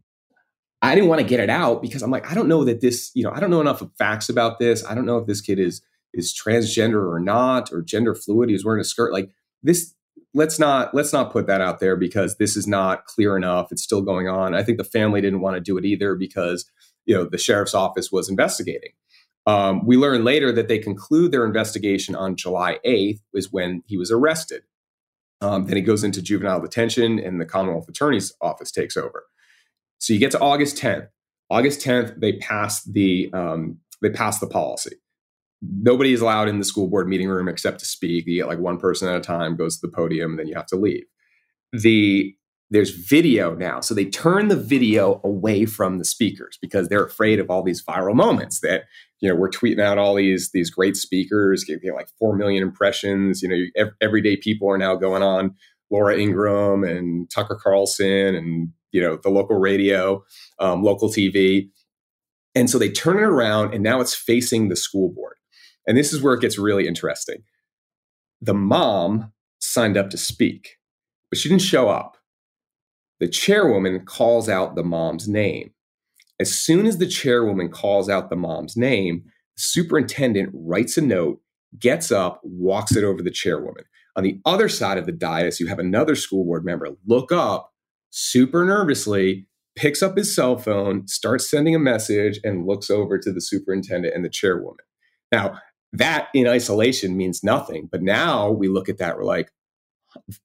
I 0.81 0.95
didn't 0.95 1.09
want 1.09 1.21
to 1.21 1.27
get 1.27 1.39
it 1.39 1.49
out 1.49 1.81
because 1.81 2.01
I'm 2.03 2.11
like, 2.11 2.29
I 2.29 2.33
don't 2.35 2.47
know 2.47 2.63
that 2.65 2.81
this, 2.81 3.11
you 3.15 3.23
know, 3.23 3.31
I 3.31 3.39
don't 3.39 3.49
know 3.49 3.61
enough 3.61 3.81
facts 3.97 4.29
about 4.29 4.59
this. 4.59 4.85
I 4.85 4.93
don't 4.93 5.05
know 5.05 5.17
if 5.17 5.27
this 5.27 5.41
kid 5.41 5.59
is 5.59 5.81
is 6.13 6.33
transgender 6.33 7.11
or 7.11 7.19
not, 7.19 7.71
or 7.71 7.81
gender 7.81 8.15
fluid. 8.15 8.49
He's 8.49 8.65
wearing 8.65 8.81
a 8.81 8.85
skirt. 8.85 9.11
Like 9.13 9.29
this, 9.63 9.93
let's 10.33 10.59
not 10.59 10.93
let's 10.93 11.13
not 11.13 11.31
put 11.31 11.47
that 11.47 11.61
out 11.61 11.79
there 11.79 11.95
because 11.95 12.37
this 12.37 12.55
is 12.55 12.67
not 12.67 13.05
clear 13.05 13.35
enough. 13.35 13.71
It's 13.71 13.83
still 13.83 14.01
going 14.01 14.27
on. 14.27 14.53
I 14.53 14.63
think 14.63 14.77
the 14.77 14.83
family 14.83 15.21
didn't 15.21 15.41
want 15.41 15.55
to 15.55 15.61
do 15.61 15.77
it 15.77 15.85
either 15.85 16.15
because 16.15 16.69
you 17.07 17.15
know 17.15 17.25
the 17.25 17.37
sheriff's 17.39 17.73
office 17.73 18.11
was 18.11 18.29
investigating. 18.29 18.91
Um, 19.47 19.85
we 19.85 19.95
learn 19.95 20.25
later 20.25 20.51
that 20.51 20.67
they 20.67 20.77
conclude 20.77 21.31
their 21.31 21.45
investigation 21.45 22.15
on 22.15 22.35
July 22.35 22.79
8th, 22.85 23.21
is 23.33 23.51
when 23.51 23.81
he 23.87 23.97
was 23.97 24.11
arrested. 24.11 24.63
Um, 25.39 25.65
then 25.67 25.77
he 25.77 25.81
goes 25.81 26.03
into 26.03 26.21
juvenile 26.21 26.59
detention, 26.59 27.17
and 27.17 27.39
the 27.39 27.45
Commonwealth 27.45 27.87
Attorney's 27.87 28.33
Office 28.41 28.71
takes 28.71 28.97
over. 28.97 29.23
So 29.99 30.13
you 30.13 30.19
get 30.19 30.31
to 30.31 30.39
August 30.39 30.77
10th. 30.77 31.07
August 31.49 31.79
10th, 31.79 32.19
they 32.19 32.33
pass 32.33 32.83
the 32.83 33.29
um, 33.33 33.79
they 34.01 34.09
pass 34.09 34.39
the 34.39 34.47
policy. 34.47 34.97
Nobody 35.61 36.13
is 36.13 36.21
allowed 36.21 36.49
in 36.49 36.59
the 36.59 36.65
school 36.65 36.87
board 36.87 37.07
meeting 37.07 37.29
room 37.29 37.47
except 37.47 37.79
to 37.79 37.85
speak. 37.85 38.27
You 38.27 38.35
get 38.35 38.47
like 38.47 38.59
one 38.59 38.77
person 38.77 39.07
at 39.07 39.15
a 39.15 39.21
time, 39.21 39.55
goes 39.55 39.79
to 39.79 39.87
the 39.87 39.93
podium, 39.93 40.35
then 40.35 40.47
you 40.47 40.55
have 40.55 40.67
to 40.67 40.75
leave. 40.75 41.05
The 41.71 42.35
there's 42.69 42.91
video 42.91 43.55
now. 43.55 43.79
So 43.79 43.93
they 43.93 44.05
turn 44.05 44.49
the 44.49 44.55
video 44.55 45.21
away 45.23 45.65
from 45.65 45.99
the 45.99 46.05
speakers 46.05 46.57
because 46.61 46.89
they're 46.89 47.05
afraid 47.05 47.39
of 47.39 47.49
all 47.49 47.63
these 47.63 47.83
viral 47.83 48.13
moments 48.13 48.59
that, 48.59 48.83
you 49.21 49.29
know, 49.29 49.35
we're 49.35 49.49
tweeting 49.49 49.81
out 49.81 49.97
all 49.97 50.15
these, 50.15 50.51
these 50.51 50.69
great 50.69 50.97
speakers, 50.97 51.63
getting 51.63 51.93
like 51.93 52.09
4 52.19 52.35
million 52.35 52.61
impressions. 52.61 53.41
You 53.41 53.49
know, 53.49 53.85
everyday 54.01 54.35
people 54.35 54.69
are 54.69 54.77
now 54.77 54.95
going 54.95 55.23
on 55.23 55.55
Laura 55.89 56.17
Ingraham 56.17 56.83
and 56.83 57.29
Tucker 57.29 57.57
Carlson 57.61 58.35
and, 58.35 58.69
you 58.91 58.99
know, 58.99 59.17
the 59.23 59.29
local 59.29 59.57
radio, 59.57 60.23
um, 60.59 60.83
local 60.83 61.09
TV. 61.09 61.69
And 62.53 62.69
so 62.69 62.77
they 62.77 62.89
turn 62.89 63.17
it 63.17 63.23
around 63.23 63.73
and 63.73 63.83
now 63.83 64.01
it's 64.01 64.15
facing 64.15 64.67
the 64.67 64.75
school 64.75 65.09
board. 65.09 65.37
And 65.85 65.97
this 65.97 66.11
is 66.11 66.21
where 66.21 66.33
it 66.33 66.41
gets 66.41 66.57
really 66.57 66.85
interesting. 66.85 67.43
The 68.41 68.53
mom 68.53 69.31
signed 69.59 69.95
up 69.95 70.09
to 70.09 70.17
speak, 70.17 70.77
but 71.31 71.39
she 71.39 71.47
didn't 71.47 71.61
show 71.61 71.87
up. 71.87 72.16
The 73.19 73.27
chairwoman 73.27 74.05
calls 74.05 74.47
out 74.47 74.75
the 74.75 74.83
mom's 74.83 75.27
name. 75.27 75.71
As 76.39 76.55
soon 76.55 76.85
as 76.85 76.97
the 76.97 77.07
chairwoman 77.07 77.69
calls 77.69 78.09
out 78.09 78.29
the 78.29 78.35
mom's 78.35 78.77
name, 78.77 79.23
the 79.55 79.61
superintendent 79.61 80.51
writes 80.53 80.97
a 80.97 81.01
note, 81.01 81.41
gets 81.79 82.11
up, 82.11 82.39
walks 82.43 82.95
it 82.95 83.03
over 83.03 83.23
the 83.23 83.31
chairwoman. 83.31 83.85
On 84.15 84.23
the 84.23 84.39
other 84.45 84.69
side 84.69 84.97
of 84.97 85.05
the 85.05 85.11
dais, 85.11 85.59
you 85.59 85.67
have 85.67 85.79
another 85.79 86.15
school 86.15 86.45
board 86.45 86.65
member 86.65 86.89
look 87.05 87.31
up 87.31 87.71
super 88.09 88.65
nervously, 88.65 89.47
picks 89.75 90.01
up 90.01 90.17
his 90.17 90.33
cell 90.33 90.57
phone, 90.57 91.07
starts 91.07 91.49
sending 91.49 91.75
a 91.75 91.79
message, 91.79 92.39
and 92.43 92.65
looks 92.65 92.89
over 92.89 93.17
to 93.19 93.31
the 93.31 93.41
superintendent 93.41 94.15
and 94.15 94.25
the 94.25 94.29
chairwoman. 94.29 94.77
Now, 95.31 95.59
that 95.93 96.29
in 96.33 96.47
isolation 96.47 97.15
means 97.15 97.43
nothing. 97.43 97.89
But 97.91 98.01
now 98.01 98.49
we 98.49 98.67
look 98.67 98.89
at 98.89 98.97
that, 98.97 99.17
we're 99.17 99.23
like, 99.23 99.51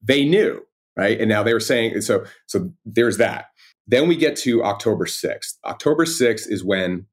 they 0.03 0.25
knew, 0.25 0.63
right? 0.97 1.19
And 1.19 1.29
now 1.29 1.43
they 1.43 1.55
were 1.55 1.61
saying, 1.61 2.01
so, 2.03 2.25
so 2.47 2.71
there's 2.85 3.19
that. 3.19 3.47
Then 3.87 4.09
we 4.09 4.17
get 4.17 4.37
to 4.39 4.63
October 4.65 5.07
6th. 5.07 5.55
October 5.65 6.05
6th 6.05 6.51
is 6.51 6.65
when 6.65 7.07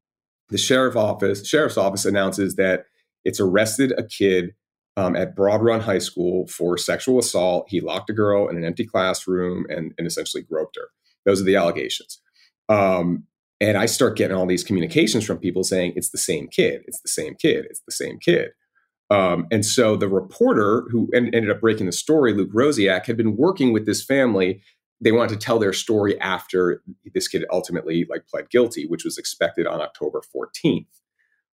the 0.49 0.57
sheriff 0.57 0.95
office, 0.95 1.47
sheriff's 1.47 1.77
office 1.77 2.05
announces 2.05 2.55
that 2.55 2.85
it's 3.25 3.39
arrested 3.39 3.93
a 3.97 4.03
kid 4.03 4.53
um, 4.97 5.15
at 5.15 5.35
Broad 5.35 5.63
Run 5.63 5.79
High 5.79 5.99
School 5.99 6.47
for 6.47 6.77
sexual 6.77 7.19
assault. 7.19 7.65
He 7.69 7.81
locked 7.81 8.09
a 8.09 8.13
girl 8.13 8.47
in 8.49 8.57
an 8.57 8.65
empty 8.65 8.85
classroom 8.85 9.65
and, 9.69 9.93
and 9.97 10.05
essentially 10.05 10.43
groped 10.43 10.75
her. 10.75 10.89
Those 11.25 11.41
are 11.41 11.45
the 11.45 11.55
allegations. 11.55 12.21
Um, 12.67 13.23
and 13.61 13.77
I 13.77 13.87
start 13.87 14.17
getting 14.17 14.37
all 14.37 14.45
these 14.45 14.63
communications 14.63 15.25
from 15.25 15.37
people 15.37 15.63
saying 15.63 15.93
it's 15.95 16.11
the 16.11 16.17
same 16.17 16.47
kid, 16.47 16.81
it's 16.85 17.01
the 17.01 17.09
same 17.09 17.35
kid, 17.35 17.65
it's 17.69 17.81
the 17.85 17.91
same 17.91 18.19
kid. 18.19 18.51
Um, 19.09 19.47
and 19.51 19.65
so 19.65 19.95
the 19.95 20.07
reporter 20.07 20.85
who 20.91 21.09
en- 21.13 21.33
ended 21.33 21.49
up 21.49 21.61
breaking 21.61 21.87
the 21.87 21.91
story, 21.91 22.33
Luke 22.33 22.51
Rosiak, 22.53 23.05
had 23.05 23.17
been 23.17 23.35
working 23.35 23.73
with 23.73 23.85
this 23.85 24.03
family. 24.03 24.61
They 25.01 25.11
wanted 25.11 25.39
to 25.39 25.45
tell 25.45 25.59
their 25.59 25.73
story 25.73 26.19
after 26.19 26.83
this 27.13 27.27
kid 27.27 27.45
ultimately 27.51 28.05
like 28.09 28.27
pled 28.27 28.49
guilty, 28.49 28.85
which 28.85 29.03
was 29.03 29.17
expected 29.17 29.65
on 29.65 29.81
October 29.81 30.21
14th. 30.35 30.85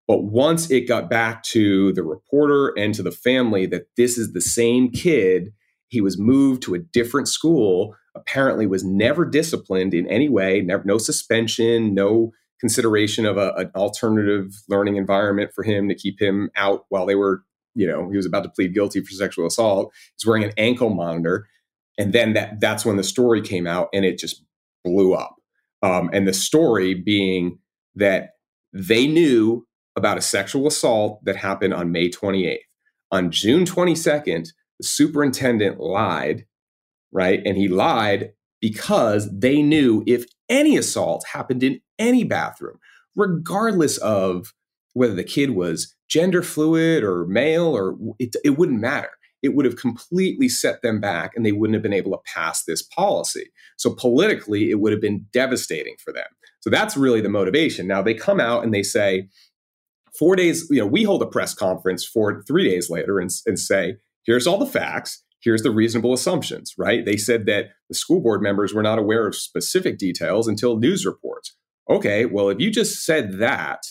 But 0.08 0.24
once 0.24 0.70
it 0.70 0.88
got 0.88 1.10
back 1.10 1.44
to 1.44 1.94
the 1.94 2.04
reporter 2.04 2.74
and 2.78 2.94
to 2.96 3.04
the 3.04 3.12
family 3.12 3.66
that 3.68 3.88
this 3.96 4.18
is 4.18 4.34
the 4.34 4.42
same 4.42 4.92
kid, 4.92 5.54
he 5.88 6.02
was 6.02 6.20
moved 6.20 6.64
to 6.64 6.74
a 6.74 6.80
different 6.80 7.28
school 7.28 7.96
apparently 8.16 8.68
was 8.68 8.84
never 8.84 9.26
disciplined 9.26 9.94
in 9.94 10.08
any 10.08 10.30
way, 10.30 10.62
never, 10.62 10.84
no 10.86 10.98
suspension, 10.98 11.94
no 11.94 12.32
consideration 12.64 13.26
of 13.26 13.36
a, 13.38 13.54
an 13.56 13.72
alternative 13.76 14.54
learning 14.70 14.96
environment 14.96 15.52
for 15.54 15.64
him 15.64 15.90
to 15.90 15.96
keep 15.96 16.22
him 16.22 16.50
out 16.56 16.86
while 16.88 17.06
they 17.06 17.16
were, 17.16 17.44
you 17.76 17.86
know, 17.86 18.10
he 18.10 18.16
was 18.16 18.26
about 18.26 18.44
to 18.44 18.50
plead 18.50 18.74
guilty 18.74 19.02
for 19.02 19.12
sexual 19.12 19.46
assault. 19.46 19.92
He's 20.16 20.26
wearing 20.26 20.46
an 20.46 20.54
ankle 20.58 20.90
monitor. 20.90 21.48
And 21.98 22.14
then 22.14 22.34
that 22.34 22.62
that's 22.62 22.86
when 22.86 22.96
the 22.96 23.04
story 23.04 23.42
came 23.42 23.68
out 23.68 23.90
and 23.94 24.06
it 24.06 24.18
just 24.18 24.44
blew 24.86 25.14
up. 25.14 25.36
Um, 25.82 26.10
and 26.14 26.26
the 26.26 26.34
story 26.34 26.94
being 26.94 27.60
that 27.96 28.32
they 28.72 29.08
knew 29.08 29.68
about 29.98 30.18
a 30.18 30.22
sexual 30.22 30.66
assault 30.66 31.24
that 31.26 31.36
happened 31.36 31.74
on 31.74 31.92
May 31.92 32.10
28th. 32.10 32.60
On 33.12 33.30
June 33.30 33.66
22nd, 33.66 34.48
the 34.80 34.88
superintendent 34.88 35.80
lied 35.80 36.46
right? 37.14 37.42
And 37.46 37.56
he 37.56 37.70
lied 37.70 38.34
because 38.60 39.30
they 39.32 39.62
knew 39.62 40.04
if 40.06 40.26
any 40.54 40.78
assault 40.78 41.26
happened 41.34 41.64
in 41.64 41.82
any 41.98 42.24
bathroom, 42.24 42.78
regardless 43.16 43.98
of 43.98 44.54
whether 44.94 45.16
the 45.16 45.24
kid 45.24 45.52
was 45.52 45.94
gender 46.08 46.44
fluid 46.44 47.04
or 47.04 47.26
male 47.26 47.76
or 47.76 47.98
it, 48.20 48.36
it 48.46 48.52
wouldn't 48.52 48.80
matter. 48.80 49.10
It 49.42 49.56
would 49.56 49.66
have 49.66 49.76
completely 49.76 50.48
set 50.48 50.84
them 50.84 51.02
back 51.02 51.32
and 51.36 51.46
they 51.46 51.52
wouldn't 51.52 51.74
have 51.74 51.84
been 51.84 51.92
able 51.92 52.12
to 52.12 52.22
pass 52.34 52.64
this 52.64 52.84
policy. 52.84 53.52
So 53.78 53.94
politically, 53.94 54.70
it 54.70 54.80
would 54.80 54.94
have 54.94 55.02
been 55.02 55.26
devastating 55.34 55.96
for 55.98 56.14
them. 56.14 56.28
So 56.62 56.70
that's 56.70 56.96
really 56.96 57.20
the 57.20 57.30
motivation. 57.30 57.88
Now 57.88 58.02
they 58.02 58.14
come 58.14 58.40
out 58.40 58.64
and 58.64 58.74
they 58.74 58.84
say, 58.84 59.28
four 60.18 60.36
days, 60.36 60.68
you 60.70 60.80
know, 60.80 60.86
we 60.86 61.04
hold 61.04 61.24
a 61.24 61.28
press 61.28 61.54
conference 61.56 62.06
for 62.06 62.44
three 62.44 62.70
days 62.70 62.90
later 62.90 63.20
and, 63.20 63.32
and 63.48 63.60
say, 63.60 63.96
here's 64.26 64.46
all 64.48 64.60
the 64.60 64.66
facts 64.68 65.23
here's 65.44 65.62
the 65.64 65.72
reasonable 65.72 66.14
assumptions, 66.14 66.74
right? 66.78 67.06
They 67.06 67.18
said 67.18 67.46
that 67.48 67.72
the 67.90 67.96
school 67.96 68.22
board 68.22 68.42
members 68.42 68.74
were 68.74 68.84
not 68.84 69.00
aware 69.00 69.28
of 69.28 69.36
specific 69.36 69.98
details 69.98 70.48
until 70.48 70.78
news 70.78 71.06
reports. 71.06 71.56
Okay, 71.90 72.26
well, 72.26 72.50
if 72.50 72.60
you 72.60 72.72
just 72.72 73.06
said 73.06 73.40
that 73.40 73.82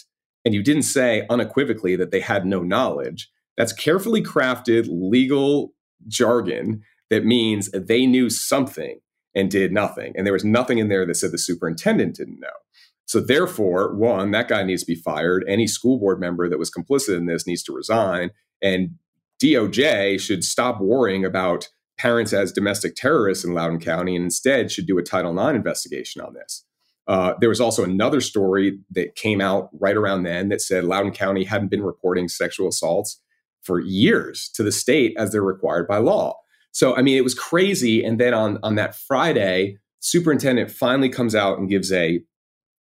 and 0.45 0.55
you 0.55 0.63
didn't 0.63 0.83
say 0.83 1.27
unequivocally 1.29 1.95
that 1.97 2.11
they 2.11 2.21
had 2.21 2.47
no 2.47 2.63
knowledge, 2.63 3.31
that's 3.57 3.73
carefully 3.73 4.23
crafted 4.23 4.89
legal 4.91 5.75
jargon 6.09 6.83
that 7.11 7.25
means 7.27 7.71
they 7.73 8.07
knew 8.07 8.31
something 8.31 9.01
and 9.35 9.51
did 9.51 9.73
nothing. 9.73 10.15
And 10.17 10.27
there 10.27 10.33
was 10.33 10.45
nothing 10.45 10.79
in 10.79 10.89
there 10.89 11.07
that 11.07 11.15
said 11.15 11.33
the 11.33 11.39
superintendent 11.39 12.17
didn't 12.17 12.41
know. 12.41 12.49
So, 13.05 13.21
therefore, 13.21 13.95
one, 13.95 14.31
that 14.31 14.49
guy 14.49 14.63
needs 14.63 14.83
to 14.85 14.95
be 14.95 15.01
fired. 15.01 15.45
Any 15.47 15.67
school 15.67 15.99
board 15.99 16.21
member 16.21 16.49
that 16.49 16.59
was 16.59 16.71
complicit 16.71 17.17
in 17.17 17.27
this 17.27 17.47
needs 17.47 17.63
to 17.65 17.75
resign. 17.75 18.31
And 18.63 18.93
DOJ 19.43 20.21
should 20.21 20.45
stop 20.45 20.81
worrying 20.81 21.25
about 21.25 21.69
parents 21.99 22.33
as 22.33 22.53
domestic 22.53 22.95
terrorists 22.95 23.45
in 23.45 23.55
Loudoun 23.55 23.81
County 23.81 24.17
and 24.17 24.25
instead 24.25 24.71
should 24.71 24.87
do 24.87 24.99
a 24.99 25.03
Title 25.03 25.39
IX 25.39 25.57
investigation 25.57 26.23
on 26.23 26.35
this. 26.35 26.65
Uh, 27.09 27.35
there 27.41 27.49
was 27.49 27.61
also 27.61 27.83
another 27.83 28.21
story 28.21 28.79
that 28.91 29.17
came 29.17 29.41
out 29.41 29.69
right 29.81 29.97
around 29.97 30.23
then 30.23 30.49
that 30.49 30.61
said 30.61 30.85
Loudoun 30.85 31.13
County 31.13 31.45
hadn't 31.45 31.69
been 31.69 31.83
reporting 31.83 32.29
sexual 32.29 32.69
assaults 32.69 33.21
for 33.63 33.81
years 33.81 34.51
to 34.55 34.63
the 34.63 34.73
state 34.73 35.15
as 35.17 35.33
they're 35.33 35.43
required 35.43 35.89
by 35.89 35.99
law. 35.99 36.37
So, 36.71 36.97
I 36.97 37.03
mean, 37.03 37.17
it 37.17 37.25
was 37.25 37.35
crazy. 37.35 38.05
And 38.05 38.19
then 38.19 38.35
on, 38.35 38.59
on 38.63 38.77
that 38.77 38.95
Friday, 38.95 39.79
superintendent 40.01 40.71
finally 40.71 41.09
comes 41.09 41.35
out 41.35 41.59
and 41.59 41.69
gives 41.69 41.93
a, 41.93 42.21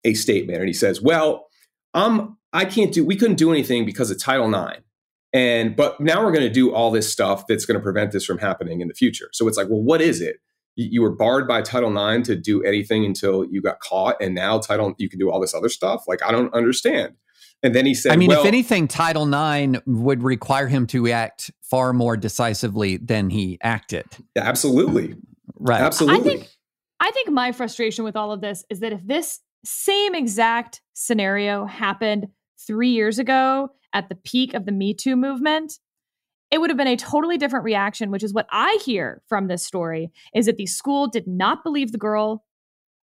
a 0.04 0.14
statement 0.14 0.60
and 0.60 0.68
he 0.68 0.74
says, 0.74 1.02
well, 1.02 1.48
um, 1.94 2.38
I 2.52 2.66
can't 2.66 2.94
do, 2.94 3.06
we 3.06 3.16
couldn't 3.16 3.36
do 3.36 3.52
anything 3.52 3.86
because 3.86 4.10
of 4.10 4.22
Title 4.22 4.54
IX. 4.54 4.82
And 5.36 5.76
but 5.76 6.00
now 6.00 6.24
we're 6.24 6.32
going 6.32 6.48
to 6.48 6.50
do 6.50 6.74
all 6.74 6.92
this 6.92 7.12
stuff 7.12 7.46
that's 7.46 7.66
going 7.66 7.78
to 7.78 7.84
prevent 7.84 8.14
this 8.14 8.24
from 8.24 8.38
happening 8.38 8.80
in 8.80 8.88
the 8.88 8.94
future. 8.94 9.30
So 9.34 9.50
it's 9.50 9.58
like, 9.58 9.68
well, 9.68 9.84
what 9.84 10.02
is 10.02 10.22
it? 10.22 10.38
You, 10.78 10.88
you 10.92 11.02
were 11.02 11.14
barred 11.14 11.46
by 11.46 11.62
Title 11.62 11.92
IX 11.92 12.26
to 12.28 12.38
do 12.38 12.64
anything 12.64 13.04
until 13.04 13.44
you 13.44 13.62
got 13.62 13.82
caught, 13.82 14.16
and 14.22 14.34
now 14.34 14.60
Title 14.60 14.96
you 14.98 15.10
can 15.10 15.20
do 15.20 15.30
all 15.30 15.42
this 15.42 15.54
other 15.54 15.68
stuff. 15.68 16.06
Like 16.08 16.24
I 16.24 16.32
don't 16.32 16.54
understand. 16.54 17.16
And 17.64 17.76
then 17.76 17.86
he 17.86 17.94
said, 17.94 18.14
I 18.14 18.16
mean, 18.16 18.30
well, 18.30 18.42
if 18.42 18.46
anything, 18.46 18.88
Title 18.88 19.28
IX 19.28 19.80
would 19.86 20.24
require 20.24 20.68
him 20.68 20.88
to 20.88 21.10
act 21.10 21.52
far 21.64 21.92
more 21.92 22.16
decisively 22.16 22.98
than 22.98 23.30
he 23.30 23.58
acted. 23.62 24.06
Absolutely. 24.38 25.16
Right. 25.56 25.82
Absolutely. 25.82 26.20
I 26.20 26.24
think, 26.24 26.50
I 27.00 27.12
think 27.12 27.30
my 27.32 27.52
frustration 27.52 28.06
with 28.06 28.16
all 28.16 28.32
of 28.32 28.40
this 28.40 28.64
is 28.70 28.82
that 28.82 28.94
if 28.94 29.06
this 29.06 29.40
same 29.64 30.16
exact 30.16 30.82
scenario 30.94 31.66
happened 31.66 32.28
three 32.68 32.92
years 32.92 33.20
ago 33.20 33.70
at 33.96 34.10
the 34.10 34.16
peak 34.16 34.54
of 34.54 34.66
the 34.66 34.72
Me 34.72 34.94
Too 34.94 35.16
movement, 35.16 35.80
it 36.52 36.60
would 36.60 36.70
have 36.70 36.78
been 36.78 36.88
a 36.88 36.98
totally 36.98 37.38
different 37.38 37.66
reaction, 37.66 38.12
which 38.12 38.24
is 38.24 38.34
what 38.34 38.46
I 38.52 38.78
hear 38.86 39.24
from 39.28 39.48
this 39.48 39.66
story 39.66 40.12
is 40.36 40.46
that 40.46 40.58
the 40.58 40.68
school 40.68 41.08
did 41.08 41.26
not 41.26 41.64
believe 41.64 41.92
the 41.92 41.98
girl 41.98 42.44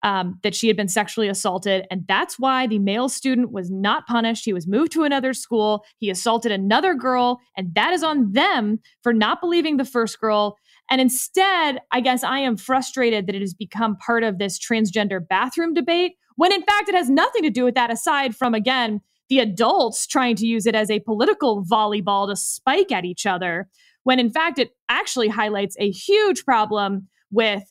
um, 0.05 0.39
that 0.43 0.55
she 0.55 0.67
had 0.67 0.77
been 0.77 0.89
sexually 0.89 1.29
assaulted. 1.29 1.87
And 1.91 2.05
that's 2.09 2.39
why 2.39 2.67
the 2.67 2.79
male 2.79 3.09
student 3.09 3.53
was 3.53 3.71
not 3.71 4.07
punished. 4.07 4.45
He 4.45 4.53
was 4.53 4.67
moved 4.67 4.93
to 4.93 5.05
another 5.05 5.33
school. 5.33 5.85
He 5.99 6.11
assaulted 6.11 6.53
another 6.53 6.95
girl. 6.95 7.41
And 7.57 7.75
that 7.75 7.93
is 7.93 8.03
on 8.03 8.33
them 8.33 8.81
for 9.03 9.13
not 9.13 9.41
believing 9.41 9.77
the 9.77 9.85
first 9.85 10.21
girl. 10.21 10.57
And 10.91 11.01
instead, 11.01 11.81
I 11.93 12.01
guess 12.01 12.25
I 12.25 12.41
am 12.41 12.57
frustrated 12.57 13.27
that 13.27 13.37
it 13.37 13.43
has 13.43 13.55
become 13.55 13.97
part 13.97 14.25
of 14.25 14.39
this 14.39 14.59
transgender 14.59 15.21
bathroom 15.27 15.73
debate 15.73 16.15
when 16.37 16.53
in 16.53 16.63
fact 16.63 16.89
it 16.89 16.95
has 16.95 17.11
nothing 17.11 17.43
to 17.43 17.51
do 17.51 17.65
with 17.65 17.75
that 17.75 17.93
aside 17.93 18.35
from, 18.35 18.55
again, 18.55 19.01
the 19.29 19.39
adults 19.39 20.07
trying 20.07 20.37
to 20.37 20.47
use 20.47 20.67
it 20.67 20.75
as 20.75 20.91
a 20.91 21.01
political 21.01 21.65
volleyball 21.65 22.29
to 22.29 22.37
spike 22.37 22.93
at 22.93 23.05
each 23.05 23.27
other, 23.27 23.69
when 24.03 24.19
in 24.19 24.31
fact 24.31 24.59
it 24.59 24.71
actually 24.89 25.29
highlights 25.29 25.77
a 25.79 25.91
huge 25.91 26.45
problem 26.45 27.09
with 27.31 27.63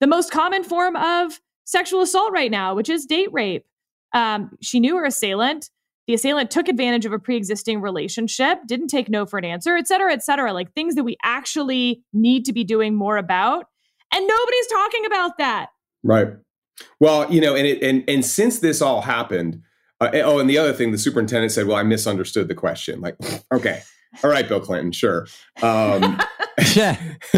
the 0.00 0.06
most 0.06 0.30
common 0.30 0.62
form 0.62 0.96
of 0.96 1.40
sexual 1.64 2.02
assault 2.02 2.32
right 2.32 2.50
now, 2.50 2.74
which 2.74 2.88
is 2.88 3.04
date 3.04 3.28
rape. 3.32 3.66
Um, 4.12 4.50
she 4.60 4.80
knew 4.80 4.96
her 4.96 5.04
assailant. 5.04 5.70
The 6.06 6.14
assailant 6.14 6.50
took 6.50 6.68
advantage 6.68 7.04
of 7.04 7.12
a 7.12 7.18
pre 7.18 7.36
existing 7.36 7.82
relationship, 7.82 8.60
didn't 8.66 8.88
take 8.88 9.10
no 9.10 9.26
for 9.26 9.38
an 9.38 9.44
answer, 9.44 9.76
et 9.76 9.86
cetera, 9.86 10.12
et 10.12 10.22
cetera. 10.22 10.52
Like 10.54 10.72
things 10.72 10.94
that 10.94 11.04
we 11.04 11.18
actually 11.22 12.02
need 12.12 12.46
to 12.46 12.52
be 12.52 12.64
doing 12.64 12.94
more 12.94 13.18
about. 13.18 13.66
And 14.12 14.26
nobody's 14.26 14.66
talking 14.68 15.04
about 15.04 15.36
that. 15.36 15.66
Right. 16.02 16.28
Well, 17.00 17.30
you 17.30 17.40
know, 17.42 17.54
and 17.54 17.66
it, 17.66 17.82
and 17.82 18.04
and 18.08 18.24
since 18.24 18.60
this 18.60 18.80
all 18.80 19.02
happened, 19.02 19.60
uh, 20.00 20.10
oh, 20.14 20.38
and 20.38 20.48
the 20.48 20.58
other 20.58 20.72
thing, 20.72 20.92
the 20.92 20.98
superintendent 20.98 21.52
said, 21.52 21.66
"Well, 21.66 21.76
I 21.76 21.82
misunderstood 21.82 22.48
the 22.48 22.54
question." 22.54 23.00
Like, 23.00 23.16
okay, 23.52 23.82
all 24.22 24.30
right, 24.30 24.46
Bill 24.46 24.60
Clinton, 24.60 24.92
sure. 24.92 25.26
Um, 25.62 26.20
yeah. 26.74 27.00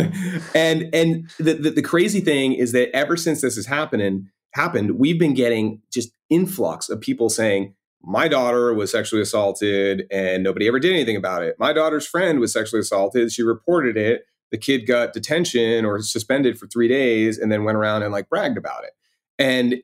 and 0.55 0.95
and 0.95 1.31
the, 1.39 1.55
the, 1.55 1.71
the 1.71 1.83
crazy 1.83 2.21
thing 2.21 2.53
is 2.53 2.73
that 2.73 2.95
ever 2.95 3.17
since 3.17 3.41
this 3.41 3.57
has 3.57 3.67
happening 3.67 4.29
happened, 4.55 4.99
we've 4.99 5.19
been 5.19 5.35
getting 5.35 5.81
just 5.93 6.11
influx 6.29 6.89
of 6.89 7.01
people 7.01 7.31
saying, 7.31 7.75
"My 8.03 8.29
daughter 8.29 8.75
was 8.75 8.91
sexually 8.91 9.23
assaulted, 9.23 10.05
and 10.11 10.43
nobody 10.43 10.69
ever 10.69 10.79
did 10.79 10.93
anything 10.93 11.17
about 11.17 11.43
it. 11.43 11.57
My 11.59 11.73
daughter's 11.73 12.07
friend 12.07 12.41
was 12.41 12.53
sexually 12.53 12.81
assaulted. 12.81 13.33
She 13.33 13.43
reported 13.43 13.97
it." 13.97 14.25
the 14.51 14.59
kid 14.59 14.85
got 14.85 15.13
detention 15.13 15.85
or 15.85 16.01
suspended 16.03 16.59
for 16.59 16.67
three 16.67 16.89
days 16.89 17.39
and 17.39 17.53
then 17.53 17.63
went 17.63 17.77
around 17.77 18.03
and 18.03 18.13
like 18.13 18.29
bragged 18.29 18.59
about 18.59 18.83
it. 18.83 18.91
And 19.39 19.77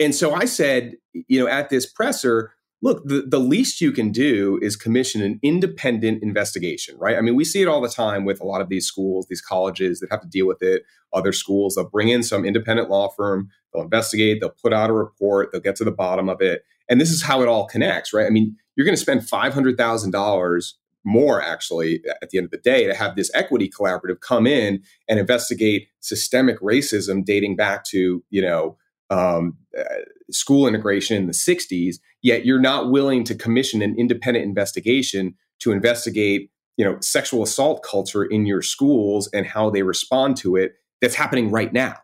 and 0.00 0.14
so 0.14 0.34
I 0.34 0.44
said, 0.44 0.96
you 1.12 1.40
know, 1.40 1.48
at 1.48 1.70
this 1.70 1.90
presser, 1.90 2.52
look, 2.82 3.04
the, 3.04 3.22
the 3.26 3.38
least 3.38 3.80
you 3.80 3.92
can 3.92 4.10
do 4.10 4.58
is 4.62 4.76
commission 4.76 5.22
an 5.22 5.38
independent 5.42 6.22
investigation, 6.22 6.96
right? 6.98 7.16
I 7.16 7.20
mean, 7.20 7.34
we 7.34 7.44
see 7.44 7.62
it 7.62 7.68
all 7.68 7.80
the 7.80 7.88
time 7.88 8.24
with 8.24 8.40
a 8.40 8.46
lot 8.46 8.60
of 8.60 8.68
these 8.68 8.86
schools, 8.86 9.26
these 9.28 9.42
colleges 9.42 10.00
that 10.00 10.10
have 10.10 10.22
to 10.22 10.28
deal 10.28 10.46
with 10.46 10.62
it. 10.62 10.84
Other 11.12 11.32
schools, 11.32 11.74
they'll 11.74 11.88
bring 11.88 12.08
in 12.08 12.22
some 12.22 12.44
independent 12.44 12.88
law 12.88 13.08
firm, 13.08 13.48
they'll 13.72 13.82
investigate, 13.82 14.40
they'll 14.40 14.50
put 14.50 14.72
out 14.72 14.90
a 14.90 14.94
report, 14.94 15.50
they'll 15.52 15.60
get 15.60 15.76
to 15.76 15.84
the 15.84 15.90
bottom 15.90 16.28
of 16.28 16.40
it. 16.40 16.64
And 16.88 17.00
this 17.00 17.10
is 17.10 17.22
how 17.22 17.42
it 17.42 17.48
all 17.48 17.66
connects, 17.66 18.12
right? 18.12 18.26
I 18.26 18.30
mean, 18.30 18.56
you're 18.76 18.86
going 18.86 18.96
to 18.96 19.00
spend 19.00 19.22
$500,000 19.22 20.72
more 21.04 21.42
actually 21.42 22.02
at 22.22 22.30
the 22.30 22.38
end 22.38 22.44
of 22.44 22.50
the 22.50 22.58
day 22.58 22.86
to 22.86 22.94
have 22.94 23.16
this 23.16 23.30
equity 23.34 23.70
collaborative 23.70 24.20
come 24.20 24.46
in 24.46 24.82
and 25.08 25.18
investigate 25.18 25.88
systemic 26.00 26.60
racism 26.60 27.24
dating 27.24 27.56
back 27.56 27.84
to, 27.84 28.22
you 28.30 28.42
know, 28.42 28.76
um, 29.08 29.56
uh, 29.78 29.84
school 30.30 30.66
integration 30.66 31.16
in 31.16 31.26
the 31.26 31.32
60s, 31.32 31.96
yet 32.22 32.44
you're 32.44 32.60
not 32.60 32.90
willing 32.90 33.24
to 33.24 33.34
commission 33.34 33.82
an 33.82 33.94
independent 33.98 34.44
investigation 34.44 35.34
to 35.60 35.72
investigate 35.72 36.50
you 36.76 36.84
know 36.84 36.96
sexual 37.00 37.42
assault 37.42 37.82
culture 37.82 38.24
in 38.24 38.46
your 38.46 38.62
schools 38.62 39.28
and 39.34 39.46
how 39.46 39.68
they 39.68 39.82
respond 39.82 40.36
to 40.38 40.56
it 40.56 40.72
that's 41.00 41.14
happening 41.14 41.50
right 41.50 41.72
now. 41.72 41.96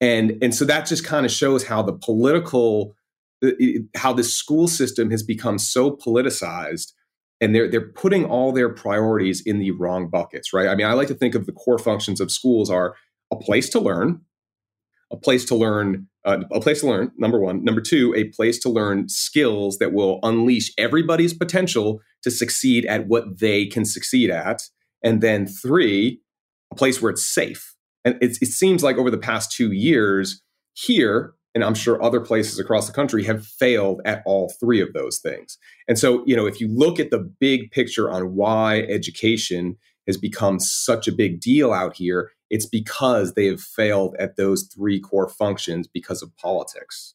And 0.00 0.38
and 0.42 0.54
so 0.54 0.64
that 0.64 0.86
just 0.86 1.04
kind 1.04 1.26
of 1.26 1.32
shows 1.32 1.64
how 1.64 1.82
the 1.82 1.92
political 1.92 2.94
uh, 3.44 3.50
how 3.96 4.12
the 4.12 4.24
school 4.24 4.68
system 4.68 5.10
has 5.10 5.22
become 5.22 5.58
so 5.58 5.90
politicized 5.90 6.92
and 7.40 7.54
they're 7.54 7.68
they're 7.68 7.88
putting 7.88 8.24
all 8.24 8.52
their 8.52 8.68
priorities 8.68 9.42
in 9.44 9.58
the 9.58 9.72
wrong 9.72 10.08
buckets 10.08 10.52
right? 10.52 10.68
I 10.68 10.74
mean 10.74 10.86
i 10.86 10.92
like 10.92 11.08
to 11.08 11.14
think 11.14 11.34
of 11.34 11.46
the 11.46 11.52
core 11.52 11.78
functions 11.78 12.20
of 12.20 12.30
schools 12.30 12.70
are 12.70 12.94
a 13.32 13.36
place 13.36 13.68
to 13.70 13.80
learn 13.80 14.20
a 15.12 15.16
place 15.16 15.44
to 15.44 15.54
learn 15.54 16.08
uh, 16.24 16.38
a 16.52 16.60
place 16.60 16.80
to 16.80 16.86
learn 16.86 17.10
number 17.16 17.38
one. 17.38 17.62
Number 17.64 17.80
two 17.80 18.14
a 18.16 18.24
place 18.24 18.58
to 18.60 18.68
learn 18.68 19.08
skills 19.08 19.78
that 19.78 19.92
will 19.92 20.18
unleash 20.22 20.72
everybody's 20.78 21.34
potential 21.34 22.00
to 22.22 22.30
succeed 22.30 22.86
at 22.86 23.06
what 23.06 23.40
they 23.40 23.66
can 23.66 23.84
succeed 23.84 24.30
at. 24.30 24.62
And 25.04 25.20
then 25.20 25.46
three 25.46 26.20
a 26.70 26.74
place 26.74 27.02
where 27.02 27.10
it's 27.10 27.26
safe. 27.26 27.74
And 28.04 28.16
it, 28.20 28.38
it 28.40 28.48
seems 28.48 28.82
like 28.82 28.96
over 28.96 29.10
the 29.10 29.18
past 29.18 29.52
two 29.52 29.72
years 29.72 30.42
here 30.74 31.34
and 31.54 31.62
i'm 31.62 31.74
sure 31.74 32.02
other 32.02 32.20
places 32.20 32.58
across 32.58 32.86
the 32.86 32.94
country 32.94 33.24
have 33.24 33.46
failed 33.46 34.00
at 34.06 34.22
all 34.24 34.50
three 34.58 34.80
of 34.80 34.92
those 34.94 35.18
things. 35.18 35.58
And 35.86 35.98
so 35.98 36.22
you 36.26 36.34
know 36.34 36.46
if 36.46 36.60
you 36.60 36.68
look 36.68 36.98
at 36.98 37.10
the 37.10 37.18
big 37.18 37.70
picture 37.72 38.10
on 38.10 38.34
why 38.34 38.80
education 38.82 39.76
has 40.06 40.16
become 40.16 40.58
such 40.58 41.06
a 41.06 41.12
big 41.12 41.40
deal 41.40 41.72
out 41.72 41.96
here 41.96 42.30
it's 42.52 42.66
because 42.66 43.32
they 43.32 43.46
have 43.46 43.62
failed 43.62 44.14
at 44.18 44.36
those 44.36 44.68
three 44.72 45.00
core 45.00 45.28
functions 45.28 45.88
because 45.88 46.22
of 46.22 46.36
politics. 46.36 47.14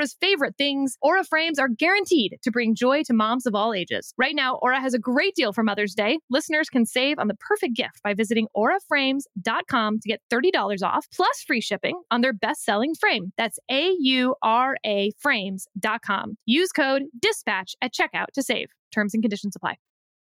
Oprah's 0.00 0.16
favorite 0.20 0.56
things, 0.56 0.96
Aura 1.02 1.24
frames 1.24 1.58
are 1.58 1.68
guaranteed 1.68 2.38
to 2.42 2.50
bring 2.50 2.74
joy 2.74 3.02
to 3.04 3.12
moms 3.12 3.46
of 3.46 3.54
all 3.54 3.74
ages. 3.74 4.14
Right 4.16 4.34
now, 4.34 4.56
Aura 4.56 4.80
has 4.80 4.94
a 4.94 4.98
great 4.98 5.34
deal 5.34 5.52
for 5.52 5.62
Mother's 5.62 5.94
Day. 5.94 6.18
Listeners 6.30 6.68
can 6.68 6.86
save 6.86 7.18
on 7.18 7.28
the 7.28 7.34
perfect 7.34 7.74
gift 7.74 8.02
by 8.02 8.14
visiting 8.14 8.48
auraframes.com 8.56 10.00
to 10.00 10.08
get 10.08 10.22
$30 10.32 10.82
off 10.82 11.06
plus 11.14 11.42
free 11.46 11.60
shipping 11.60 12.00
on 12.10 12.20
their 12.20 12.32
best-selling 12.32 12.94
frame. 12.94 13.32
That's 13.36 13.58
A 13.70 13.94
U 14.00 14.34
R 14.42 14.76
A 14.86 15.12
frames.com. 15.18 16.36
Use 16.46 16.72
code 16.72 17.02
dispatch 17.20 17.74
at 17.82 17.92
checkout 17.92 18.26
to 18.34 18.42
save. 18.42 18.68
Terms 18.92 19.14
and 19.14 19.22
conditions 19.22 19.54
apply. 19.54 19.76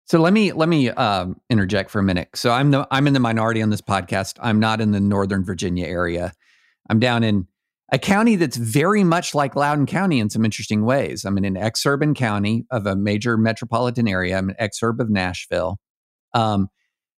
So 0.05 0.19
let 0.19 0.33
me 0.33 0.51
let 0.51 0.67
me 0.67 0.89
um, 0.89 1.39
interject 1.49 1.89
for 1.89 1.99
a 1.99 2.03
minute. 2.03 2.27
So 2.35 2.51
I'm 2.51 2.71
the 2.71 2.85
I'm 2.91 3.07
in 3.07 3.13
the 3.13 3.21
minority 3.21 3.61
on 3.61 3.69
this 3.69 3.81
podcast. 3.81 4.37
I'm 4.41 4.59
not 4.59 4.81
in 4.81 4.91
the 4.91 4.99
Northern 4.99 5.45
Virginia 5.45 5.87
area. 5.87 6.33
I'm 6.89 6.99
down 6.99 7.23
in 7.23 7.47
a 7.93 7.99
county 7.99 8.35
that's 8.35 8.57
very 8.57 9.03
much 9.03 9.35
like 9.35 9.55
Loudoun 9.55 9.85
County 9.85 10.19
in 10.19 10.31
some 10.31 10.43
interesting 10.43 10.83
ways. 10.83 11.23
I'm 11.23 11.37
in 11.37 11.45
an 11.45 11.53
exurban 11.53 12.15
county 12.15 12.65
of 12.71 12.87
a 12.87 12.95
major 12.95 13.37
metropolitan 13.37 14.07
area. 14.07 14.35
I'm 14.35 14.49
an 14.49 14.55
exurb 14.59 14.99
of 14.99 15.11
Nashville. 15.11 15.77
Um, 16.33 16.69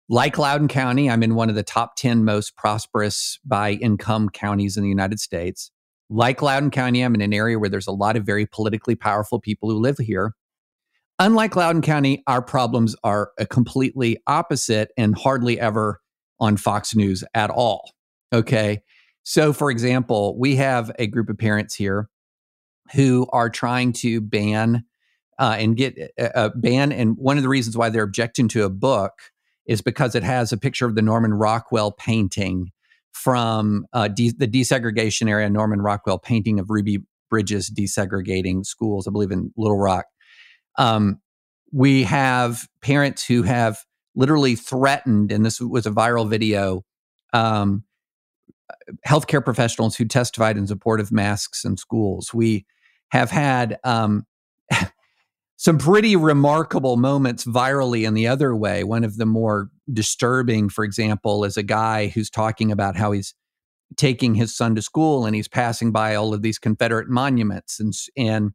like 0.09 0.39
Loudoun 0.39 0.67
County, 0.67 1.11
I'm 1.11 1.21
in 1.21 1.35
one 1.35 1.47
of 1.47 1.55
the 1.55 1.61
top 1.61 1.95
10 1.95 2.25
most 2.25 2.57
prosperous 2.57 3.39
by 3.45 3.73
income 3.73 4.29
counties 4.29 4.75
in 4.75 4.81
the 4.81 4.89
United 4.89 5.19
States. 5.19 5.69
Like 6.09 6.41
Loudoun 6.41 6.71
County, 6.71 7.03
I'm 7.03 7.13
in 7.13 7.21
an 7.21 7.33
area 7.35 7.59
where 7.59 7.69
there's 7.69 7.87
a 7.87 7.91
lot 7.91 8.17
of 8.17 8.25
very 8.25 8.47
politically 8.47 8.95
powerful 8.95 9.39
people 9.39 9.69
who 9.69 9.77
live 9.77 9.99
here. 9.99 10.33
Unlike 11.19 11.55
Loudoun 11.55 11.83
County, 11.83 12.23
our 12.25 12.41
problems 12.41 12.95
are 13.03 13.29
a 13.37 13.45
completely 13.45 14.17
opposite 14.25 14.89
and 14.97 15.15
hardly 15.15 15.59
ever 15.59 16.01
on 16.39 16.57
Fox 16.57 16.95
News 16.95 17.23
at 17.35 17.51
all. 17.51 17.91
Okay. 18.33 18.81
So, 19.23 19.53
for 19.53 19.71
example, 19.71 20.37
we 20.37 20.57
have 20.57 20.91
a 20.99 21.07
group 21.07 21.29
of 21.29 21.37
parents 21.37 21.73
here 21.75 22.09
who 22.93 23.27
are 23.31 23.49
trying 23.49 23.93
to 23.93 24.21
ban 24.21 24.85
uh, 25.39 25.55
and 25.57 25.75
get 25.77 25.97
a, 25.97 26.45
a 26.45 26.49
ban. 26.49 26.91
And 26.91 27.17
one 27.17 27.37
of 27.37 27.43
the 27.43 27.49
reasons 27.49 27.77
why 27.77 27.89
they're 27.89 28.03
objecting 28.03 28.47
to 28.49 28.65
a 28.65 28.69
book 28.69 29.13
is 29.65 29.81
because 29.81 30.15
it 30.15 30.23
has 30.23 30.51
a 30.51 30.57
picture 30.57 30.85
of 30.85 30.95
the 30.95 31.01
Norman 31.01 31.33
Rockwell 31.33 31.91
painting 31.91 32.71
from 33.11 33.85
uh, 33.93 34.09
de- 34.09 34.33
the 34.37 34.47
desegregation 34.47 35.29
area, 35.29 35.49
Norman 35.49 35.81
Rockwell 35.81 36.19
painting 36.19 36.59
of 36.59 36.69
Ruby 36.69 36.99
Bridges 37.29 37.69
desegregating 37.69 38.65
schools, 38.65 39.07
I 39.07 39.11
believe 39.11 39.31
in 39.31 39.53
Little 39.55 39.79
Rock. 39.79 40.05
Um, 40.77 41.21
we 41.71 42.03
have 42.03 42.67
parents 42.81 43.25
who 43.25 43.43
have 43.43 43.79
literally 44.15 44.55
threatened, 44.55 45.31
and 45.31 45.45
this 45.45 45.59
was 45.59 45.85
a 45.85 45.91
viral 45.91 46.29
video, 46.29 46.83
um, 47.31 47.83
healthcare 49.07 49.43
professionals 49.43 49.95
who 49.95 50.05
testified 50.05 50.57
in 50.57 50.67
support 50.67 50.99
of 50.99 51.11
masks 51.11 51.65
in 51.65 51.77
schools. 51.77 52.33
We 52.33 52.65
have 53.11 53.31
had 53.31 53.77
um, 53.83 54.25
some 55.57 55.77
pretty 55.77 56.15
remarkable 56.15 56.97
moments 56.97 57.45
virally 57.45 58.07
in 58.07 58.13
the 58.13 58.27
other 58.27 58.55
way. 58.55 58.83
One 58.83 59.03
of 59.03 59.17
the 59.17 59.25
more 59.25 59.69
disturbing, 59.91 60.69
for 60.69 60.83
example, 60.83 61.43
is 61.43 61.57
a 61.57 61.63
guy 61.63 62.07
who's 62.07 62.29
talking 62.29 62.71
about 62.71 62.95
how 62.95 63.11
he's 63.11 63.33
taking 63.95 64.35
his 64.35 64.55
son 64.55 64.75
to 64.75 64.81
school 64.81 65.25
and 65.25 65.35
he's 65.35 65.47
passing 65.47 65.91
by 65.91 66.15
all 66.15 66.33
of 66.33 66.41
these 66.41 66.57
Confederate 66.57 67.09
monuments 67.09 67.79
and 67.79 67.93
and 68.17 68.51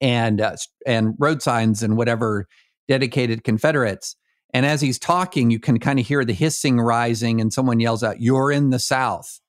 and 0.00 0.40
uh, 0.40 0.56
and 0.86 1.14
road 1.18 1.42
signs 1.42 1.82
and 1.82 1.96
whatever 1.96 2.46
dedicated 2.88 3.44
Confederates. 3.44 4.16
And 4.52 4.66
as 4.66 4.80
he's 4.80 4.98
talking, 4.98 5.50
you 5.50 5.58
can 5.58 5.78
kind 5.78 5.98
of 5.98 6.06
hear 6.06 6.24
the 6.24 6.34
hissing 6.34 6.78
rising, 6.78 7.40
and 7.40 7.52
someone 7.52 7.80
yells 7.80 8.02
out, 8.02 8.20
You're 8.20 8.52
in 8.52 8.70
the 8.70 8.78
South. 8.78 9.40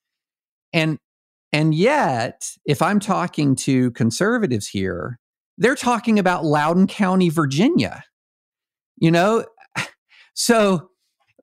And 0.72 0.98
and 1.52 1.76
yet, 1.76 2.50
if 2.66 2.82
I'm 2.82 3.00
talking 3.00 3.56
to 3.58 3.92
conservatives 3.92 4.68
here, 4.68 5.20
they're 5.58 5.76
talking 5.76 6.18
about 6.18 6.44
Loudoun 6.44 6.88
County, 6.88 7.30
Virginia. 7.30 8.04
You 8.98 9.12
know? 9.12 9.46
So 10.36 10.90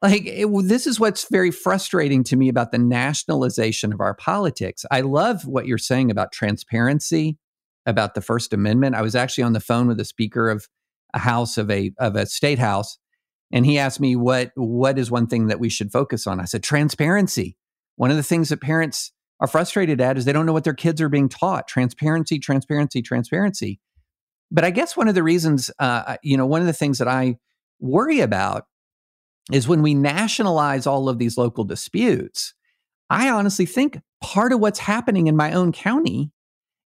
like 0.03 0.23
it, 0.25 0.49
this 0.65 0.87
is 0.87 0.99
what's 0.99 1.29
very 1.31 1.51
frustrating 1.51 2.25
to 2.25 2.37
me 2.37 2.49
about 2.49 2.73
the 2.73 2.79
nationalization 2.79 3.93
of 3.93 4.01
our 4.01 4.15
politics. 4.15 4.85
I 4.91 5.03
love 5.03 5.47
what 5.47 5.67
you're 5.67 5.79
saying 5.79 6.11
about 6.11 6.33
transparency, 6.33 7.39
about 7.87 8.15
the 8.15 8.21
First 8.21 8.53
Amendment. 8.53 8.97
I 8.97 9.03
was 9.03 9.15
actually 9.15 9.45
on 9.45 9.53
the 9.53 9.61
phone 9.61 9.87
with 9.87 10.01
a 10.01 10.05
speaker 10.05 10.49
of 10.49 10.67
a 11.13 11.19
house 11.19 11.59
of 11.59 11.71
a 11.71 11.93
of 11.99 12.17
a 12.17 12.27
state 12.27 12.59
house 12.59 12.99
and 13.53 13.66
he 13.66 13.78
asked 13.78 14.01
me 14.01 14.16
what 14.16 14.53
what 14.55 14.98
is 14.98 15.11
one 15.11 15.26
thing 15.26 15.48
that 15.48 15.61
we 15.61 15.68
should 15.68 15.92
focus 15.92 16.26
on. 16.26 16.40
I 16.40 16.44
said 16.44 16.62
transparency. 16.62 17.57
One 17.96 18.11
of 18.11 18.16
the 18.16 18.22
things 18.22 18.48
that 18.48 18.61
parents 18.61 19.12
are 19.40 19.46
frustrated 19.46 20.01
at 20.01 20.16
is 20.16 20.24
they 20.24 20.32
don't 20.32 20.46
know 20.46 20.53
what 20.53 20.64
their 20.64 20.74
kids 20.74 21.01
are 21.01 21.09
being 21.09 21.28
taught. 21.28 21.66
Transparency, 21.66 22.38
transparency, 22.38 23.03
transparency. 23.03 23.80
But 24.51 24.64
I 24.64 24.70
guess 24.70 24.96
one 24.96 25.09
of 25.09 25.14
the 25.14 25.22
reasons, 25.22 25.70
uh, 25.78 26.16
you 26.22 26.36
know, 26.36 26.46
one 26.46 26.61
of 26.61 26.66
the 26.66 26.72
things 26.72 26.98
that 26.98 27.09
I 27.09 27.38
worry 27.78 28.20
about 28.20 28.66
is 29.53 29.68
when 29.68 29.82
we 29.82 29.94
nationalize 29.94 30.86
all 30.86 31.09
of 31.09 31.18
these 31.18 31.38
local 31.38 31.64
disputes. 31.64 32.55
I 33.09 33.28
honestly 33.30 33.66
think 33.66 34.01
part 34.20 34.53
of 34.53 34.61
what's 34.61 34.78
happening 34.78 35.26
in 35.26 35.36
my 35.36 35.53
own 35.53 35.72
county 35.72 36.30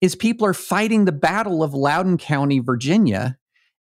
is 0.01 0.15
people 0.15 0.47
are 0.47 0.53
fighting 0.53 1.05
the 1.05 1.11
battle 1.11 1.63
of 1.63 1.73
Loudoun 1.73 2.17
County, 2.17 2.59
Virginia, 2.59 3.37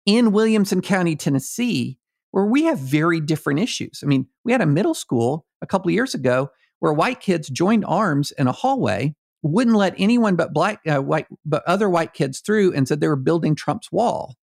in 0.04 0.32
Williamson 0.32 0.80
County, 0.80 1.16
Tennessee, 1.16 1.98
where 2.36 2.44
we 2.44 2.64
have 2.64 2.78
very 2.78 3.18
different 3.18 3.60
issues. 3.60 4.00
I 4.02 4.06
mean, 4.06 4.26
we 4.44 4.52
had 4.52 4.60
a 4.60 4.66
middle 4.66 4.92
school 4.92 5.46
a 5.62 5.66
couple 5.66 5.90
years 5.90 6.14
ago 6.14 6.50
where 6.80 6.92
white 6.92 7.20
kids 7.20 7.48
joined 7.48 7.82
arms 7.86 8.30
in 8.32 8.46
a 8.46 8.52
hallway, 8.52 9.14
wouldn't 9.40 9.74
let 9.74 9.94
anyone 9.96 10.36
but 10.36 10.52
black, 10.52 10.80
uh, 10.86 11.00
white, 11.00 11.24
but 11.46 11.62
other 11.66 11.88
white 11.88 12.12
kids 12.12 12.40
through, 12.40 12.74
and 12.74 12.86
said 12.86 13.00
they 13.00 13.08
were 13.08 13.16
building 13.16 13.54
Trump's 13.54 13.90
wall. 13.90 14.34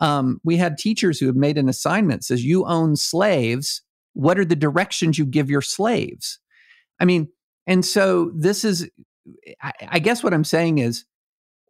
Um, 0.00 0.40
we 0.44 0.58
had 0.58 0.78
teachers 0.78 1.18
who 1.18 1.26
have 1.26 1.34
made 1.34 1.58
an 1.58 1.68
assignment 1.68 2.24
says 2.24 2.44
you 2.44 2.66
own 2.66 2.94
slaves. 2.94 3.82
What 4.12 4.38
are 4.38 4.44
the 4.44 4.54
directions 4.54 5.18
you 5.18 5.26
give 5.26 5.50
your 5.50 5.60
slaves? 5.60 6.38
I 7.00 7.04
mean, 7.04 7.26
and 7.66 7.84
so 7.84 8.30
this 8.36 8.64
is, 8.64 8.88
I, 9.60 9.72
I 9.88 9.98
guess 9.98 10.22
what 10.22 10.34
I'm 10.34 10.44
saying 10.44 10.78
is, 10.78 11.04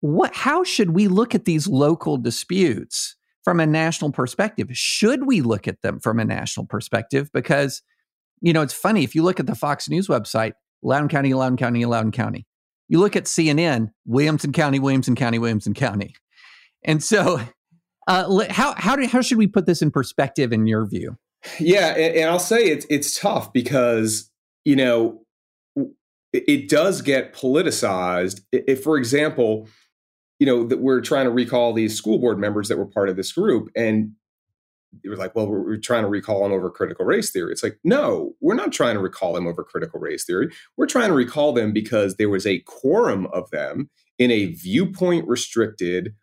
what? 0.03 0.35
How 0.35 0.63
should 0.63 0.91
we 0.91 1.09
look 1.09 1.35
at 1.35 1.47
these 1.47 1.67
local 1.67 2.19
disputes 2.19 3.17
from 3.45 3.61
a 3.61 3.67
national 3.67 4.11
perspective? 4.11 4.69
Should 4.73 5.27
we 5.27 5.43
look 5.43 5.69
at 5.69 5.83
them 5.83 6.01
from 6.01 6.19
a 6.19 6.25
national 6.25 6.67
perspective? 6.67 7.31
Because 7.33 7.83
you 8.41 8.53
know, 8.53 8.63
it's 8.63 8.75
funny 8.75 9.05
if 9.05 9.15
you 9.15 9.23
look 9.23 9.41
at 9.41 9.47
the 9.47 9.55
Fox 9.55 9.89
News 9.89 10.07
website, 10.07 10.53
Loudoun 10.83 11.09
County, 11.09 11.33
Loudoun 11.33 11.57
County, 11.57 11.85
Loudoun 11.87 12.13
County. 12.13 12.47
You 12.89 13.01
look 13.01 13.17
at 13.17 13.25
CNN, 13.25 13.91
Williamson 14.05 14.53
County, 14.53 14.79
Williamson 14.79 15.15
County, 15.15 15.39
Williamson 15.39 15.73
County. 15.73 16.15
And 16.85 17.03
so, 17.03 17.41
uh, 18.07 18.45
how 18.51 18.75
how 18.77 18.97
do, 18.97 19.07
how 19.07 19.23
should 19.23 19.39
we 19.39 19.47
put 19.47 19.65
this 19.65 19.81
in 19.81 19.91
perspective 19.91 20.53
in 20.53 20.67
your 20.67 20.87
view? 20.87 21.17
Yeah, 21.59 21.95
and, 21.95 22.17
and 22.17 22.31
I'll 22.31 22.39
say 22.39 22.65
it's 22.65 22.87
it's 22.91 23.19
tough 23.19 23.53
because 23.53 24.31
you 24.67 24.77
know 24.77 25.25
it, 25.77 26.45
it 26.47 26.69
does 26.69 27.01
get 27.01 27.33
politicized. 27.33 28.43
If, 28.53 28.83
for 28.83 28.99
example, 28.99 29.69
you 30.39 30.47
know 30.47 30.67
that 30.67 30.81
we're 30.81 31.01
trying 31.01 31.25
to 31.25 31.31
recall 31.31 31.73
these 31.73 31.97
school 31.97 32.19
board 32.19 32.39
members 32.39 32.69
that 32.69 32.79
were 32.79 32.87
part 32.87 33.09
of 33.09 33.17
this 33.17 33.33
group, 33.33 33.69
and 33.77 34.13
it 35.03 35.09
was 35.09 35.19
like, 35.19 35.35
well, 35.35 35.49
we're, 35.49 35.63
we're, 35.63 35.77
trying 35.77 36.03
to 36.03 36.09
recall 36.09 36.43
them 36.43 36.53
over 36.53 36.71
critical 36.71 37.05
race 37.05 37.31
theory. 37.31 37.53
It's 37.53 37.63
like, 37.63 37.79
no, 37.83 38.35
we're 38.41 38.55
not 38.55 38.73
trying 38.73 38.95
to 38.95 39.01
recall 39.01 39.33
them 39.33 39.47
over 39.47 39.65
critical 39.65 39.99
race 39.99 40.25
theory. 40.25 40.51
We're 40.77 40.87
trying 40.87 41.09
to 41.09 41.15
recall 41.15 41.53
them 41.53 41.73
because 41.73 42.17
there 42.17 42.29
was 42.29 42.47
a 42.47 42.61
quorum 42.61 43.27
of 43.33 43.51
them 43.51 43.91
in 44.19 44.31
a 44.31 44.47
viewpoint 44.47 45.27
restricted 45.27 46.15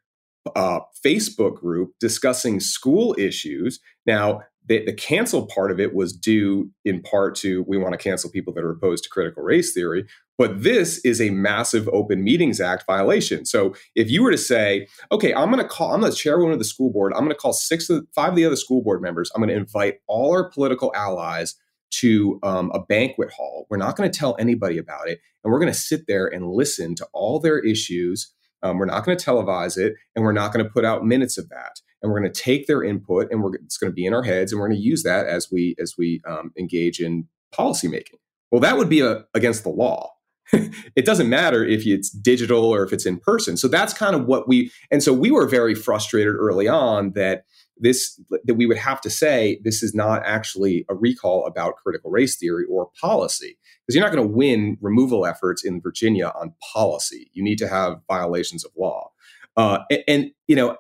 uh, 0.55 0.79
Facebook 1.05 1.55
group 1.55 1.91
discussing 1.99 2.59
school 2.59 3.15
issues. 3.17 3.79
Now, 4.05 4.41
the, 4.71 4.85
the 4.85 4.93
cancel 4.93 5.47
part 5.47 5.69
of 5.69 5.81
it 5.81 5.93
was 5.93 6.13
due 6.13 6.71
in 6.85 7.01
part 7.01 7.35
to 7.35 7.65
we 7.67 7.77
want 7.77 7.91
to 7.91 7.97
cancel 7.97 8.31
people 8.31 8.53
that 8.53 8.63
are 8.63 8.71
opposed 8.71 9.03
to 9.03 9.09
critical 9.09 9.43
race 9.43 9.73
theory. 9.73 10.05
But 10.37 10.63
this 10.63 10.99
is 11.03 11.19
a 11.19 11.29
massive 11.29 11.89
Open 11.89 12.23
Meetings 12.23 12.61
Act 12.61 12.85
violation. 12.87 13.45
So 13.45 13.75
if 13.95 14.09
you 14.09 14.23
were 14.23 14.31
to 14.31 14.37
say, 14.37 14.87
okay, 15.11 15.33
I'm 15.33 15.51
going 15.51 15.61
to 15.61 15.67
call, 15.67 15.93
I'm 15.93 15.99
the 15.99 16.09
chairwoman 16.09 16.53
of 16.53 16.59
the 16.59 16.65
school 16.65 16.89
board, 16.89 17.11
I'm 17.13 17.19
going 17.19 17.31
to 17.31 17.35
call 17.35 17.51
six 17.51 17.89
of 17.89 17.97
the, 17.97 18.07
five 18.15 18.29
of 18.29 18.35
the 18.37 18.45
other 18.45 18.55
school 18.55 18.81
board 18.81 19.01
members, 19.01 19.29
I'm 19.35 19.41
going 19.41 19.49
to 19.49 19.59
invite 19.59 19.95
all 20.07 20.31
our 20.31 20.49
political 20.49 20.93
allies 20.95 21.55
to 21.95 22.39
um, 22.41 22.71
a 22.73 22.79
banquet 22.79 23.29
hall. 23.29 23.67
We're 23.69 23.75
not 23.75 23.97
going 23.97 24.09
to 24.09 24.17
tell 24.17 24.37
anybody 24.39 24.77
about 24.77 25.09
it. 25.09 25.19
And 25.43 25.51
we're 25.51 25.59
going 25.59 25.73
to 25.73 25.77
sit 25.77 26.07
there 26.07 26.27
and 26.27 26.49
listen 26.49 26.95
to 26.95 27.07
all 27.11 27.41
their 27.41 27.59
issues. 27.59 28.33
Um, 28.63 28.77
we're 28.77 28.85
not 28.85 29.03
going 29.03 29.17
to 29.17 29.25
televise 29.25 29.77
it, 29.77 29.95
and 30.15 30.23
we're 30.23 30.31
not 30.31 30.53
going 30.53 30.63
to 30.65 30.71
put 30.71 30.85
out 30.85 31.05
minutes 31.05 31.37
of 31.37 31.49
that 31.49 31.81
and 32.01 32.11
we're 32.11 32.19
going 32.19 32.31
to 32.31 32.41
take 32.41 32.67
their 32.67 32.83
input 32.83 33.31
and 33.31 33.43
we're 33.43 33.55
it's 33.55 33.77
going 33.77 33.91
to 33.91 33.95
be 33.95 34.05
in 34.05 34.13
our 34.13 34.23
heads 34.23 34.51
and 34.51 34.59
we're 34.59 34.67
going 34.67 34.79
to 34.79 34.83
use 34.83 35.03
that 35.03 35.27
as 35.27 35.49
we 35.51 35.75
as 35.79 35.95
we 35.97 36.21
um, 36.27 36.51
engage 36.57 36.99
in 36.99 37.27
policymaking. 37.53 38.19
Well 38.51 38.61
that 38.61 38.77
would 38.77 38.89
be 38.89 39.01
a, 39.01 39.25
against 39.33 39.63
the 39.63 39.69
law. 39.69 40.11
It 40.95 41.05
doesn't 41.05 41.29
matter 41.29 41.63
if 41.63 41.87
it's 41.87 42.09
digital 42.09 42.65
or 42.65 42.83
if 42.83 42.91
it's 42.91 43.05
in 43.05 43.19
person. 43.19 43.55
So 43.55 43.69
that's 43.69 43.93
kind 43.93 44.15
of 44.15 44.25
what 44.25 44.47
we 44.47 44.71
and 44.91 45.01
so 45.01 45.13
we 45.13 45.31
were 45.31 45.47
very 45.47 45.75
frustrated 45.75 46.35
early 46.35 46.67
on 46.67 47.13
that 47.13 47.45
this 47.77 48.19
that 48.43 48.55
we 48.55 48.65
would 48.65 48.77
have 48.77 49.01
to 49.01 49.09
say 49.09 49.59
this 49.63 49.81
is 49.81 49.95
not 49.95 50.21
actually 50.25 50.85
a 50.89 50.95
recall 50.95 51.45
about 51.45 51.77
critical 51.77 52.11
race 52.11 52.37
theory 52.37 52.65
or 52.69 52.89
policy 52.99 53.57
because 53.81 53.95
you're 53.95 54.03
not 54.03 54.13
going 54.13 54.27
to 54.27 54.35
win 54.35 54.77
removal 54.81 55.25
efforts 55.25 55.63
in 55.63 55.81
virginia 55.81 56.31
on 56.35 56.53
policy. 56.73 57.31
You 57.33 57.43
need 57.43 57.57
to 57.59 57.67
have 57.67 58.01
violations 58.07 58.65
of 58.65 58.71
law. 58.77 59.11
Uh, 59.57 59.79
and, 59.89 60.03
and, 60.07 60.31
you 60.47 60.55
know 60.55 60.77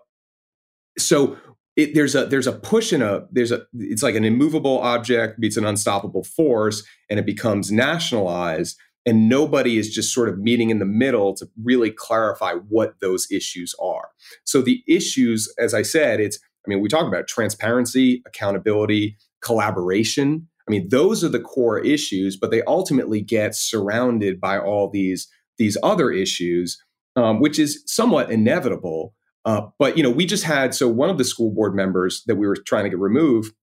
so 0.97 1.37
it, 1.75 1.95
there's 1.95 2.15
a 2.15 2.25
there's 2.25 2.47
a 2.47 2.51
push 2.51 2.91
in 2.91 3.01
a 3.01 3.25
there's 3.31 3.51
a 3.51 3.63
it's 3.73 4.03
like 4.03 4.15
an 4.15 4.25
immovable 4.25 4.79
object 4.79 5.39
meets 5.39 5.57
an 5.57 5.65
unstoppable 5.65 6.23
force 6.23 6.83
and 7.09 7.19
it 7.19 7.25
becomes 7.25 7.71
nationalized 7.71 8.77
and 9.05 9.29
nobody 9.29 9.77
is 9.77 9.89
just 9.89 10.13
sort 10.13 10.29
of 10.29 10.37
meeting 10.37 10.69
in 10.69 10.79
the 10.79 10.85
middle 10.85 11.33
to 11.35 11.49
really 11.63 11.89
clarify 11.89 12.53
what 12.53 12.99
those 12.99 13.25
issues 13.31 13.73
are. 13.81 14.09
So 14.43 14.61
the 14.61 14.83
issues 14.87 15.53
as 15.57 15.73
i 15.73 15.81
said 15.81 16.19
it's 16.19 16.37
i 16.65 16.69
mean 16.69 16.81
we 16.81 16.89
talk 16.89 17.07
about 17.07 17.27
transparency 17.27 18.21
accountability 18.25 19.17
collaboration. 19.41 20.47
I 20.67 20.71
mean 20.71 20.89
those 20.89 21.23
are 21.23 21.29
the 21.29 21.39
core 21.39 21.79
issues 21.79 22.35
but 22.35 22.51
they 22.51 22.63
ultimately 22.63 23.21
get 23.21 23.55
surrounded 23.55 24.41
by 24.41 24.59
all 24.59 24.89
these 24.89 25.27
these 25.57 25.77
other 25.83 26.11
issues 26.11 26.77
um, 27.15 27.39
which 27.39 27.59
is 27.59 27.83
somewhat 27.87 28.31
inevitable 28.31 29.13
uh, 29.45 29.61
but 29.79 29.97
you 29.97 30.03
know, 30.03 30.09
we 30.09 30.25
just 30.25 30.43
had 30.43 30.73
so 30.75 30.87
one 30.87 31.09
of 31.09 31.17
the 31.17 31.23
school 31.23 31.51
board 31.51 31.75
members 31.75 32.23
that 32.27 32.35
we 32.35 32.47
were 32.47 32.55
trying 32.55 32.83
to 32.83 32.89
get 32.89 32.99
removed. 32.99 33.53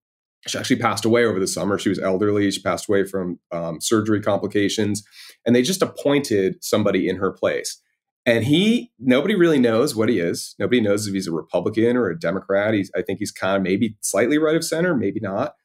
She 0.47 0.57
actually 0.57 0.77
passed 0.77 1.03
away 1.03 1.25
over 1.25 1.39
the 1.39 1.47
summer. 1.47 1.77
She 1.77 1.89
was 1.89 1.99
elderly. 1.99 2.49
She 2.49 2.61
passed 2.61 2.87
away 2.87 3.03
from 3.03 3.39
um, 3.51 3.81
surgery 3.81 4.21
complications, 4.21 5.03
and 5.45 5.55
they 5.55 5.61
just 5.61 5.81
appointed 5.81 6.63
somebody 6.63 7.09
in 7.09 7.17
her 7.17 7.31
place. 7.31 7.81
And 8.25 8.43
he, 8.43 8.91
nobody 8.99 9.35
really 9.35 9.59
knows 9.59 9.95
what 9.95 10.07
he 10.07 10.19
is. 10.19 10.55
Nobody 10.59 10.81
knows 10.81 11.07
if 11.07 11.13
he's 11.13 11.27
a 11.27 11.31
Republican 11.31 11.97
or 11.97 12.09
a 12.09 12.19
Democrat. 12.19 12.73
He's, 12.73 12.91
I 12.95 13.01
think 13.01 13.19
he's 13.19 13.31
kind 13.31 13.57
of 13.57 13.63
maybe 13.63 13.97
slightly 14.01 14.37
right 14.37 14.55
of 14.55 14.63
center, 14.63 14.95
maybe 14.95 15.19
not. 15.19 15.55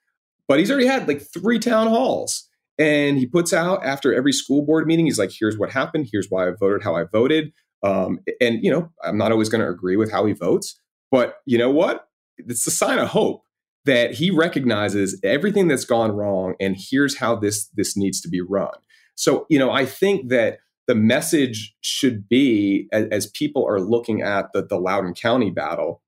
But 0.49 0.59
he's 0.59 0.71
already 0.71 0.87
had 0.87 1.07
like 1.07 1.23
three 1.33 1.59
town 1.59 1.89
halls. 1.89 2.49
And 2.79 3.19
he 3.19 3.27
puts 3.27 3.53
out 3.53 3.85
after 3.85 4.15
every 4.15 4.33
school 4.33 4.65
board 4.65 4.87
meeting, 4.87 5.05
he's 5.07 5.19
like, 5.19 5.31
here's 5.39 5.59
what 5.59 5.71
happened. 5.71 6.09
Here's 6.11 6.29
why 6.29 6.49
I 6.49 6.53
voted 6.59 6.83
how 6.83 6.97
I 6.97 7.05
voted. 7.05 7.53
Um, 7.85 8.21
and 8.41 8.65
you 8.65 8.71
know, 8.71 8.91
I'm 9.03 9.19
not 9.19 9.31
always 9.31 9.49
going 9.49 9.61
to 9.61 9.69
agree 9.69 9.97
with 9.97 10.11
how 10.11 10.25
he 10.25 10.33
votes, 10.33 10.81
but 11.11 11.37
you 11.47 11.59
know 11.59 11.71
what? 11.71 12.09
It's 12.39 12.67
a 12.67 12.71
sign 12.71 12.99
of 12.99 13.09
hope 13.09 13.43
that 13.85 14.15
he 14.15 14.31
recognizes 14.31 15.21
everything 15.23 15.69
that's 15.69 15.85
gone 15.85 16.13
wrong, 16.13 16.55
and 16.59 16.77
here's 16.79 17.19
how 17.19 17.37
this 17.37 17.69
this 17.75 17.97
needs 17.97 18.21
to 18.23 18.29
be 18.29 18.41
run. 18.41 18.73
So, 19.15 19.47
you 19.49 19.59
know, 19.59 19.71
I 19.71 19.85
think 19.85 20.29
that 20.31 20.59
the 20.87 20.95
message 20.95 21.75
should 21.81 22.29
be 22.29 22.89
as, 22.93 23.07
as 23.11 23.27
people 23.29 23.67
are 23.67 23.81
looking 23.81 24.23
at 24.23 24.53
the, 24.53 24.63
the 24.63 24.77
Loudoun 24.77 25.15
County 25.15 25.51
battle, 25.51 26.03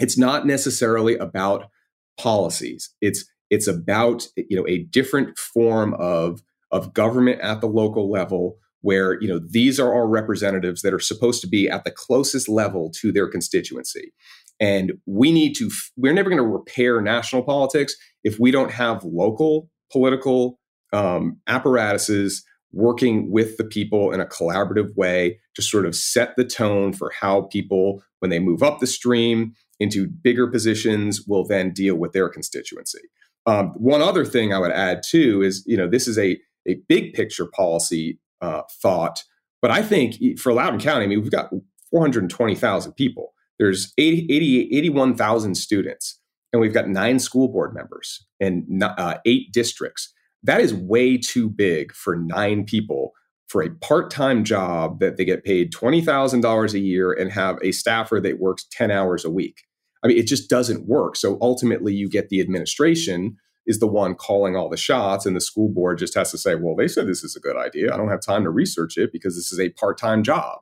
it's 0.00 0.18
not 0.18 0.46
necessarily 0.46 1.16
about 1.16 1.70
policies. 2.18 2.90
It's 3.00 3.24
it's 3.50 3.68
about 3.68 4.26
you 4.36 4.56
know 4.56 4.66
a 4.66 4.84
different 4.84 5.38
form 5.38 5.94
of 5.94 6.42
of 6.70 6.94
government 6.94 7.40
at 7.40 7.60
the 7.60 7.68
local 7.68 8.10
level 8.10 8.58
where 8.82 9.20
you 9.20 9.28
know 9.28 9.38
these 9.38 9.80
are 9.80 9.92
our 9.92 10.06
representatives 10.06 10.82
that 10.82 10.94
are 10.94 11.00
supposed 11.00 11.40
to 11.40 11.48
be 11.48 11.68
at 11.68 11.84
the 11.84 11.90
closest 11.90 12.48
level 12.48 12.90
to 13.00 13.12
their 13.12 13.28
constituency. 13.28 14.12
And 14.58 14.92
we 15.06 15.32
need 15.32 15.54
to 15.56 15.70
we're 15.96 16.12
never 16.12 16.30
going 16.30 16.42
to 16.42 16.48
repair 16.48 17.00
national 17.00 17.42
politics 17.42 17.94
if 18.24 18.38
we 18.38 18.50
don't 18.50 18.70
have 18.70 19.04
local 19.04 19.68
political 19.90 20.58
um, 20.92 21.38
apparatuses 21.46 22.44
working 22.72 23.30
with 23.30 23.56
the 23.56 23.64
people 23.64 24.12
in 24.12 24.20
a 24.20 24.26
collaborative 24.26 24.94
way 24.96 25.38
to 25.54 25.62
sort 25.62 25.86
of 25.86 25.94
set 25.94 26.36
the 26.36 26.44
tone 26.44 26.92
for 26.92 27.10
how 27.10 27.42
people 27.42 28.02
when 28.20 28.30
they 28.30 28.38
move 28.38 28.62
up 28.62 28.80
the 28.80 28.86
stream 28.86 29.52
into 29.78 30.06
bigger 30.06 30.46
positions 30.46 31.22
will 31.26 31.46
then 31.46 31.72
deal 31.72 31.96
with 31.96 32.12
their 32.12 32.28
constituency. 32.28 33.00
Um, 33.46 33.70
one 33.76 34.02
other 34.02 34.24
thing 34.24 34.52
i 34.52 34.58
would 34.58 34.72
add 34.72 35.02
too 35.06 35.42
is 35.42 35.62
you 35.66 35.76
know 35.76 35.88
this 35.88 36.08
is 36.08 36.18
a 36.18 36.38
a 36.68 36.74
big 36.88 37.12
picture 37.14 37.46
policy 37.46 38.18
uh, 38.46 38.62
thought. 38.82 39.24
But 39.62 39.70
I 39.70 39.82
think 39.82 40.38
for 40.38 40.52
Loudoun 40.52 40.80
County, 40.80 41.04
I 41.04 41.08
mean, 41.08 41.22
we've 41.22 41.30
got 41.30 41.50
420,000 41.90 42.92
people. 42.92 43.32
There's 43.58 43.92
80, 43.98 44.26
80 44.32 44.76
81,000 44.76 45.54
students, 45.54 46.20
and 46.52 46.60
we've 46.60 46.74
got 46.74 46.88
nine 46.88 47.18
school 47.18 47.48
board 47.48 47.74
members 47.74 48.26
and 48.40 48.82
uh, 48.82 49.18
eight 49.24 49.52
districts. 49.52 50.12
That 50.42 50.60
is 50.60 50.74
way 50.74 51.18
too 51.18 51.48
big 51.48 51.92
for 51.92 52.16
nine 52.16 52.64
people 52.64 53.12
for 53.48 53.62
a 53.62 53.70
part-time 53.70 54.44
job 54.44 55.00
that 55.00 55.16
they 55.16 55.24
get 55.24 55.44
paid 55.44 55.72
$20,000 55.72 56.74
a 56.74 56.78
year 56.78 57.12
and 57.12 57.30
have 57.30 57.56
a 57.62 57.72
staffer 57.72 58.20
that 58.20 58.40
works 58.40 58.66
10 58.72 58.90
hours 58.90 59.24
a 59.24 59.30
week. 59.30 59.62
I 60.04 60.08
mean, 60.08 60.18
it 60.18 60.26
just 60.26 60.50
doesn't 60.50 60.86
work. 60.86 61.16
So 61.16 61.38
ultimately, 61.40 61.94
you 61.94 62.08
get 62.08 62.28
the 62.28 62.40
administration 62.40 63.36
is 63.66 63.78
the 63.78 63.86
one 63.86 64.14
calling 64.14 64.56
all 64.56 64.68
the 64.68 64.76
shots, 64.76 65.26
and 65.26 65.34
the 65.34 65.40
school 65.40 65.68
board 65.68 65.98
just 65.98 66.14
has 66.14 66.30
to 66.30 66.38
say, 66.38 66.54
"Well, 66.54 66.76
they 66.76 66.88
said 66.88 67.06
this 67.06 67.24
is 67.24 67.36
a 67.36 67.40
good 67.40 67.56
idea. 67.56 67.92
I 67.92 67.96
don't 67.96 68.10
have 68.10 68.20
time 68.20 68.44
to 68.44 68.50
research 68.50 68.96
it 68.96 69.12
because 69.12 69.36
this 69.36 69.52
is 69.52 69.60
a 69.60 69.70
part-time 69.70 70.22
job." 70.22 70.60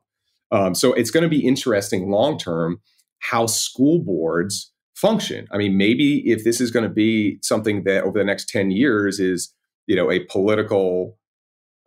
Um, 0.51 0.75
so 0.75 0.93
it's 0.93 1.11
going 1.11 1.23
to 1.23 1.29
be 1.29 1.47
interesting 1.47 2.11
long 2.11 2.39
term 2.39 2.81
how 3.19 3.47
school 3.47 3.99
boards 3.99 4.73
function. 4.95 5.47
I 5.51 5.59
mean, 5.59 5.77
maybe 5.77 6.31
if 6.31 6.45
this 6.45 6.61
is 6.61 6.71
going 6.71 6.85
to 6.85 6.95
be 6.95 7.39
something 7.43 7.85
that 7.85 8.05
over 8.05 8.19
the 8.19 8.25
next 8.25 8.49
ten 8.49 8.71
years 8.71 9.21
is 9.21 9.53
you 9.87 9.97
know 9.97 10.11
a 10.11 10.21
political 10.21 11.19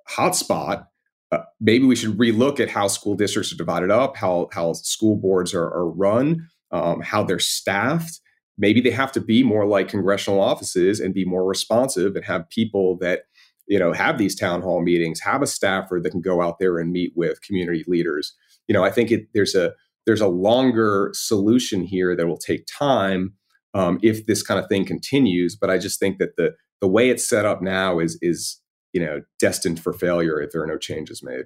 hotspot, 0.10 0.88
uh, 1.32 1.40
maybe 1.60 1.86
we 1.86 1.96
should 1.96 2.18
relook 2.18 2.60
at 2.60 2.70
how 2.70 2.88
school 2.88 3.16
districts 3.16 3.52
are 3.52 3.58
divided 3.58 3.92
up, 3.92 4.18
how 4.18 4.50
how 4.52 4.74
school 4.74 5.16
boards 5.16 5.54
are, 5.54 5.66
are 5.66 5.90
run, 5.90 6.48
um, 6.72 7.02
how 7.02 7.24
they're 7.24 7.40
staffed. 7.40 8.20
Maybe 8.58 8.82
they 8.82 8.92
have 8.92 9.12
to 9.14 9.22
be 9.22 9.44
more 9.44 9.66
like 9.66 9.88
congressional 9.88 10.42
offices 10.42 11.00
and 11.00 11.14
be 11.14 11.26
more 11.26 11.46
responsive 11.46 12.16
and 12.16 12.26
have 12.26 12.50
people 12.50 12.98
that 12.98 13.24
you 13.68 13.78
know 13.78 13.94
have 13.94 14.18
these 14.18 14.36
town 14.36 14.62
hall 14.62 14.82
meetings, 14.82 15.20
have 15.22 15.42
a 15.42 15.48
staffer 15.48 16.00
that 16.02 16.12
can 16.12 16.22
go 16.22 16.42
out 16.42 16.60
there 16.60 16.80
and 16.80 16.92
meet 16.92 17.14
with 17.16 17.42
community 17.42 17.84
leaders. 17.88 18.34
You 18.68 18.74
know, 18.74 18.84
I 18.84 18.92
think 18.92 19.12
it, 19.12 19.28
there's 19.34 19.56
a 19.56 19.74
there's 20.06 20.22
a 20.22 20.28
longer 20.28 21.12
solution 21.14 21.84
here 21.84 22.16
that 22.16 22.28
will 22.28 22.38
take 22.38 22.66
time 22.66 23.34
um, 23.74 24.00
if 24.02 24.26
this 24.26 24.42
kind 24.42 24.60
of 24.60 24.68
thing 24.68 24.86
continues. 24.86 25.56
But 25.56 25.70
I 25.70 25.78
just 25.78 26.00
think 26.00 26.18
that 26.18 26.38
the 26.38 26.56
the 26.82 26.88
way 26.88 27.10
it's 27.10 27.28
set 27.28 27.46
up 27.46 27.62
now 27.62 28.00
is 28.00 28.18
is 28.22 28.60
you 28.94 29.06
know 29.06 29.22
destined 29.40 29.80
for 29.80 29.94
failure 29.94 30.42
if 30.42 30.52
there 30.52 30.64
are 30.64 30.68
no 30.68 30.78
changes 30.78 31.22
made. 31.22 31.46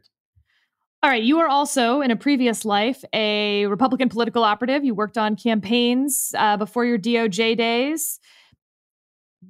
All 1.03 1.09
right, 1.09 1.23
you 1.23 1.39
are 1.39 1.47
also 1.47 2.01
in 2.01 2.11
a 2.11 2.15
previous 2.15 2.63
life 2.63 3.03
a 3.11 3.65
Republican 3.65 4.07
political 4.07 4.43
operative. 4.43 4.85
You 4.85 4.93
worked 4.93 5.17
on 5.17 5.35
campaigns 5.35 6.35
uh, 6.37 6.57
before 6.57 6.85
your 6.85 6.99
DOJ 6.99 7.57
days. 7.57 8.19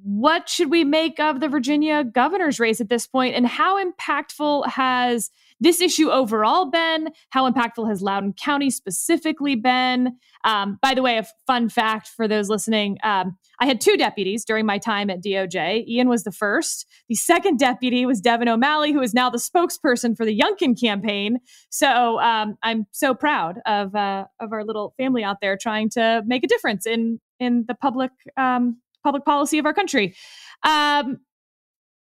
What 0.02 0.48
should 0.48 0.70
we 0.70 0.82
make 0.82 1.20
of 1.20 1.40
the 1.40 1.48
Virginia 1.48 2.04
governor's 2.04 2.58
race 2.58 2.80
at 2.80 2.88
this 2.88 3.06
point, 3.06 3.34
and 3.34 3.46
how 3.46 3.84
impactful 3.84 4.66
has 4.66 5.30
this 5.62 5.80
issue 5.80 6.10
overall 6.10 6.70
been? 6.70 7.10
How 7.30 7.50
impactful 7.50 7.88
has 7.88 8.02
Loudoun 8.02 8.34
County 8.34 8.70
specifically 8.70 9.54
been? 9.54 10.16
Um, 10.44 10.78
by 10.82 10.94
the 10.94 11.02
way, 11.02 11.18
a 11.18 11.26
fun 11.46 11.68
fact 11.68 12.08
for 12.08 12.26
those 12.26 12.48
listening 12.48 12.98
um, 13.02 13.36
I 13.62 13.66
had 13.66 13.80
two 13.80 13.96
deputies 13.96 14.44
during 14.44 14.66
my 14.66 14.78
time 14.78 15.08
at 15.08 15.22
DOJ. 15.22 15.86
Ian 15.86 16.08
was 16.08 16.24
the 16.24 16.32
first. 16.32 16.84
The 17.08 17.14
second 17.14 17.60
deputy 17.60 18.04
was 18.04 18.20
Devin 18.20 18.48
O'Malley, 18.48 18.92
who 18.92 19.00
is 19.00 19.14
now 19.14 19.30
the 19.30 19.38
spokesperson 19.38 20.16
for 20.16 20.26
the 20.26 20.36
Youngkin 20.36 20.78
campaign. 20.78 21.38
So 21.70 22.18
um, 22.18 22.56
I'm 22.64 22.86
so 22.90 23.14
proud 23.14 23.60
of 23.64 23.94
uh, 23.94 24.24
of 24.40 24.52
our 24.52 24.64
little 24.64 24.94
family 24.96 25.22
out 25.22 25.36
there 25.40 25.56
trying 25.56 25.90
to 25.90 26.24
make 26.26 26.42
a 26.42 26.48
difference 26.48 26.86
in 26.86 27.20
in 27.38 27.64
the 27.68 27.74
public 27.74 28.10
um, 28.36 28.78
public 29.04 29.24
policy 29.24 29.58
of 29.58 29.66
our 29.66 29.74
country. 29.74 30.16
Um, 30.64 31.18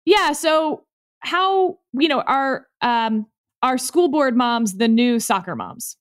yeah. 0.05 0.33
So 0.33 0.85
how 1.21 1.79
you 1.95 2.09
know 2.09 2.21
our 2.21 2.67
um, 2.83 3.25
are 3.67 3.79
school 3.79 4.09
board 4.09 4.37
moms 4.37 4.77
the 4.77 4.87
new 4.87 5.19
soccer 5.19 5.57
moms? 5.57 5.97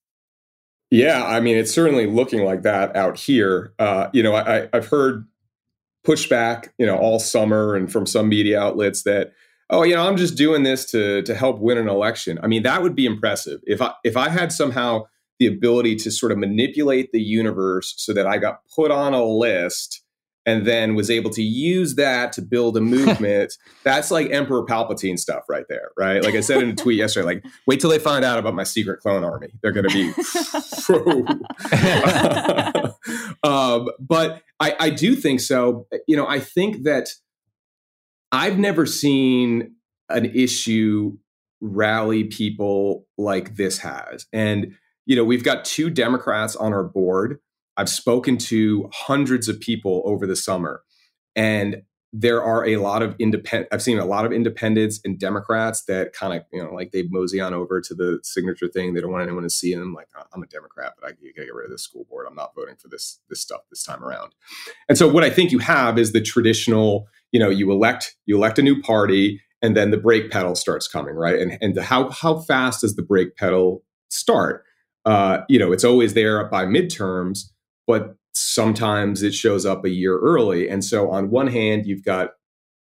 Yeah, 0.91 1.25
I 1.25 1.39
mean, 1.39 1.57
it's 1.57 1.73
certainly 1.73 2.05
looking 2.05 2.43
like 2.43 2.61
that 2.61 2.95
out 2.95 3.17
here. 3.17 3.73
Uh, 3.79 4.07
you 4.13 4.21
know, 4.21 4.35
I, 4.35 4.69
I've 4.71 4.87
heard 4.87 5.25
pushback, 6.05 6.69
you 6.77 6.85
know, 6.85 6.95
all 6.95 7.19
summer 7.19 7.75
and 7.75 7.91
from 7.91 8.05
some 8.05 8.29
media 8.29 8.59
outlets 8.59 9.01
that, 9.03 9.33
oh, 9.71 9.81
you 9.81 9.95
know, 9.95 10.07
I'm 10.07 10.15
just 10.15 10.37
doing 10.37 10.61
this 10.61 10.85
to 10.91 11.23
to 11.23 11.33
help 11.33 11.59
win 11.59 11.79
an 11.79 11.89
election. 11.89 12.39
I 12.43 12.47
mean, 12.47 12.61
that 12.63 12.83
would 12.83 12.95
be 12.95 13.07
impressive 13.07 13.61
if 13.65 13.81
I 13.81 13.93
if 14.03 14.15
I 14.15 14.29
had 14.29 14.51
somehow 14.51 15.05
the 15.39 15.47
ability 15.47 15.95
to 15.97 16.11
sort 16.11 16.31
of 16.31 16.37
manipulate 16.37 17.11
the 17.11 17.21
universe 17.21 17.95
so 17.97 18.13
that 18.13 18.27
I 18.27 18.37
got 18.37 18.59
put 18.73 18.91
on 18.91 19.13
a 19.13 19.25
list 19.25 20.04
and 20.45 20.65
then 20.65 20.95
was 20.95 21.09
able 21.09 21.29
to 21.31 21.41
use 21.41 21.95
that 21.95 22.31
to 22.33 22.41
build 22.41 22.77
a 22.77 22.81
movement. 22.95 23.53
That's 23.83 24.11
like 24.11 24.29
Emperor 24.31 24.65
Palpatine 24.65 25.17
stuff 25.17 25.43
right 25.49 25.65
there, 25.69 25.91
right? 25.97 26.23
Like 26.23 26.35
I 26.35 26.41
said 26.41 26.61
in 26.61 26.69
a 26.69 26.75
tweet 26.75 26.97
yesterday, 26.97 27.25
like 27.25 27.45
wait 27.65 27.79
till 27.79 27.89
they 27.89 27.99
find 27.99 28.23
out 28.23 28.37
about 28.37 28.53
my 28.53 28.63
secret 28.63 28.99
clone 29.01 29.23
army. 29.23 29.49
They're 29.61 29.71
going 29.71 29.87
to 29.87 29.93
be, 29.93 30.13
um, 33.43 33.89
but 33.99 34.41
I, 34.59 34.75
I 34.79 34.89
do 34.89 35.15
think 35.15 35.39
so. 35.39 35.87
You 36.07 36.17
know, 36.17 36.27
I 36.27 36.39
think 36.39 36.83
that 36.83 37.09
I've 38.31 38.59
never 38.59 38.85
seen 38.85 39.75
an 40.09 40.25
issue 40.25 41.17
rally 41.61 42.25
people 42.25 43.07
like 43.17 43.55
this 43.55 43.79
has, 43.79 44.27
and 44.31 44.75
you 45.07 45.15
know, 45.15 45.23
we've 45.23 45.43
got 45.43 45.65
two 45.65 45.89
Democrats 45.89 46.55
on 46.55 46.73
our 46.73 46.83
board 46.83 47.39
I've 47.77 47.89
spoken 47.89 48.37
to 48.37 48.89
hundreds 48.93 49.47
of 49.47 49.59
people 49.59 50.01
over 50.05 50.25
the 50.25 50.35
summer, 50.35 50.81
and 51.35 51.83
there 52.17 52.41
are 52.41 52.65
a 52.65 52.77
lot 52.77 53.01
of 53.01 53.13
independent. 53.19 53.67
I've 53.73 53.81
seen 53.81 53.99
a 53.99 54.05
lot 54.05 54.25
of 54.25 54.31
independents 54.31 55.01
and 55.03 55.19
Democrats 55.19 55.83
that 55.85 56.13
kind 56.13 56.33
of 56.33 56.45
you 56.53 56.63
know 56.63 56.73
like 56.73 56.91
they 56.91 57.03
mosey 57.09 57.41
on 57.41 57.53
over 57.53 57.81
to 57.81 57.93
the 57.93 58.19
signature 58.23 58.69
thing. 58.69 58.93
They 58.93 59.01
don't 59.01 59.11
want 59.11 59.23
anyone 59.23 59.43
to 59.43 59.49
see 59.49 59.75
them. 59.75 59.93
Like 59.93 60.07
I'm 60.33 60.41
a 60.41 60.47
Democrat, 60.47 60.93
but 60.99 61.07
I 61.07 61.11
gotta 61.11 61.45
get 61.45 61.53
rid 61.53 61.65
of 61.65 61.71
this 61.71 61.83
school 61.83 62.05
board. 62.09 62.25
I'm 62.27 62.35
not 62.35 62.55
voting 62.55 62.75
for 62.77 62.87
this 62.87 63.19
this 63.29 63.41
stuff 63.41 63.61
this 63.69 63.83
time 63.83 64.01
around. 64.01 64.33
And 64.87 64.97
so 64.97 65.09
what 65.09 65.25
I 65.25 65.29
think 65.29 65.51
you 65.51 65.59
have 65.59 65.97
is 65.99 66.13
the 66.13 66.21
traditional. 66.21 67.07
You 67.31 67.39
know, 67.39 67.49
you 67.49 67.69
elect 67.69 68.15
you 68.25 68.37
elect 68.37 68.59
a 68.59 68.61
new 68.61 68.81
party, 68.81 69.41
and 69.61 69.75
then 69.75 69.91
the 69.91 69.97
brake 69.97 70.31
pedal 70.31 70.55
starts 70.55 70.87
coming, 70.87 71.15
right? 71.15 71.37
And 71.37 71.57
and 71.59 71.77
how 71.79 72.09
how 72.11 72.39
fast 72.39 72.81
does 72.81 72.95
the 72.95 73.03
brake 73.03 73.35
pedal 73.35 73.83
start? 74.07 74.63
Uh, 75.03 75.41
you 75.49 75.59
know, 75.59 75.73
it's 75.73 75.83
always 75.83 76.13
there 76.13 76.43
by 76.45 76.65
midterms 76.65 77.49
but 77.87 78.15
sometimes 78.33 79.23
it 79.23 79.33
shows 79.33 79.65
up 79.65 79.85
a 79.85 79.89
year 79.89 80.19
early. 80.19 80.69
And 80.69 80.83
so, 80.83 81.09
on 81.11 81.29
one 81.29 81.47
hand, 81.47 81.85
you've 81.85 82.03
got 82.03 82.31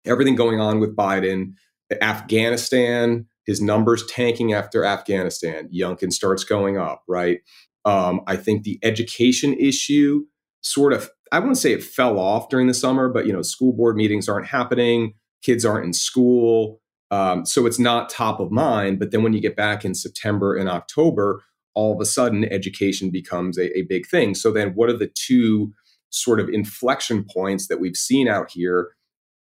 everything 0.05 0.35
going 0.35 0.61
on 0.61 0.81
with 0.81 0.97
Biden, 0.97 1.55
Afghanistan, 2.01 3.27
his 3.47 3.61
numbers 3.61 4.05
tanking 4.07 4.53
after 4.53 4.85
Afghanistan. 4.85 5.69
Youngkin 5.75 6.13
starts 6.13 6.45
going 6.45 6.77
up, 6.77 7.03
right? 7.09 7.41
Um, 7.85 8.21
I 8.27 8.37
think 8.37 8.65
the 8.65 8.79
education 8.83 9.55
issue 9.55 10.25
sort 10.61 10.93
of, 10.93 11.11
I 11.33 11.39
wouldn't 11.39 11.59
say 11.59 11.73
it 11.73 11.83
fell 11.83 12.19
off 12.19 12.51
during 12.51 12.67
the 12.67 12.75
summer, 12.75 13.09
but 13.09 13.27
you 13.27 13.33
know, 13.33 13.43
school 13.43 13.73
board 13.73 13.97
meetings 13.97 14.29
aren't 14.29 14.47
happening, 14.47 15.15
kids 15.43 15.65
aren't 15.65 15.87
in 15.87 15.93
school. 15.93 16.81
Um, 17.11 17.47
so 17.47 17.65
it's 17.65 17.79
not 17.79 18.11
top 18.11 18.39
of 18.39 18.51
mind. 18.51 18.99
But 18.99 19.13
then 19.13 19.23
when 19.23 19.33
you 19.33 19.41
get 19.41 19.57
back 19.57 19.85
in 19.85 19.95
September 19.95 20.55
and 20.55 20.69
October, 20.69 21.43
all 21.79 21.95
of 21.95 22.01
a 22.01 22.05
sudden 22.05 22.45
education 22.53 23.09
becomes 23.09 23.57
a, 23.57 23.79
a 23.79 23.83
big 23.83 24.05
thing. 24.05 24.35
So 24.35 24.51
then, 24.51 24.73
what 24.75 24.91
are 24.91 24.97
the 24.97 25.07
two 25.15 25.73
sort 26.11 26.41
of 26.41 26.49
inflection 26.49 27.25
points 27.33 27.69
that 27.69 27.79
we've 27.79 27.97
seen 27.97 28.27
out 28.27 28.51
here? 28.51 28.89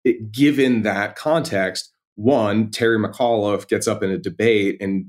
It, 0.04 0.32
given 0.32 0.84
that 0.84 1.16
context, 1.16 1.92
one, 2.14 2.70
Terry 2.70 3.00
McAuliffe 3.00 3.68
gets 3.68 3.88
up 3.88 4.04
in 4.04 4.12
a 4.12 4.20
debate 4.20 4.78
and 4.80 5.08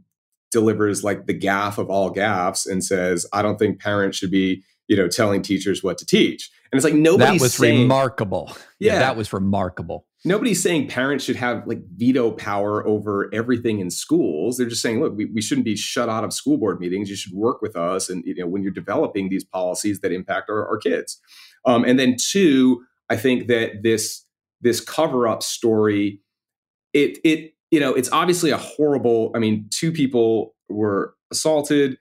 delivers 0.51 1.05
like 1.05 1.27
the 1.27 1.35
gaff 1.35 1.77
of 1.77 1.91
all 1.91 2.09
gaffs 2.09 2.67
and 2.67 2.83
says, 2.83 3.27
I 3.31 3.43
don't 3.43 3.59
think 3.59 3.79
parents 3.79 4.17
should 4.17 4.31
be, 4.31 4.63
you 4.87 4.97
know, 4.97 5.07
telling 5.07 5.43
teachers 5.43 5.85
what 5.85 5.99
to 5.99 6.07
teach. 6.07 6.51
And 6.73 6.79
it's 6.79 6.85
like 6.85 6.95
nobody 6.95 7.37
That 7.37 7.43
was 7.43 7.55
saying, 7.55 7.83
remarkable. 7.83 8.51
Yeah. 8.79 8.95
yeah, 8.95 8.99
that 9.01 9.17
was 9.19 9.35
remarkable 9.35 10.07
nobody's 10.25 10.63
saying 10.63 10.89
parents 10.89 11.25
should 11.25 11.37
have 11.37 11.67
like 11.67 11.81
veto 11.97 12.31
power 12.31 12.87
over 12.87 13.29
everything 13.33 13.81
in 13.81 13.91
schools. 13.91 14.57
They're 14.57 14.69
just 14.69 14.83
saying 14.83 15.01
look 15.01 15.17
we, 15.17 15.27
we 15.27 15.43
shouldn't 15.43 15.65
be 15.65 15.77
shut 15.77 16.09
out 16.09 16.25
of 16.25 16.33
school 16.33 16.59
board 16.59 16.81
meetings. 16.81 17.11
You 17.11 17.17
should 17.17 17.35
work 17.35 17.63
with 17.63 17.77
us 17.77 18.09
and 18.09 18.25
you 18.25 18.35
know 18.35 18.47
when 18.47 18.63
you're 18.63 18.73
developing 18.73 19.29
these 19.29 19.45
policies 19.45 20.01
that 20.01 20.13
impact 20.13 20.51
our, 20.51 20.67
our 20.69 20.79
kids. 20.79 21.21
Um, 21.65 21.85
and 21.85 21.99
then 21.99 22.17
two 22.17 22.85
i 23.11 23.17
think 23.17 23.49
that 23.49 23.83
this 23.83 24.25
this 24.61 24.81
cover 24.81 25.27
up 25.27 25.43
story 25.43 26.21
it 26.93 27.19
it 27.25 27.55
you 27.71 27.81
know 27.81 27.95
it's 27.95 28.11
obviously 28.13 28.51
a 28.51 28.57
horrible 28.57 29.33
i 29.35 29.39
mean 29.39 29.69
two 29.71 29.91
people 29.91 30.55
were 30.69 31.15
assaulted. 31.31 31.99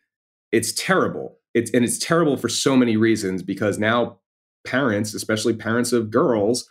It's 0.51 0.73
terrible. 0.73 1.37
It's 1.53 1.71
and 1.71 1.83
it's 1.83 1.97
terrible 1.97 2.37
for 2.37 2.49
so 2.49 2.75
many 2.75 2.97
reasons 2.97 3.43
because 3.43 3.79
now 3.79 4.19
parents 4.65 5.13
especially 5.13 5.53
parents 5.53 5.93
of 5.93 6.11
girls 6.11 6.69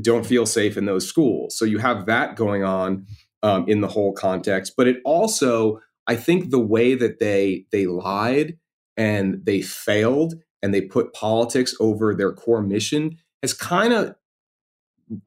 don't 0.00 0.26
feel 0.26 0.46
safe 0.46 0.76
in 0.76 0.86
those 0.86 1.06
schools. 1.06 1.56
So 1.56 1.64
you 1.64 1.78
have 1.78 2.06
that 2.06 2.36
going 2.36 2.64
on 2.64 3.06
um, 3.42 3.64
in 3.68 3.80
the 3.80 3.88
whole 3.88 4.12
context. 4.12 4.74
But 4.76 4.88
it 4.88 4.96
also, 5.04 5.80
I 6.06 6.16
think, 6.16 6.50
the 6.50 6.58
way 6.58 6.94
that 6.94 7.18
they 7.18 7.66
they 7.70 7.86
lied 7.86 8.58
and 8.96 9.44
they 9.44 9.60
failed 9.60 10.34
and 10.62 10.72
they 10.72 10.80
put 10.80 11.12
politics 11.12 11.74
over 11.78 12.14
their 12.14 12.32
core 12.32 12.62
mission 12.62 13.18
has 13.42 13.52
kind 13.52 13.92
of 13.92 14.14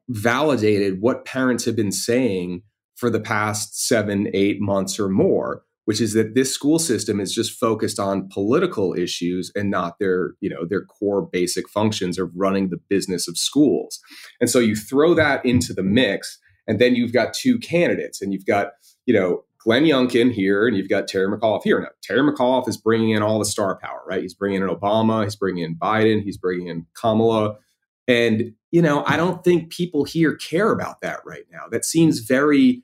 validated 0.09 0.99
what 1.01 1.25
parents 1.25 1.65
have 1.65 1.75
been 1.75 1.91
saying 1.91 2.63
for 2.95 3.11
the 3.11 3.19
past 3.19 3.87
seven, 3.87 4.27
eight 4.33 4.59
months 4.59 4.99
or 4.99 5.07
more, 5.07 5.63
which 5.87 6.01
is 6.01 6.11
that 6.11 6.35
this 6.35 6.53
school 6.53 6.79
system 6.79 7.21
is 7.21 7.33
just 7.33 7.57
focused 7.57 7.97
on 7.97 8.27
political 8.27 8.93
issues 8.93 9.53
and 9.55 9.71
not 9.71 9.99
their 9.99 10.33
you 10.41 10.49
know 10.49 10.65
their 10.69 10.83
core 10.83 11.21
basic 11.21 11.69
functions 11.69 12.19
of 12.19 12.29
running 12.35 12.69
the 12.69 12.79
business 12.89 13.27
of 13.27 13.37
schools 13.37 13.99
and 14.41 14.49
so 14.49 14.59
you 14.59 14.75
throw 14.75 15.13
that 15.13 15.43
into 15.45 15.73
the 15.73 15.83
mix 15.83 16.39
and 16.67 16.79
then 16.79 16.93
you've 16.93 17.13
got 17.13 17.33
two 17.33 17.57
candidates 17.59 18.21
and 18.21 18.33
you've 18.33 18.45
got 18.45 18.71
you 19.05 19.13
know 19.13 19.43
Glenn 19.63 19.83
Youngkin 19.83 20.31
here 20.31 20.67
and 20.67 20.77
you've 20.77 20.89
got 20.89 21.07
Terry 21.07 21.27
McAuliffe 21.27 21.63
here. 21.63 21.81
Now, 21.81 21.89
Terry 22.01 22.21
McAuliffe 22.21 22.69
is 22.69 22.77
bringing 22.77 23.09
in 23.09 23.21
all 23.21 23.37
the 23.37 23.43
star 23.43 23.77
power, 23.81 24.01
right? 24.07 24.21
He's 24.21 24.33
bringing 24.33 24.61
in 24.61 24.69
Obama, 24.69 25.25
he's 25.25 25.35
bringing 25.35 25.63
in 25.65 25.75
Biden, 25.75 26.23
he's 26.23 26.37
bringing 26.37 26.67
in 26.67 26.85
Kamala. 26.93 27.57
And, 28.07 28.53
you 28.71 28.81
know, 28.81 29.03
I 29.05 29.17
don't 29.17 29.43
think 29.43 29.69
people 29.69 30.05
here 30.05 30.35
care 30.35 30.71
about 30.71 31.01
that 31.01 31.19
right 31.25 31.43
now. 31.51 31.63
That 31.69 31.83
seems 31.83 32.19
very 32.19 32.83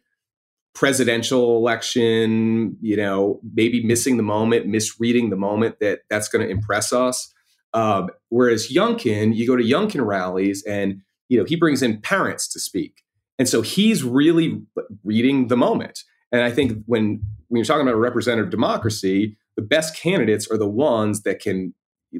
presidential 0.73 1.55
election, 1.57 2.75
you 2.81 2.97
know, 2.97 3.39
maybe 3.53 3.83
missing 3.83 4.17
the 4.17 4.23
moment, 4.23 4.65
misreading 4.65 5.29
the 5.29 5.35
moment 5.35 5.79
that 5.79 5.99
that's 6.09 6.27
going 6.27 6.45
to 6.45 6.51
impress 6.51 6.91
us. 6.91 7.31
Um, 7.73 8.09
whereas 8.29 8.71
Youngkin, 8.71 9.35
you 9.35 9.47
go 9.47 9.55
to 9.55 9.63
Youngkin 9.63 10.05
rallies 10.05 10.63
and, 10.65 11.01
you 11.29 11.37
know, 11.37 11.43
he 11.43 11.55
brings 11.55 11.81
in 11.81 12.01
parents 12.01 12.47
to 12.53 12.59
speak. 12.59 13.03
And 13.39 13.49
so 13.49 13.61
he's 13.61 14.03
really 14.03 14.61
reading 15.03 15.47
the 15.47 15.57
moment. 15.57 16.03
And 16.31 16.41
I 16.41 16.51
think 16.51 16.83
when, 16.85 17.21
when 17.47 17.59
you're 17.59 17.65
talking 17.65 17.81
about 17.81 17.95
a 17.95 17.99
representative 17.99 18.51
democracy, 18.51 19.37
the 19.55 19.61
best 19.61 19.95
candidates 19.95 20.49
are 20.49 20.57
the 20.57 20.69
ones 20.69 21.23
that 21.23 21.39
can 21.39 21.73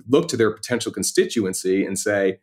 look 0.08 0.28
to 0.28 0.38
their 0.38 0.52
potential 0.52 0.92
constituency 0.92 1.86
and 1.86 1.98
say, 1.98 2.40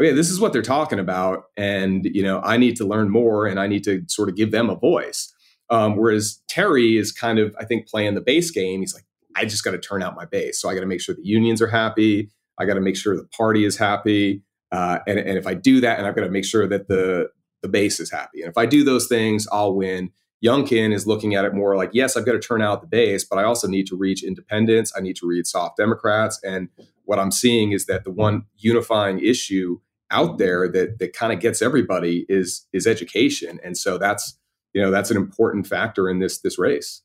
okay, 0.00 0.12
this 0.12 0.30
is 0.30 0.40
what 0.40 0.52
they're 0.52 0.62
talking 0.62 0.98
about. 0.98 1.44
And, 1.56 2.04
you 2.04 2.22
know, 2.22 2.40
I 2.42 2.56
need 2.56 2.76
to 2.76 2.84
learn 2.84 3.10
more 3.10 3.46
and 3.46 3.60
I 3.60 3.66
need 3.66 3.84
to 3.84 4.02
sort 4.08 4.28
of 4.28 4.36
give 4.36 4.50
them 4.50 4.70
a 4.70 4.76
voice. 4.76 5.31
Um, 5.72 5.96
whereas 5.96 6.42
Terry 6.48 6.98
is 6.98 7.10
kind 7.10 7.38
of, 7.38 7.56
I 7.58 7.64
think, 7.64 7.88
playing 7.88 8.14
the 8.14 8.20
base 8.20 8.50
game. 8.50 8.80
He's 8.80 8.94
like, 8.94 9.06
I 9.34 9.46
just 9.46 9.64
got 9.64 9.70
to 9.70 9.78
turn 9.78 10.02
out 10.02 10.14
my 10.14 10.26
base. 10.26 10.60
So 10.60 10.68
I 10.68 10.74
got 10.74 10.80
to 10.80 10.86
make 10.86 11.00
sure 11.00 11.14
the 11.14 11.24
unions 11.24 11.62
are 11.62 11.66
happy. 11.66 12.30
I 12.58 12.66
got 12.66 12.74
to 12.74 12.80
make 12.82 12.94
sure 12.94 13.16
the 13.16 13.24
party 13.24 13.64
is 13.64 13.78
happy. 13.78 14.42
Uh, 14.70 14.98
and, 15.06 15.18
and 15.18 15.38
if 15.38 15.46
I 15.46 15.54
do 15.54 15.80
that, 15.80 15.98
and 15.98 16.06
I've 16.06 16.14
got 16.14 16.24
to 16.24 16.30
make 16.30 16.44
sure 16.44 16.68
that 16.68 16.88
the 16.88 17.30
the 17.62 17.68
base 17.68 18.00
is 18.00 18.10
happy. 18.10 18.42
And 18.42 18.50
if 18.50 18.58
I 18.58 18.66
do 18.66 18.84
those 18.84 19.06
things, 19.06 19.46
I'll 19.52 19.74
win. 19.74 20.10
Youngkin 20.44 20.92
is 20.92 21.06
looking 21.06 21.36
at 21.36 21.44
it 21.44 21.54
more 21.54 21.76
like, 21.76 21.90
yes, 21.92 22.16
I've 22.16 22.26
got 22.26 22.32
to 22.32 22.40
turn 22.40 22.60
out 22.60 22.80
the 22.80 22.88
base, 22.88 23.24
but 23.24 23.38
I 23.38 23.44
also 23.44 23.68
need 23.68 23.86
to 23.86 23.96
reach 23.96 24.24
independents. 24.24 24.92
I 24.96 25.00
need 25.00 25.14
to 25.16 25.26
reach 25.28 25.46
soft 25.46 25.76
Democrats. 25.76 26.40
And 26.42 26.68
what 27.04 27.20
I'm 27.20 27.30
seeing 27.30 27.70
is 27.70 27.86
that 27.86 28.02
the 28.02 28.10
one 28.10 28.46
unifying 28.56 29.20
issue 29.20 29.78
out 30.10 30.38
there 30.38 30.68
that 30.68 30.98
that 30.98 31.12
kind 31.14 31.32
of 31.32 31.40
gets 31.40 31.62
everybody 31.62 32.26
is 32.28 32.66
is 32.72 32.86
education. 32.86 33.60
And 33.64 33.78
so 33.78 33.96
that's 33.96 34.36
you 34.72 34.82
know 34.82 34.90
that's 34.90 35.10
an 35.10 35.16
important 35.16 35.66
factor 35.66 36.08
in 36.08 36.18
this 36.18 36.40
this 36.40 36.58
race. 36.58 37.02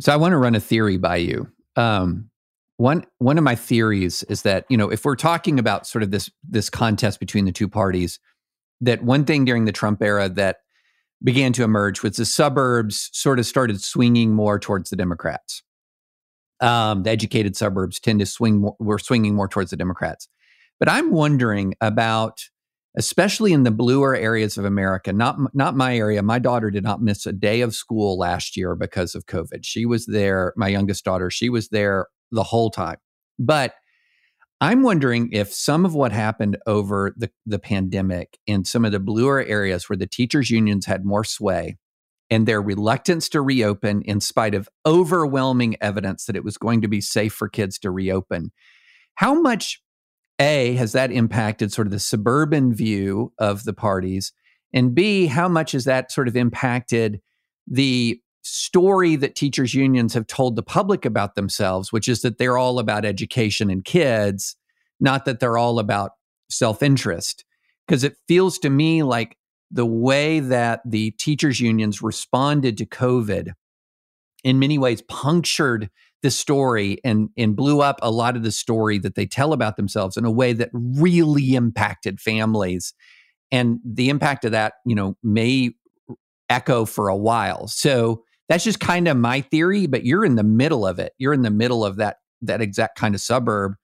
So 0.00 0.12
I 0.12 0.16
want 0.16 0.32
to 0.32 0.36
run 0.36 0.54
a 0.54 0.60
theory 0.60 0.96
by 0.96 1.16
you. 1.16 1.48
Um, 1.76 2.30
one 2.76 3.04
one 3.18 3.38
of 3.38 3.44
my 3.44 3.54
theories 3.54 4.22
is 4.24 4.42
that 4.42 4.64
you 4.68 4.76
know 4.76 4.90
if 4.90 5.04
we're 5.04 5.16
talking 5.16 5.58
about 5.58 5.86
sort 5.86 6.02
of 6.02 6.10
this 6.10 6.30
this 6.48 6.70
contest 6.70 7.20
between 7.20 7.44
the 7.44 7.52
two 7.52 7.68
parties, 7.68 8.20
that 8.80 9.02
one 9.02 9.24
thing 9.24 9.44
during 9.44 9.64
the 9.64 9.72
Trump 9.72 10.02
era 10.02 10.28
that 10.28 10.58
began 11.22 11.52
to 11.52 11.64
emerge 11.64 12.02
was 12.02 12.16
the 12.16 12.24
suburbs 12.24 13.10
sort 13.12 13.38
of 13.38 13.46
started 13.46 13.82
swinging 13.82 14.34
more 14.34 14.58
towards 14.58 14.90
the 14.90 14.96
Democrats. 14.96 15.62
Um, 16.60 17.02
the 17.02 17.10
educated 17.10 17.56
suburbs 17.56 18.00
tend 18.00 18.20
to 18.20 18.26
swing 18.26 18.58
more, 18.58 18.76
were 18.78 18.98
swinging 18.98 19.34
more 19.34 19.48
towards 19.48 19.70
the 19.70 19.76
Democrats. 19.76 20.28
But 20.78 20.88
I'm 20.88 21.10
wondering 21.10 21.74
about, 21.80 22.40
especially 22.98 23.52
in 23.52 23.62
the 23.62 23.70
bluer 23.70 24.14
areas 24.14 24.58
of 24.58 24.64
America, 24.64 25.12
not 25.12 25.38
not 25.54 25.76
my 25.76 25.96
area. 25.96 26.22
My 26.22 26.40
daughter 26.40 26.70
did 26.70 26.82
not 26.82 27.00
miss 27.00 27.24
a 27.24 27.32
day 27.32 27.60
of 27.60 27.74
school 27.74 28.18
last 28.18 28.56
year 28.56 28.74
because 28.74 29.14
of 29.14 29.26
COVID. 29.26 29.60
She 29.62 29.86
was 29.86 30.06
there. 30.06 30.52
My 30.56 30.68
youngest 30.68 31.04
daughter, 31.04 31.30
she 31.30 31.48
was 31.48 31.68
there 31.68 32.08
the 32.32 32.42
whole 32.42 32.70
time. 32.70 32.98
But 33.38 33.74
I'm 34.60 34.82
wondering 34.82 35.30
if 35.32 35.54
some 35.54 35.84
of 35.84 35.94
what 35.94 36.10
happened 36.10 36.58
over 36.66 37.14
the, 37.16 37.30
the 37.46 37.60
pandemic 37.60 38.36
in 38.48 38.64
some 38.64 38.84
of 38.84 38.90
the 38.90 38.98
bluer 38.98 39.40
areas 39.44 39.88
where 39.88 39.96
the 39.96 40.08
teachers' 40.08 40.50
unions 40.50 40.84
had 40.84 41.04
more 41.04 41.22
sway 41.22 41.78
and 42.28 42.44
their 42.44 42.60
reluctance 42.60 43.28
to 43.28 43.40
reopen 43.40 44.02
in 44.02 44.20
spite 44.20 44.56
of 44.56 44.68
overwhelming 44.84 45.76
evidence 45.80 46.24
that 46.24 46.34
it 46.34 46.42
was 46.42 46.58
going 46.58 46.80
to 46.80 46.88
be 46.88 47.00
safe 47.00 47.32
for 47.32 47.48
kids 47.48 47.78
to 47.78 47.90
reopen. 47.92 48.50
How 49.14 49.40
much, 49.40 49.80
A, 50.40 50.74
has 50.74 50.92
that 50.92 51.10
impacted 51.10 51.72
sort 51.72 51.86
of 51.86 51.92
the 51.92 51.98
suburban 51.98 52.72
view 52.72 53.32
of 53.38 53.64
the 53.64 53.72
parties? 53.72 54.32
And 54.72 54.94
B, 54.94 55.26
how 55.26 55.48
much 55.48 55.72
has 55.72 55.84
that 55.84 56.12
sort 56.12 56.28
of 56.28 56.36
impacted 56.36 57.20
the 57.66 58.20
story 58.42 59.16
that 59.16 59.34
teachers 59.34 59.74
unions 59.74 60.14
have 60.14 60.26
told 60.26 60.56
the 60.56 60.62
public 60.62 61.04
about 61.04 61.34
themselves, 61.34 61.92
which 61.92 62.08
is 62.08 62.22
that 62.22 62.38
they're 62.38 62.58
all 62.58 62.78
about 62.78 63.04
education 63.04 63.70
and 63.70 63.84
kids, 63.84 64.56
not 65.00 65.24
that 65.24 65.40
they're 65.40 65.58
all 65.58 65.78
about 65.78 66.12
self 66.50 66.82
interest. 66.82 67.44
Because 67.86 68.04
it 68.04 68.16
feels 68.26 68.58
to 68.60 68.70
me 68.70 69.02
like 69.02 69.36
the 69.70 69.86
way 69.86 70.40
that 70.40 70.80
the 70.84 71.10
teachers 71.12 71.60
unions 71.60 72.02
responded 72.02 72.78
to 72.78 72.86
COVID 72.86 73.52
in 74.44 74.58
many 74.58 74.78
ways 74.78 75.02
punctured 75.02 75.90
the 76.22 76.30
story 76.30 76.98
and, 77.04 77.30
and 77.36 77.54
blew 77.54 77.80
up 77.80 77.98
a 78.02 78.10
lot 78.10 78.36
of 78.36 78.42
the 78.42 78.52
story 78.52 78.98
that 78.98 79.14
they 79.14 79.26
tell 79.26 79.52
about 79.52 79.76
themselves 79.76 80.16
in 80.16 80.24
a 80.24 80.30
way 80.30 80.52
that 80.52 80.70
really 80.72 81.54
impacted 81.54 82.20
families. 82.20 82.92
And 83.52 83.78
the 83.84 84.08
impact 84.08 84.44
of 84.44 84.52
that, 84.52 84.74
you 84.84 84.94
know, 84.94 85.16
may 85.22 85.72
echo 86.50 86.84
for 86.84 87.08
a 87.08 87.16
while. 87.16 87.68
So 87.68 88.24
that's 88.48 88.64
just 88.64 88.80
kind 88.80 89.08
of 89.08 89.16
my 89.16 89.42
theory, 89.42 89.86
but 89.86 90.04
you're 90.04 90.24
in 90.24 90.34
the 90.34 90.42
middle 90.42 90.86
of 90.86 90.98
it. 90.98 91.12
You're 91.18 91.34
in 91.34 91.42
the 91.42 91.50
middle 91.50 91.84
of 91.84 91.96
that 91.96 92.16
that 92.42 92.60
exact 92.60 92.98
kind 92.98 93.14
of 93.14 93.20
suburb. 93.20 93.74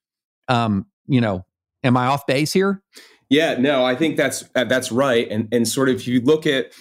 Um, 0.48 0.86
you 1.06 1.20
know, 1.20 1.44
am 1.82 1.96
I 1.96 2.06
off 2.06 2.26
base 2.26 2.52
here? 2.52 2.82
Yeah, 3.28 3.56
no, 3.58 3.84
I 3.84 3.94
think 3.94 4.16
that's 4.16 4.44
uh, 4.54 4.64
that's 4.64 4.90
right. 4.90 5.28
And 5.30 5.48
and 5.52 5.68
sort 5.68 5.88
of 5.88 5.96
if 5.96 6.06
you 6.06 6.20
look 6.20 6.46
at 6.46 6.72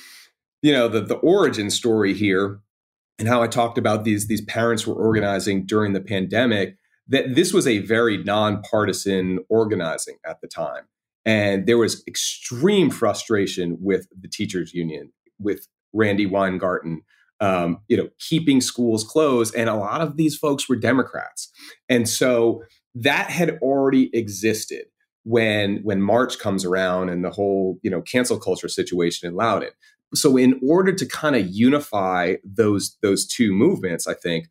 you 0.62 0.72
know 0.72 0.88
the 0.88 1.01
the 1.01 1.16
origin 1.16 1.70
story 1.70 2.14
here 2.14 2.60
and 3.20 3.28
how 3.28 3.41
I 3.41 3.47
talked 3.47 3.78
about 3.78 4.03
these 4.03 4.28
these 4.28 4.41
parents 4.41 4.88
were 4.88 4.95
organizing 4.95 5.66
during 5.66 5.93
the 5.93 6.01
pandemic, 6.01 6.78
that 7.07 7.36
this 7.36 7.53
was 7.53 7.68
a 7.68 7.80
very 7.80 8.18
nonpartisan 8.24 9.39
organizing 9.49 10.16
at 10.26 10.41
the 10.41 10.47
time. 10.47 10.84
And 11.26 11.66
there 11.68 11.78
was 11.78 12.03
extreme 12.07 12.89
frustration 12.89 13.78
with 13.80 14.07
the 14.20 14.28
teachers 14.28 14.74
union, 14.74 15.14
with 15.39 15.68
Randi 15.93 16.26
Weingarten, 16.26 17.01
um, 17.39 17.80
you 17.88 17.95
know, 17.95 18.09
keeping 18.20 18.61
schools 18.61 19.03
closed. 19.03 19.55
And 19.55 19.70
a 19.70 19.76
lot 19.76 20.01
of 20.01 20.18
these 20.18 20.36
folks 20.36 20.68
were 20.68 20.76
Democrats. 20.76 21.49
And 21.88 22.09
so 22.09 22.64
that 22.95 23.30
had 23.30 23.57
already 23.61 24.09
existed 24.14 24.86
when 25.24 25.78
when 25.84 26.01
March 26.01 26.38
comes 26.39 26.66
around 26.66 27.09
and 27.09 27.24
the 27.24 27.30
whole, 27.30 27.80
you 27.82 27.89
know, 27.89 28.01
cancel 28.01 28.39
culture 28.39 28.68
situation 28.68 29.28
in 29.28 29.36
Loudoun. 29.36 29.72
So 30.16 30.38
in 30.38 30.59
order 30.66 30.93
to 30.93 31.05
kind 31.05 31.36
of 31.36 31.47
unify 31.49 32.36
those 32.43 32.97
those 33.01 33.26
two 33.26 33.53
movements, 33.53 34.07
I 34.07 34.14
think 34.14 34.47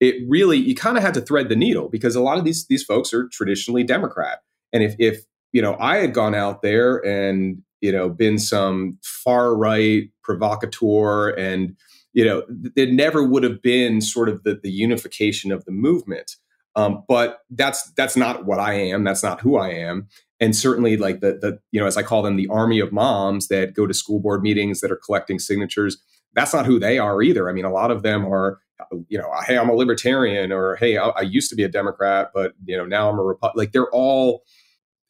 it 0.00 0.16
really 0.28 0.58
you 0.58 0.74
kind 0.74 0.96
of 0.96 1.02
had 1.02 1.14
to 1.14 1.20
thread 1.20 1.48
the 1.48 1.56
needle 1.56 1.88
because 1.88 2.14
a 2.14 2.22
lot 2.22 2.38
of 2.38 2.44
these 2.44 2.66
these 2.66 2.84
folks 2.84 3.12
are 3.12 3.28
traditionally 3.28 3.84
Democrat. 3.84 4.42
And 4.72 4.82
if 4.82 4.94
if 4.98 5.24
you 5.52 5.62
know 5.62 5.76
I 5.80 5.96
had 5.98 6.14
gone 6.14 6.34
out 6.34 6.62
there 6.62 6.98
and 6.98 7.62
you 7.80 7.92
know 7.92 8.08
been 8.08 8.38
some 8.38 8.98
far 9.02 9.54
right 9.54 10.10
provocateur 10.22 11.30
and 11.30 11.76
you 12.18 12.24
know, 12.24 12.42
it 12.74 12.90
never 12.90 13.22
would 13.22 13.44
have 13.44 13.62
been 13.62 14.00
sort 14.00 14.28
of 14.28 14.42
the, 14.42 14.58
the 14.60 14.72
unification 14.72 15.52
of 15.52 15.64
the 15.64 15.70
movement. 15.70 16.36
Um, 16.74 17.04
but 17.06 17.40
that's 17.50 17.92
that's 17.92 18.16
not 18.16 18.44
what 18.44 18.58
I 18.58 18.74
am. 18.74 19.04
That's 19.04 19.22
not 19.22 19.40
who 19.40 19.56
I 19.56 19.70
am. 19.70 20.08
And 20.40 20.54
certainly, 20.54 20.96
like 20.96 21.20
the 21.20 21.38
the 21.40 21.58
you 21.72 21.80
know, 21.80 21.86
as 21.86 21.96
I 21.96 22.02
call 22.02 22.22
them, 22.22 22.36
the 22.36 22.48
army 22.48 22.80
of 22.80 22.92
moms 22.92 23.48
that 23.48 23.74
go 23.74 23.86
to 23.86 23.94
school 23.94 24.20
board 24.20 24.42
meetings 24.42 24.80
that 24.80 24.90
are 24.90 25.00
collecting 25.04 25.38
signatures. 25.38 25.98
That's 26.34 26.54
not 26.54 26.66
who 26.66 26.78
they 26.78 26.98
are 26.98 27.22
either. 27.22 27.48
I 27.48 27.52
mean, 27.52 27.64
a 27.64 27.72
lot 27.72 27.90
of 27.90 28.02
them 28.02 28.24
are, 28.26 28.60
you 29.08 29.18
know, 29.18 29.32
hey, 29.46 29.58
I'm 29.58 29.70
a 29.70 29.74
libertarian, 29.74 30.52
or 30.52 30.76
hey, 30.76 30.96
I, 30.98 31.08
I 31.08 31.20
used 31.22 31.50
to 31.50 31.56
be 31.56 31.64
a 31.64 31.68
Democrat, 31.68 32.30
but 32.34 32.52
you 32.64 32.76
know, 32.76 32.84
now 32.84 33.10
I'm 33.10 33.18
a 33.18 33.22
Republican. 33.22 33.58
Like 33.58 33.72
they're 33.72 33.90
all 33.90 34.44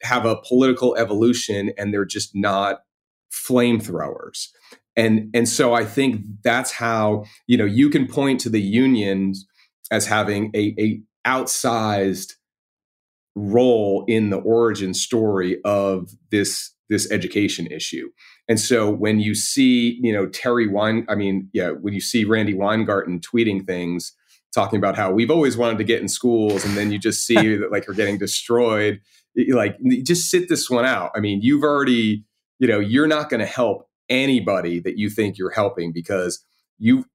have 0.01 0.25
a 0.25 0.37
political 0.37 0.95
evolution, 0.95 1.71
and 1.77 1.93
they're 1.93 2.05
just 2.05 2.35
not 2.35 2.79
flamethrowers 3.31 4.47
and 4.95 5.29
and 5.33 5.47
so 5.47 5.73
i 5.73 5.85
think 5.85 6.21
that's 6.43 6.71
how 6.71 7.23
you 7.47 7.57
know 7.57 7.65
you 7.65 7.89
can 7.89 8.07
point 8.07 8.39
to 8.39 8.49
the 8.49 8.61
unions 8.61 9.47
as 9.91 10.05
having 10.07 10.51
a, 10.55 10.75
a 10.79 11.01
outsized 11.27 12.33
role 13.35 14.05
in 14.07 14.29
the 14.29 14.37
origin 14.37 14.93
story 14.93 15.59
of 15.63 16.09
this 16.31 16.73
this 16.89 17.09
education 17.11 17.67
issue. 17.67 18.09
And 18.47 18.59
so 18.59 18.89
when 18.89 19.19
you 19.19 19.35
see 19.35 19.99
you 20.01 20.11
know 20.11 20.27
terry 20.27 20.67
wine 20.67 21.05
i 21.09 21.15
mean 21.15 21.49
yeah 21.53 21.69
when 21.69 21.93
you 21.93 22.01
see 22.01 22.25
Randi 22.25 22.53
Weingarten 22.53 23.19
tweeting 23.19 23.65
things 23.65 24.13
talking 24.53 24.77
about 24.77 24.95
how 24.95 25.11
we've 25.11 25.29
always 25.29 25.55
wanted 25.55 25.77
to 25.77 25.83
get 25.83 26.01
in 26.01 26.07
schools 26.07 26.65
and 26.65 26.75
then 26.75 26.91
you 26.91 26.97
just 26.97 27.25
see 27.25 27.55
that 27.57 27.71
like 27.71 27.87
we're 27.87 27.93
getting 27.93 28.17
destroyed 28.17 28.99
like 29.51 29.77
just 30.03 30.29
sit 30.29 30.49
this 30.49 30.69
one 30.69 30.85
out. 30.85 31.11
I 31.15 31.19
mean 31.19 31.41
you've 31.41 31.63
already 31.63 32.25
you 32.57 32.67
know 32.67 32.79
you're 32.79 33.07
not 33.07 33.29
going 33.29 33.39
to 33.39 33.45
help 33.45 33.87
anybody 34.09 34.79
that 34.79 34.97
you 34.97 35.09
think 35.09 35.37
you're 35.37 35.51
helping 35.51 35.93
because 35.93 36.43
you 36.79 37.05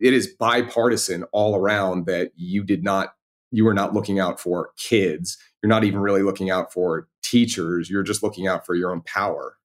it 0.00 0.14
is 0.14 0.34
bipartisan 0.38 1.24
all 1.32 1.54
around 1.54 2.06
that 2.06 2.30
you 2.36 2.64
did 2.64 2.82
not 2.82 3.12
you 3.50 3.64
were 3.64 3.74
not 3.74 3.94
looking 3.94 4.18
out 4.18 4.40
for 4.40 4.70
kids 4.78 5.36
you're 5.62 5.68
not 5.68 5.84
even 5.84 6.00
really 6.00 6.22
looking 6.22 6.50
out 6.50 6.72
for 6.72 7.08
teachers 7.22 7.90
you're 7.90 8.02
just 8.02 8.22
looking 8.22 8.46
out 8.46 8.64
for 8.64 8.74
your 8.74 8.90
own 8.90 9.00
power 9.02 9.56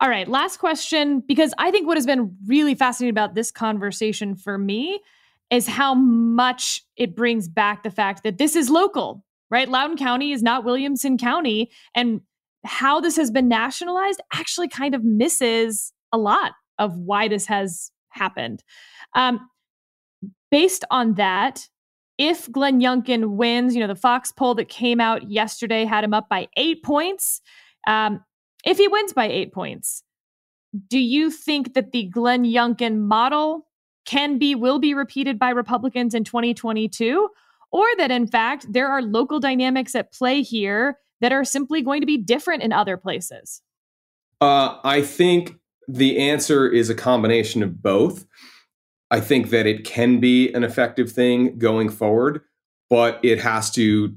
all 0.00 0.08
right 0.08 0.28
last 0.28 0.58
question 0.58 1.20
because 1.26 1.54
i 1.58 1.70
think 1.70 1.86
what 1.86 1.96
has 1.96 2.06
been 2.06 2.36
really 2.46 2.74
fascinating 2.74 3.10
about 3.10 3.34
this 3.34 3.50
conversation 3.50 4.34
for 4.34 4.58
me 4.58 5.00
is 5.50 5.66
how 5.66 5.94
much 5.94 6.82
it 6.96 7.16
brings 7.16 7.48
back 7.48 7.82
the 7.82 7.90
fact 7.90 8.22
that 8.22 8.38
this 8.38 8.54
is 8.54 8.68
local 8.70 9.24
right 9.50 9.68
loudoun 9.68 9.96
county 9.96 10.32
is 10.32 10.42
not 10.42 10.64
williamson 10.64 11.16
county 11.16 11.70
and 11.94 12.20
how 12.64 13.00
this 13.00 13.16
has 13.16 13.30
been 13.30 13.48
nationalized 13.48 14.20
actually 14.32 14.68
kind 14.68 14.94
of 14.94 15.04
misses 15.04 15.92
a 16.12 16.18
lot 16.18 16.52
of 16.78 16.96
why 16.96 17.28
this 17.28 17.46
has 17.46 17.90
happened. 18.10 18.62
Um, 19.14 19.48
based 20.50 20.84
on 20.90 21.14
that, 21.14 21.68
if 22.20 22.52
Glenn 22.52 22.82
Youngkin 22.82 23.30
wins, 23.30 23.74
you 23.74 23.80
know, 23.80 23.86
the 23.86 23.94
Fox 23.94 24.30
poll 24.30 24.54
that 24.56 24.68
came 24.68 25.00
out 25.00 25.30
yesterday 25.30 25.86
had 25.86 26.04
him 26.04 26.12
up 26.12 26.28
by 26.28 26.48
eight 26.54 26.82
points. 26.82 27.40
Um, 27.86 28.22
if 28.62 28.76
he 28.76 28.88
wins 28.88 29.14
by 29.14 29.26
eight 29.26 29.54
points, 29.54 30.02
do 30.88 30.98
you 30.98 31.30
think 31.30 31.72
that 31.72 31.92
the 31.92 32.04
Glenn 32.04 32.44
Youngkin 32.44 32.98
model 32.98 33.66
can 34.04 34.36
be, 34.36 34.54
will 34.54 34.78
be 34.78 34.92
repeated 34.92 35.38
by 35.38 35.48
Republicans 35.48 36.14
in 36.14 36.24
2022? 36.24 37.30
Or 37.72 37.86
that 37.96 38.10
in 38.10 38.26
fact, 38.26 38.70
there 38.70 38.88
are 38.88 39.00
local 39.00 39.40
dynamics 39.40 39.94
at 39.94 40.12
play 40.12 40.42
here 40.42 40.98
that 41.22 41.32
are 41.32 41.44
simply 41.44 41.80
going 41.80 42.02
to 42.02 42.06
be 42.06 42.18
different 42.18 42.62
in 42.62 42.70
other 42.70 42.98
places? 42.98 43.62
Uh, 44.42 44.76
I 44.84 45.00
think 45.00 45.54
the 45.88 46.18
answer 46.18 46.68
is 46.68 46.90
a 46.90 46.94
combination 46.94 47.62
of 47.62 47.82
both. 47.82 48.26
I 49.10 49.20
think 49.20 49.50
that 49.50 49.66
it 49.66 49.84
can 49.84 50.20
be 50.20 50.52
an 50.52 50.62
effective 50.62 51.10
thing 51.10 51.58
going 51.58 51.88
forward, 51.88 52.42
but 52.88 53.18
it 53.22 53.40
has 53.40 53.70
to 53.72 54.14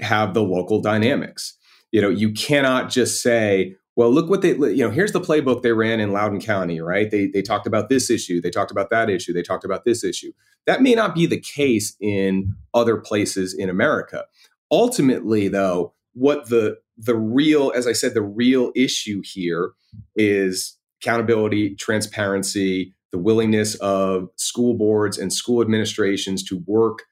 have 0.00 0.34
the 0.34 0.42
local 0.42 0.80
dynamics. 0.80 1.56
You 1.92 2.02
know, 2.02 2.08
you 2.08 2.32
cannot 2.32 2.90
just 2.90 3.22
say, 3.22 3.76
well, 3.94 4.10
look 4.10 4.30
what 4.30 4.42
they, 4.42 4.52
you 4.52 4.78
know, 4.78 4.90
here's 4.90 5.12
the 5.12 5.20
playbook 5.20 5.62
they 5.62 5.72
ran 5.72 6.00
in 6.00 6.12
Loudoun 6.12 6.40
County, 6.40 6.80
right? 6.80 7.10
They, 7.10 7.26
they 7.26 7.42
talked 7.42 7.66
about 7.66 7.88
this 7.88 8.10
issue, 8.10 8.40
they 8.40 8.50
talked 8.50 8.70
about 8.70 8.90
that 8.90 9.10
issue, 9.10 9.32
they 9.32 9.42
talked 9.42 9.64
about 9.64 9.84
this 9.84 10.02
issue. 10.02 10.32
That 10.66 10.82
may 10.82 10.94
not 10.94 11.14
be 11.14 11.26
the 11.26 11.40
case 11.40 11.94
in 12.00 12.54
other 12.72 12.96
places 12.96 13.52
in 13.54 13.68
America. 13.68 14.24
Ultimately, 14.70 15.48
though, 15.48 15.92
what 16.14 16.48
the 16.48 16.78
the 16.96 17.16
real, 17.16 17.72
as 17.74 17.86
I 17.86 17.92
said, 17.92 18.14
the 18.14 18.22
real 18.22 18.70
issue 18.76 19.22
here 19.24 19.72
is 20.14 20.76
accountability, 21.00 21.74
transparency, 21.74 22.94
the 23.12 23.18
willingness 23.18 23.74
of 23.76 24.28
school 24.36 24.74
boards 24.74 25.18
and 25.18 25.32
school 25.32 25.60
administrations 25.60 26.42
to 26.44 26.62
work 26.66 27.02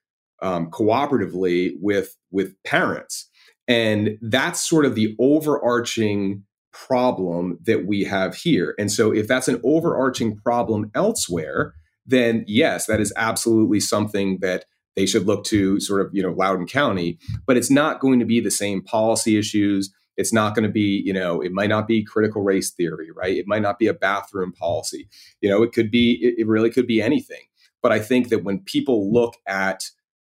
um, 0.43 0.71
cooperatively 0.71 1.73
with 1.81 2.17
with 2.31 2.55
parents. 2.65 3.29
And 3.69 4.19
that's 4.23 4.69
sort 4.69 4.85
of 4.85 4.95
the 4.95 5.15
overarching 5.21 6.43
problem 6.73 7.59
that 7.65 7.87
we 7.87 8.05
have 8.05 8.35
here. 8.35 8.75
And 8.79 8.91
so 8.91 9.13
if 9.13 9.29
that's 9.29 9.49
an 9.49 9.61
overarching 9.63 10.37
problem 10.37 10.91
elsewhere 10.95 11.75
then 12.07 12.45
yes 12.47 12.87
that 12.87 13.01
is 13.01 13.13
absolutely 13.17 13.81
something 13.81 14.39
that 14.41 14.65
they 14.97 15.07
should 15.07 15.27
look 15.27 15.45
to 15.45 15.81
sort 15.81 16.01
of 16.01 16.11
you 16.13 16.23
know 16.23 16.33
loudoun 16.33 16.67
county. 16.67 17.19
But 17.47 17.57
it's 17.57 17.71
not 17.71 18.01
going 18.01 18.19
to 18.19 18.27
be 18.27 18.41
the 18.41 18.51
same 18.51 18.83
policy 18.83 19.39
issues 19.39 19.93
it's 20.21 20.33
not 20.33 20.55
going 20.55 20.67
to 20.67 20.73
be, 20.73 21.03
you 21.05 21.13
know, 21.13 21.41
it 21.41 21.53
might 21.53 21.71
not 21.71 21.89
be 21.89 22.05
critical 22.05 22.43
race 22.43 22.71
theory, 22.71 23.11
right? 23.11 23.37
It 23.37 23.47
might 23.47 23.63
not 23.63 23.79
be 23.79 23.87
a 23.87 23.95
bathroom 23.95 24.53
policy. 24.53 25.09
You 25.41 25.49
know, 25.49 25.63
it 25.63 25.73
could 25.73 25.91
be, 25.91 26.19
it, 26.23 26.43
it 26.43 26.47
really 26.47 26.71
could 26.71 26.87
be 26.87 27.01
anything. 27.01 27.45
But 27.83 27.93
I 27.93 27.99
think 27.99 28.29
that 28.29 28.45
when 28.45 28.61
people 28.61 29.13
look 29.13 29.35
at, 29.47 29.85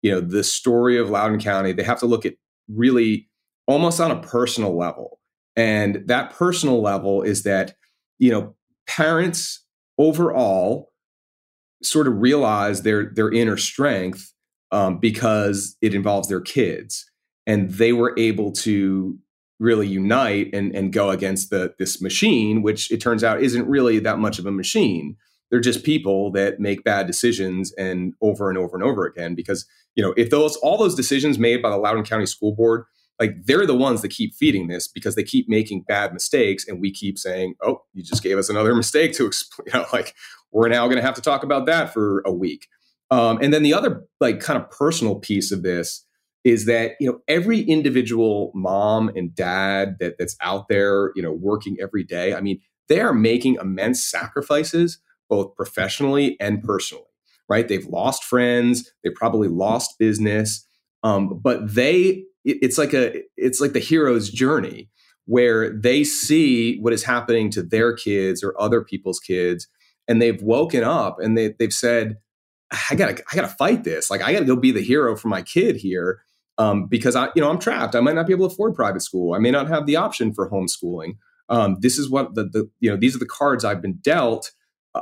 you 0.01 0.11
know, 0.11 0.21
the 0.21 0.43
story 0.43 0.97
of 0.97 1.09
Loudoun 1.09 1.39
County, 1.39 1.73
they 1.73 1.83
have 1.83 1.99
to 1.99 2.05
look 2.05 2.25
at 2.25 2.35
really 2.67 3.27
almost 3.67 3.99
on 3.99 4.11
a 4.11 4.21
personal 4.21 4.77
level. 4.77 5.19
And 5.55 6.03
that 6.07 6.31
personal 6.31 6.81
level 6.81 7.21
is 7.21 7.43
that, 7.43 7.75
you 8.19 8.31
know, 8.31 8.55
parents 8.87 9.65
overall 9.97 10.91
sort 11.83 12.07
of 12.07 12.21
realize 12.21 12.81
their 12.83 13.11
their 13.13 13.31
inner 13.31 13.57
strength 13.57 14.33
um, 14.71 14.99
because 14.99 15.77
it 15.81 15.93
involves 15.93 16.27
their 16.29 16.41
kids, 16.41 17.05
and 17.45 17.71
they 17.71 17.93
were 17.93 18.13
able 18.17 18.51
to 18.51 19.19
really 19.63 19.87
unite 19.87 20.49
and, 20.53 20.75
and 20.75 20.91
go 20.91 21.09
against 21.09 21.49
the 21.49 21.73
this 21.79 22.01
machine, 22.01 22.61
which 22.61 22.91
it 22.91 23.01
turns 23.01 23.23
out 23.23 23.41
isn't 23.41 23.67
really 23.67 23.97
that 23.99 24.19
much 24.19 24.37
of 24.37 24.45
a 24.45 24.51
machine. 24.51 25.15
They're 25.49 25.59
just 25.59 25.83
people 25.83 26.31
that 26.33 26.59
make 26.59 26.83
bad 26.83 27.07
decisions 27.07 27.71
and 27.73 28.13
over 28.21 28.49
and 28.49 28.57
over 28.57 28.75
and 28.75 28.83
over 28.83 29.05
again. 29.05 29.35
Because 29.35 29.65
you 29.95 30.03
know, 30.03 30.13
if 30.17 30.29
those 30.29 30.57
all 30.57 30.77
those 30.77 30.95
decisions 30.95 31.39
made 31.39 31.61
by 31.61 31.69
the 31.69 31.77
Loudoun 31.77 32.03
County 32.03 32.25
School 32.25 32.53
Board, 32.53 32.83
like 33.19 33.35
they're 33.45 33.65
the 33.65 33.75
ones 33.75 34.01
that 34.01 34.09
keep 34.09 34.33
feeding 34.35 34.67
this 34.67 34.87
because 34.87 35.15
they 35.15 35.23
keep 35.23 35.47
making 35.47 35.83
bad 35.87 36.13
mistakes, 36.13 36.67
and 36.67 36.81
we 36.81 36.91
keep 36.91 37.17
saying, 37.17 37.55
"Oh, 37.63 37.83
you 37.93 38.03
just 38.03 38.23
gave 38.23 38.37
us 38.37 38.49
another 38.49 38.75
mistake 38.83 39.13
to 39.13 39.25
explain." 39.25 39.67
You 39.73 39.79
know, 39.79 39.85
like 39.93 40.13
we're 40.51 40.69
now 40.69 40.85
going 40.87 40.97
to 40.97 41.03
have 41.03 41.15
to 41.15 41.21
talk 41.21 41.43
about 41.43 41.65
that 41.67 41.93
for 41.93 42.21
a 42.25 42.33
week. 42.33 42.67
Um, 43.11 43.39
and 43.41 43.53
then 43.53 43.63
the 43.63 43.73
other 43.73 44.03
like 44.19 44.39
kind 44.39 44.61
of 44.61 44.69
personal 44.71 45.15
piece 45.15 45.51
of 45.51 45.61
this 45.61 46.05
is 46.43 46.65
that 46.65 46.93
you 46.99 47.09
know 47.09 47.19
every 47.27 47.61
individual 47.61 48.51
mom 48.53 49.09
and 49.09 49.33
dad 49.35 49.95
that 49.99 50.15
that's 50.17 50.35
out 50.41 50.67
there 50.67 51.11
you 51.15 51.21
know 51.21 51.31
working 51.31 51.77
every 51.81 52.03
day 52.03 52.33
i 52.33 52.41
mean 52.41 52.59
they 52.89 52.99
are 52.99 53.13
making 53.13 53.55
immense 53.61 54.05
sacrifices 54.05 54.99
both 55.29 55.55
professionally 55.55 56.37
and 56.39 56.63
personally 56.63 57.05
right? 57.49 57.67
They've 57.67 57.85
lost 57.85 58.23
friends 58.23 58.91
they 59.03 59.09
probably 59.09 59.47
lost 59.47 59.99
business 59.99 60.67
um, 61.03 61.39
but 61.41 61.73
they 61.73 62.23
it, 62.45 62.57
it's 62.61 62.77
like 62.77 62.93
a 62.93 63.21
it's 63.37 63.59
like 63.59 63.73
the 63.73 63.79
hero's 63.79 64.29
journey 64.29 64.89
where 65.25 65.69
they 65.69 66.03
see 66.03 66.77
what 66.79 66.93
is 66.93 67.03
happening 67.03 67.49
to 67.51 67.63
their 67.63 67.93
kids 67.93 68.43
or 68.43 68.59
other 68.59 68.81
people's 68.81 69.19
kids 69.19 69.67
and 70.07 70.21
they've 70.21 70.41
woken 70.41 70.83
up 70.83 71.17
and 71.19 71.37
they, 71.37 71.53
they've 71.59 71.73
said 71.73 72.17
i 72.89 72.95
gotta 72.95 73.21
i 73.31 73.35
gotta 73.35 73.47
fight 73.47 73.83
this. 73.83 74.09
Like 74.09 74.21
i 74.21 74.33
gotta 74.33 74.45
go 74.45 74.55
be 74.55 74.71
the 74.71 74.81
hero 74.81 75.15
for 75.15 75.27
my 75.27 75.41
kid 75.41 75.75
here 75.75 76.21
um, 76.57 76.87
because 76.87 77.15
I, 77.15 77.29
you 77.35 77.41
know, 77.41 77.49
I'm 77.49 77.59
trapped. 77.59 77.95
I 77.95 77.99
might 77.99 78.15
not 78.15 78.27
be 78.27 78.33
able 78.33 78.47
to 78.47 78.53
afford 78.53 78.75
private 78.75 79.01
school. 79.01 79.33
I 79.33 79.39
may 79.39 79.51
not 79.51 79.67
have 79.67 79.85
the 79.85 79.95
option 79.95 80.33
for 80.33 80.49
homeschooling. 80.49 81.17
Um, 81.49 81.77
this 81.79 81.97
is 81.97 82.09
what 82.09 82.35
the, 82.35 82.43
the, 82.45 82.69
you 82.79 82.89
know, 82.89 82.97
these 82.97 83.15
are 83.15 83.19
the 83.19 83.25
cards 83.25 83.65
I've 83.65 83.81
been 83.81 83.99
dealt. 84.01 84.51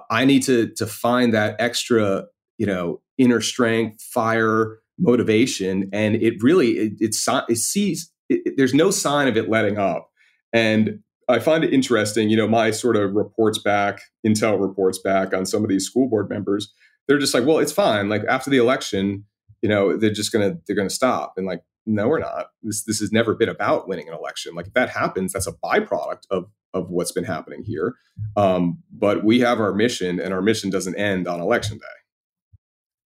I 0.09 0.25
need 0.25 0.43
to 0.43 0.69
to 0.77 0.87
find 0.87 1.33
that 1.33 1.55
extra, 1.59 2.25
you 2.57 2.65
know, 2.65 3.01
inner 3.17 3.41
strength, 3.41 4.01
fire, 4.01 4.79
motivation, 4.97 5.89
and 5.91 6.15
it 6.15 6.41
really 6.41 6.71
it, 6.71 6.93
it's 6.99 7.27
it 7.49 7.57
sees 7.57 8.11
it, 8.29 8.41
it, 8.45 8.53
there's 8.57 8.73
no 8.73 8.91
sign 8.91 9.27
of 9.27 9.35
it 9.35 9.49
letting 9.49 9.77
up, 9.77 10.09
and 10.53 10.99
I 11.27 11.39
find 11.39 11.63
it 11.63 11.73
interesting. 11.73 12.29
You 12.29 12.37
know, 12.37 12.47
my 12.47 12.71
sort 12.71 12.95
of 12.95 13.13
reports 13.13 13.57
back, 13.57 13.99
intel 14.25 14.59
reports 14.59 14.99
back 14.99 15.33
on 15.33 15.45
some 15.45 15.63
of 15.63 15.69
these 15.69 15.85
school 15.85 16.07
board 16.07 16.29
members. 16.29 16.71
They're 17.07 17.19
just 17.19 17.33
like, 17.33 17.45
well, 17.45 17.59
it's 17.59 17.71
fine. 17.71 18.09
Like 18.09 18.23
after 18.29 18.49
the 18.49 18.57
election, 18.57 19.25
you 19.61 19.69
know 19.69 19.97
they're 19.97 20.11
just 20.11 20.31
gonna 20.31 20.57
they're 20.65 20.75
gonna 20.75 20.89
stop. 20.89 21.33
And 21.37 21.45
like 21.45 21.61
no 21.85 22.07
we're 22.07 22.19
not. 22.19 22.47
This 22.63 22.83
this 22.83 22.99
has 22.99 23.11
never 23.11 23.35
been 23.35 23.49
about 23.49 23.87
winning 23.87 24.07
an 24.07 24.13
election. 24.13 24.53
Like 24.55 24.67
if 24.67 24.73
that 24.73 24.89
happens 24.89 25.33
that's 25.33 25.47
a 25.47 25.53
byproduct 25.53 26.23
of 26.29 26.45
of 26.73 26.89
what's 26.89 27.11
been 27.11 27.25
happening 27.25 27.63
here. 27.63 27.95
Um, 28.37 28.81
but 28.91 29.23
we 29.25 29.41
have 29.41 29.59
our 29.59 29.73
mission 29.73 30.19
and 30.19 30.33
our 30.33 30.41
mission 30.41 30.69
doesn't 30.69 30.95
end 30.95 31.27
on 31.27 31.41
election 31.41 31.77
day. 31.77 31.85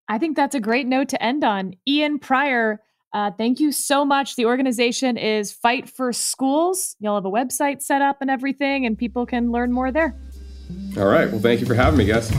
I 0.09 0.17
think 0.17 0.35
that's 0.35 0.53
a 0.53 0.59
great 0.59 0.85
note 0.85 1.09
to 1.09 1.23
end 1.23 1.43
on. 1.43 1.75
Ian 1.87 2.19
Prior 2.19 2.81
uh, 3.13 3.29
thank 3.37 3.59
you 3.59 3.71
so 3.71 4.03
much. 4.03 4.35
The 4.35 4.45
organization 4.45 5.17
is 5.17 5.51
fight 5.51 5.87
for 5.87 6.11
schools. 6.11 6.95
You'll 6.99 7.15
have 7.15 7.25
a 7.25 7.31
website 7.31 7.81
set 7.81 8.01
up 8.01 8.17
and 8.21 8.29
everything 8.29 8.85
and 8.85 8.97
people 8.97 9.25
can 9.25 9.51
learn 9.51 9.71
more 9.71 9.91
there. 9.91 10.15
All 10.97 11.05
right. 11.05 11.29
Well 11.29 11.41
thank 11.41 11.59
you 11.59 11.67
for 11.67 11.75
having 11.75 11.97
me 11.97 12.05
guys 12.05 12.31